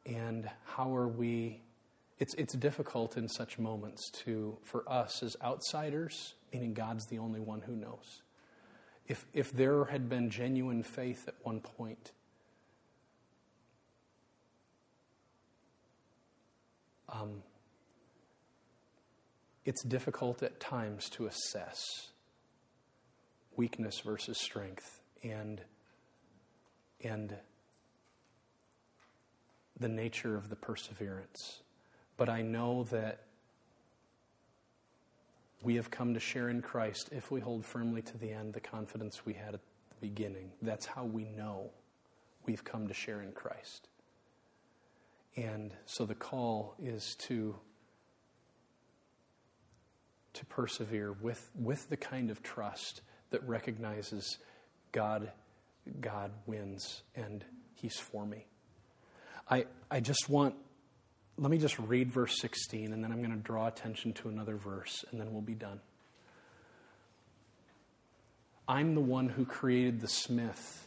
And 0.07 0.49
how 0.64 0.95
are 0.95 1.09
we? 1.09 1.61
It's, 2.20 2.35
it's 2.35 2.55
difficult 2.55 3.16
in 3.16 3.28
such 3.28 3.59
moments 3.59 4.12
to, 4.26 4.57
for 4.62 4.89
us 4.89 5.24
as 5.24 5.37
outsiders, 5.43 6.35
meaning 6.53 6.72
God's 6.72 7.05
the 7.07 7.18
only 7.18 7.41
one 7.41 7.62
who 7.62 7.74
knows. 7.74 8.22
If, 9.09 9.26
if 9.32 9.51
there 9.53 9.87
had 9.87 10.09
been 10.09 10.30
genuine 10.30 10.85
faith 10.85 11.26
at 11.26 11.35
one 11.43 11.59
point, 11.59 12.12
um, 17.14 17.42
it's 19.64 19.82
difficult 19.82 20.42
at 20.42 20.60
times 20.60 21.08
to 21.10 21.26
assess 21.26 21.82
weakness 23.56 24.00
versus 24.00 24.38
strength 24.38 25.00
and 25.22 25.60
and 27.02 27.36
the 29.78 29.88
nature 29.88 30.36
of 30.36 30.48
the 30.48 30.56
perseverance. 30.56 31.60
But 32.16 32.28
I 32.28 32.42
know 32.42 32.84
that 32.84 33.24
we 35.62 35.74
have 35.76 35.90
come 35.90 36.14
to 36.14 36.20
share 36.20 36.48
in 36.48 36.62
Christ 36.62 37.08
if 37.12 37.30
we 37.30 37.40
hold 37.40 37.64
firmly 37.64 38.02
to 38.02 38.18
the 38.18 38.30
end 38.30 38.54
the 38.54 38.60
confidence 38.60 39.26
we 39.26 39.34
had 39.34 39.54
at 39.54 39.60
the 39.60 40.06
beginning. 40.06 40.52
That's 40.62 40.86
how 40.86 41.04
we 41.04 41.24
know 41.24 41.70
we've 42.46 42.64
come 42.64 42.86
to 42.88 42.94
share 42.94 43.22
in 43.22 43.32
Christ. 43.32 43.88
And 45.37 45.74
so 45.87 46.07
the 46.07 46.14
call 46.14 46.74
is 46.80 47.16
to 47.26 47.57
to 50.35 50.45
persevere 50.47 51.12
with, 51.12 51.51
with 51.55 51.89
the 51.89 51.97
kind 51.97 52.30
of 52.30 52.43
trust 52.43 53.01
that 53.30 53.43
recognizes 53.49 54.39
God, 54.93 55.32
God 56.01 56.32
wins 56.47 57.03
and 57.14 57.45
He's 57.74 57.99
for 57.99 58.26
me. 58.26 58.47
I, 59.49 59.66
I 59.91 60.01
just 60.01 60.28
want, 60.28 60.55
let 61.39 61.51
me 61.51 61.59
just 61.59 61.78
read 61.78 62.12
verse 62.12 62.41
16 62.41 62.93
and 62.93 63.03
then 63.03 63.12
I'm 63.12 63.18
going 63.18 63.30
to 63.30 63.43
draw 63.43 63.66
attention 63.66 64.12
to 64.14 64.28
another 64.28 64.57
verse 64.57 65.05
and 65.11 65.20
then 65.20 65.32
we'll 65.32 65.43
be 65.43 65.55
done. 65.55 65.80
I'm 68.66 68.95
the 68.95 69.01
one 69.01 69.28
who 69.28 69.45
created 69.45 70.01
the 70.01 70.09
smith, 70.09 70.84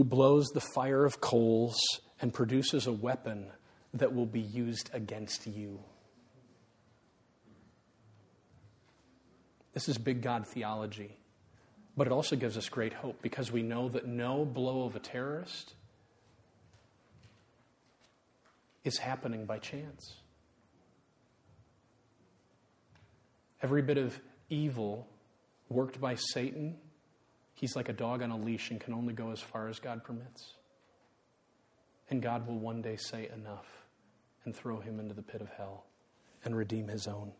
who 0.00 0.04
blows 0.04 0.48
the 0.54 0.62
fire 0.62 1.04
of 1.04 1.20
coals 1.20 1.78
and 2.22 2.32
produces 2.32 2.86
a 2.86 2.92
weapon 2.92 3.44
that 3.92 4.14
will 4.14 4.24
be 4.24 4.40
used 4.40 4.88
against 4.94 5.46
you. 5.46 5.78
This 9.74 9.90
is 9.90 9.98
big 9.98 10.22
God 10.22 10.46
theology. 10.46 11.18
But 11.98 12.06
it 12.06 12.14
also 12.14 12.34
gives 12.34 12.56
us 12.56 12.66
great 12.70 12.94
hope 12.94 13.20
because 13.20 13.52
we 13.52 13.62
know 13.62 13.90
that 13.90 14.06
no 14.06 14.46
blow 14.46 14.84
of 14.84 14.96
a 14.96 15.00
terrorist 15.00 15.74
is 18.84 18.96
happening 18.96 19.44
by 19.44 19.58
chance. 19.58 20.14
Every 23.60 23.82
bit 23.82 23.98
of 23.98 24.18
evil 24.48 25.06
worked 25.68 26.00
by 26.00 26.14
Satan, 26.14 26.78
he's 27.60 27.76
like 27.76 27.90
a 27.90 27.92
dog 27.92 28.22
on 28.22 28.30
a 28.30 28.36
leash 28.36 28.70
and 28.70 28.80
can 28.80 28.94
only 28.94 29.12
go 29.12 29.30
as 29.30 29.40
far 29.40 29.68
as 29.68 29.78
God 29.78 30.02
permits. 30.02 30.54
And 32.08 32.22
God 32.22 32.46
will 32.46 32.58
one 32.58 32.80
day 32.80 32.96
say 32.96 33.28
enough 33.28 33.66
and 34.44 34.56
throw 34.56 34.80
him 34.80 34.98
into 34.98 35.14
the 35.14 35.22
pit 35.22 35.42
of 35.42 35.50
hell 35.50 35.84
and 36.42 36.56
redeem 36.56 36.88
his 36.88 37.06
own. 37.06 37.32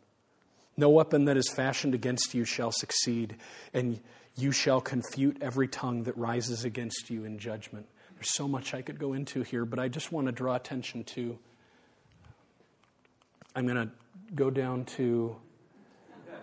No 0.77 0.91
weapon 0.91 1.25
that 1.25 1.39
is 1.39 1.49
fashioned 1.49 1.95
against 1.95 2.35
you 2.35 2.45
shall 2.45 2.71
succeed, 2.71 3.37
and 3.73 3.99
you 4.37 4.53
shall 4.53 4.81
confute 4.81 5.39
every 5.41 5.67
tongue 5.67 6.05
that 6.05 6.17
rises 6.17 6.65
against 6.65 7.09
you 7.11 7.25
in 7.25 7.39
judgment. 7.39 7.87
There's 8.15 8.35
so 8.35 8.47
much 8.47 8.75
I 8.75 8.83
could 8.83 8.99
go 8.99 9.15
into 9.15 9.43
here, 9.43 9.65
but 9.65 9.79
I 9.79 9.89
just 9.89 10.13
want 10.13 10.27
to 10.27 10.33
draw 10.33 10.55
attention 10.55 11.05
to. 11.05 11.39
I'm 13.57 13.67
going 13.67 13.89
to 13.89 13.91
go 14.35 14.51
down 14.51 14.85
to. 14.97 15.37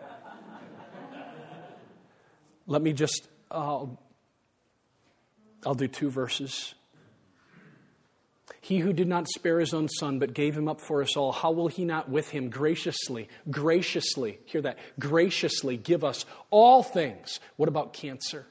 Let 2.67 2.82
me 2.82 2.93
just. 2.93 3.28
I'll 3.50 3.98
do 5.76 5.88
two 5.88 6.10
verses. 6.10 6.74
He 8.62 8.80
who 8.80 8.91
did 8.91 9.08
not 9.08 9.28
spare 9.30 9.60
his 9.60 9.74
own 9.74 9.88
son, 9.88 10.20
but 10.20 10.34
gave 10.34 10.58
him 10.58 10.68
up 10.68 10.82
for 10.82 11.02
us 11.02 11.16
all, 11.16 11.32
how 11.32 11.52
will 11.52 11.70
he 11.70 11.86
not 11.86 12.10
with 12.10 12.30
him 12.30 12.50
graciously, 12.50 13.30
graciously, 13.50 14.39
hear 14.45 14.62
that, 14.62 14.78
graciously 15.00 15.78
give 15.78 16.04
us 16.04 16.26
all 16.50 16.84
things? 16.84 17.39
What 17.56 17.70
about 17.70 17.93
cancer? 17.93 18.45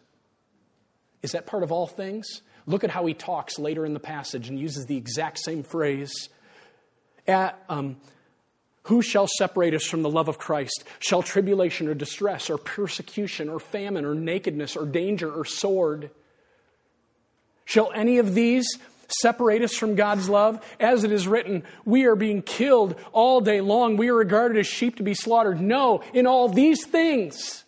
Is 1.23 1.33
that 1.33 1.47
part 1.47 1.63
of 1.63 1.73
all 1.73 1.87
things? 1.87 2.41
Look 2.67 2.83
at 2.83 2.91
how 2.91 3.05
he 3.07 3.15
talks 3.15 3.59
later 3.59 3.85
in 3.85 3.95
the 3.95 4.01
passage 4.01 4.49
and 4.49 4.59
uses 4.59 4.87
the 4.87 4.97
exact 4.97 5.39
same 5.39 5.63
phrase. 5.63 6.31
At, 7.27 7.63
um, 7.69 7.97
who 8.87 9.03
shall 9.03 9.27
separate 9.27 9.75
us 9.75 9.85
from 9.85 10.03
the 10.03 10.11
love 10.11 10.29
of 10.29 10.39
Christ? 10.39 10.85
Shall 11.01 11.21
tribulation 11.23 11.89
or 11.89 11.95
distress 11.95 12.49
or 12.49 12.57
persecution 12.57 13.49
or 13.49 13.59
famine 13.59 14.05
or 14.05 14.15
nakedness 14.15 14.77
or 14.77 14.87
danger 14.87 15.31
or 15.31 15.45
sword? 15.45 16.11
Shall 17.65 17.91
any 17.93 18.19
of 18.19 18.35
these 18.35 18.67
separate 19.09 19.63
us 19.63 19.75
from 19.75 19.97
God's 19.97 20.29
love? 20.29 20.65
As 20.79 21.03
it 21.03 21.11
is 21.11 21.27
written, 21.27 21.65
we 21.85 22.05
are 22.05 22.15
being 22.15 22.43
killed 22.43 22.95
all 23.11 23.41
day 23.41 23.61
long. 23.61 23.97
We 23.97 24.09
are 24.09 24.15
regarded 24.15 24.57
as 24.57 24.69
sheep 24.69 24.97
to 24.97 25.03
be 25.03 25.15
slaughtered. 25.15 25.61
No, 25.61 26.05
in 26.15 26.29
all 26.29 26.49
these 26.49 26.87
things, 26.87 27.65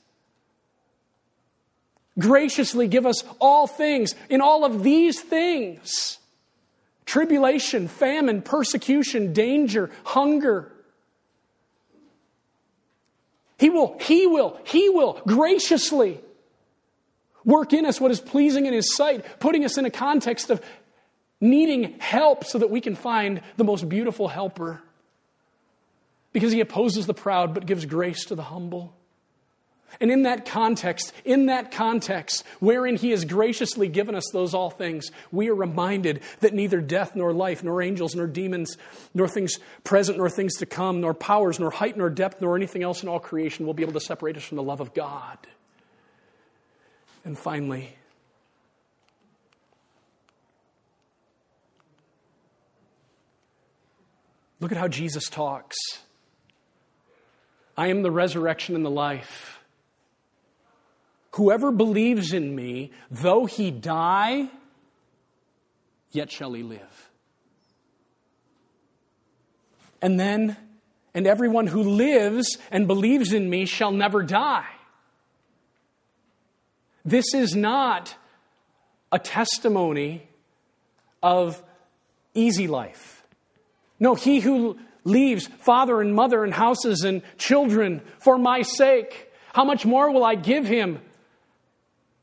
graciously 2.17 2.87
give 2.87 3.07
us 3.07 3.25
all 3.41 3.67
things. 3.67 4.15
In 4.29 4.41
all 4.41 4.65
of 4.65 4.85
these 4.85 5.21
things, 5.21 6.19
tribulation, 7.07 7.89
famine, 7.89 8.41
persecution, 8.41 9.33
danger, 9.33 9.91
hunger. 10.05 10.73
He 13.59 13.71
will, 13.71 13.97
He 14.01 14.27
will, 14.27 14.59
He 14.65 14.89
will 14.89 15.21
graciously 15.27 16.21
work 17.45 17.73
in 17.73 17.87
us 17.87 18.01
what 18.01 18.11
is 18.11 18.21
pleasing 18.21 18.67
in 18.67 18.73
His 18.73 18.95
sight, 18.95 19.25
putting 19.41 19.65
us 19.65 19.77
in 19.77 19.85
a 19.85 19.91
context 19.91 20.51
of 20.51 20.63
needing 21.41 21.99
help 21.99 22.45
so 22.45 22.59
that 22.59 22.71
we 22.71 22.81
can 22.81 22.95
find 22.95 23.43
the 23.57 23.65
most 23.65 23.89
beautiful 23.89 24.29
helper. 24.29 24.81
Because 26.33 26.53
he 26.53 26.61
opposes 26.61 27.07
the 27.07 27.15
proud 27.15 27.55
but 27.55 27.67
gives 27.67 27.87
grace 27.87 28.27
to 28.27 28.35
the 28.35 28.43
humble. 28.43 28.95
And 30.01 30.11
in 30.11 30.23
that 30.23 30.47
context, 30.47 31.13
in 31.25 31.47
that 31.47 31.73
context, 31.73 32.45
wherein 32.61 32.97
He 32.97 33.11
has 33.11 33.25
graciously 33.25 33.89
given 33.89 34.15
us 34.15 34.25
those 34.33 34.55
all 34.55 34.71
things, 34.71 35.11
we 35.33 35.49
are 35.49 35.55
reminded 35.55 36.21
that 36.41 36.55
neither 36.55 36.81
death, 36.81 37.17
nor 37.17 37.33
life, 37.33 37.65
nor 37.65 37.83
angels, 37.83 38.15
nor 38.15 38.27
demons, 38.27 38.77
nor 39.13 39.27
things 39.27 39.59
present, 39.83 40.19
nor 40.19 40.31
things 40.31 40.57
to 40.57 40.67
come, 40.67 41.01
nor 41.01 41.15
powers, 41.15 41.59
nor 41.59 41.71
height, 41.71 41.97
nor 41.97 42.11
depth, 42.11 42.41
nor 42.41 42.55
anything 42.55 42.83
else 42.83 43.03
in 43.03 43.09
all 43.09 43.19
creation 43.19 43.67
will 43.67 43.75
be 43.75 43.83
able 43.83 43.95
to 43.95 44.01
separate 44.01 44.37
us 44.37 44.45
from 44.45 44.57
the 44.57 44.63
love 44.63 44.81
of 44.81 44.95
God. 44.95 45.39
And 47.25 47.37
finally, 47.37 47.97
look 54.61 54.71
at 54.71 54.79
how 54.79 54.89
Jesus 54.89 55.29
talks. 55.29 55.77
I 57.77 57.89
am 57.89 58.03
the 58.03 58.11
resurrection 58.11 58.77
and 58.77 58.85
the 58.85 58.91
life. 58.91 59.58
Whoever 61.39 61.71
believes 61.71 62.33
in 62.33 62.57
me, 62.57 62.91
though 63.13 63.47
he 63.47 63.71
die, 63.71 64.49
yet 66.11 66.33
shall 66.33 66.53
he 66.53 66.65
live. 66.65 67.11
And 70.03 70.19
then, 70.19 70.57
and 71.15 71.29
everyone 71.29 71.69
who 71.69 71.85
lives 71.85 72.59
and 72.73 72.89
believes 72.89 73.33
in 73.33 73.49
me 73.49 73.67
shall 73.67 73.93
never 73.93 74.25
die. 74.25 74.67
This 77.05 77.33
is 77.35 77.55
not 77.55 78.17
a 79.13 79.21
testimony 79.21 80.27
of 81.23 81.63
easy 82.35 82.67
life. 82.67 83.23
No, 84.01 84.17
he 84.17 84.41
who 84.41 84.77
leaves 85.05 85.47
father 85.47 86.01
and 86.01 86.17
mother 86.17 86.43
and 86.43 86.53
houses 86.53 87.05
and 87.05 87.23
children 87.37 88.03
for 88.19 88.39
my 88.39 88.63
sake, 88.63 89.31
how 89.53 89.63
much 89.63 89.87
more 89.87 90.11
will 90.11 90.25
I 90.25 90.35
give 90.35 90.67
him 90.67 90.99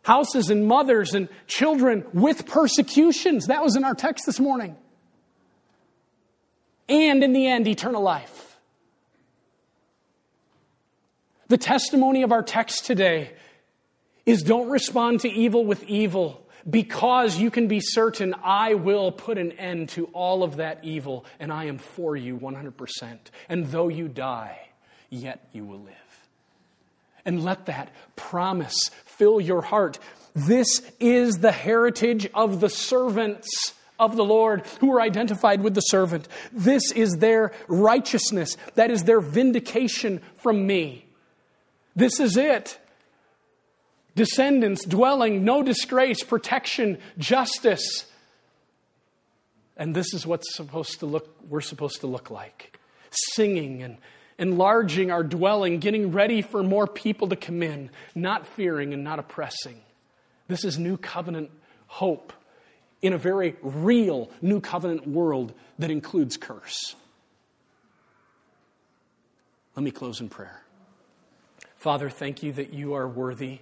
houses 0.05 0.51
and 0.51 0.67
mothers 0.67 1.15
and 1.15 1.27
children 1.47 2.05
with 2.13 2.45
persecutions. 2.45 3.47
That 3.47 3.63
was 3.63 3.75
in 3.75 3.83
our 3.83 3.95
text 3.95 4.27
this 4.27 4.39
morning. 4.39 4.77
And 6.87 7.23
in 7.23 7.33
the 7.33 7.47
end, 7.47 7.67
eternal 7.67 8.03
life. 8.03 8.57
The 11.47 11.57
testimony 11.57 12.21
of 12.21 12.31
our 12.31 12.43
text 12.43 12.85
today 12.85 13.31
is 14.27 14.43
don't 14.43 14.69
respond 14.69 15.21
to 15.21 15.29
evil 15.29 15.65
with 15.65 15.83
evil 15.83 16.47
because 16.69 17.39
you 17.39 17.49
can 17.49 17.67
be 17.67 17.79
certain 17.79 18.35
I 18.43 18.75
will 18.75 19.11
put 19.11 19.39
an 19.39 19.53
end 19.53 19.89
to 19.89 20.05
all 20.13 20.43
of 20.43 20.57
that 20.57 20.83
evil 20.83 21.25
and 21.39 21.51
I 21.51 21.65
am 21.65 21.79
for 21.79 22.15
you 22.15 22.37
100%. 22.37 23.17
And 23.49 23.67
though 23.71 23.87
you 23.87 24.07
die, 24.07 24.69
yet 25.09 25.47
you 25.51 25.65
will 25.65 25.81
live. 25.81 25.93
And 27.25 27.43
let 27.43 27.65
that 27.65 27.89
promise 28.15 28.91
fill 29.17 29.39
your 29.39 29.61
heart. 29.61 29.99
This 30.35 30.81
is 30.99 31.39
the 31.39 31.51
heritage 31.51 32.29
of 32.33 32.59
the 32.59 32.69
servants 32.69 33.73
of 33.97 34.15
the 34.15 34.25
Lord 34.25 34.65
who 34.79 34.91
are 34.93 35.01
identified 35.01 35.61
with 35.61 35.73
the 35.73 35.81
servant. 35.81 36.27
This 36.51 36.91
is 36.91 37.17
their 37.17 37.53
righteousness. 37.67 38.57
That 38.75 38.91
is 38.91 39.03
their 39.03 39.21
vindication 39.21 40.21
from 40.37 40.67
me. 40.67 41.05
This 41.95 42.19
is 42.19 42.35
it. 42.35 42.77
Descendants, 44.15 44.85
dwelling, 44.85 45.43
no 45.43 45.63
disgrace, 45.63 46.23
protection, 46.23 46.97
justice. 47.17 48.05
And 49.77 49.95
this 49.95 50.13
is 50.13 50.25
what's 50.25 50.55
supposed 50.55 50.99
to 50.99 51.05
look, 51.05 51.35
we're 51.49 51.61
supposed 51.61 52.01
to 52.01 52.07
look 52.07 52.29
like. 52.29 52.77
Singing 53.33 53.83
and 53.83 53.97
enlarging 54.37 55.11
our 55.11 55.23
dwelling, 55.23 55.79
getting 55.79 56.11
ready 56.11 56.41
for 56.41 56.63
more 56.63 56.87
people 56.87 57.29
to 57.29 57.35
come 57.35 57.63
in, 57.63 57.89
not 58.13 58.45
fearing 58.47 58.93
and 58.93 59.03
not 59.03 59.19
oppressing. 59.19 59.79
This 60.47 60.63
is 60.63 60.77
new 60.77 60.97
covenant 60.97 61.51
hope 61.87 62.33
in 63.01 63.13
a 63.13 63.17
very 63.17 63.55
real 63.61 64.29
new 64.41 64.59
covenant 64.59 65.07
world 65.07 65.53
that 65.79 65.91
includes 65.91 66.37
curse. 66.37 66.95
Let 69.75 69.83
me 69.83 69.91
close 69.91 70.21
in 70.21 70.29
prayer. 70.29 70.61
Father, 71.75 72.09
thank 72.09 72.41
you 72.41 72.53
that 72.53 72.73
you 72.73 72.93
are 72.93 73.07
worthy 73.07 73.59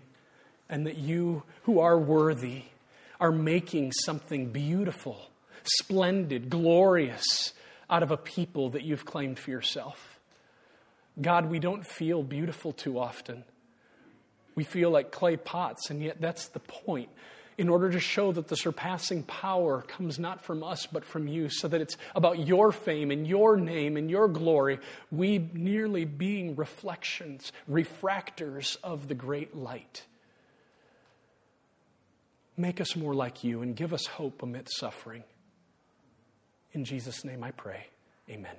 and 0.70 0.88
that 0.88 0.98
you 0.98 1.44
who 1.64 1.80
are 1.80 1.98
worthy 1.98 2.64
are 3.20 3.32
making 3.32 3.92
something 3.92 4.52
beautiful, 4.52 5.30
splendid, 5.64 6.50
glorious 6.50 7.54
out 7.90 8.04
of 8.04 8.12
a 8.12 8.18
people 8.18 8.70
that 8.72 8.84
you've 8.84 9.06
claimed 9.06 9.38
for 9.38 9.52
yourself. 9.52 10.13
God, 11.22 11.50
we 11.50 11.60
don't 11.60 11.86
feel 11.86 12.24
beautiful 12.24 12.74
too 12.74 13.00
often. 13.00 13.44
We 14.56 14.64
feel 14.64 14.90
like 14.90 15.12
clay 15.12 15.38
pots, 15.38 15.90
and 15.90 16.02
yet 16.02 16.22
that's 16.22 16.48
the 16.50 16.60
point. 16.60 17.10
In 17.56 17.70
order 17.70 17.92
to 17.92 18.00
show 18.00 18.32
that 18.32 18.48
the 18.48 18.56
surpassing 18.56 19.24
power 19.24 19.84
comes 19.84 20.18
not 20.18 20.44
from 20.44 20.64
us, 20.64 20.88
but 20.88 21.06
from 21.06 21.28
you, 21.28 21.50
so 21.50 21.68
that 21.68 21.82
it's 21.82 21.98
about 22.16 22.48
your 22.48 22.72
fame 22.72 23.12
and 23.12 23.28
your 23.28 23.58
name 23.58 23.96
and 23.96 24.10
your 24.10 24.28
glory, 24.28 24.80
we 25.12 25.38
merely 25.38 26.06
being 26.06 26.56
reflections, 26.56 27.52
refractors 27.70 28.78
of 28.84 29.08
the 29.08 29.14
great 29.14 29.56
light. 29.56 30.04
Make 32.58 32.82
us 32.82 32.96
more 32.96 33.14
like 33.14 33.44
you 33.44 33.62
and 33.62 33.76
give 33.76 33.94
us 33.94 34.06
hope 34.06 34.42
amidst 34.42 34.78
suffering. 34.78 35.24
In 36.72 36.86
Jesus' 36.86 37.24
name 37.24 37.44
I 37.44 37.52
pray. 37.52 37.86
Amen. 38.30 38.56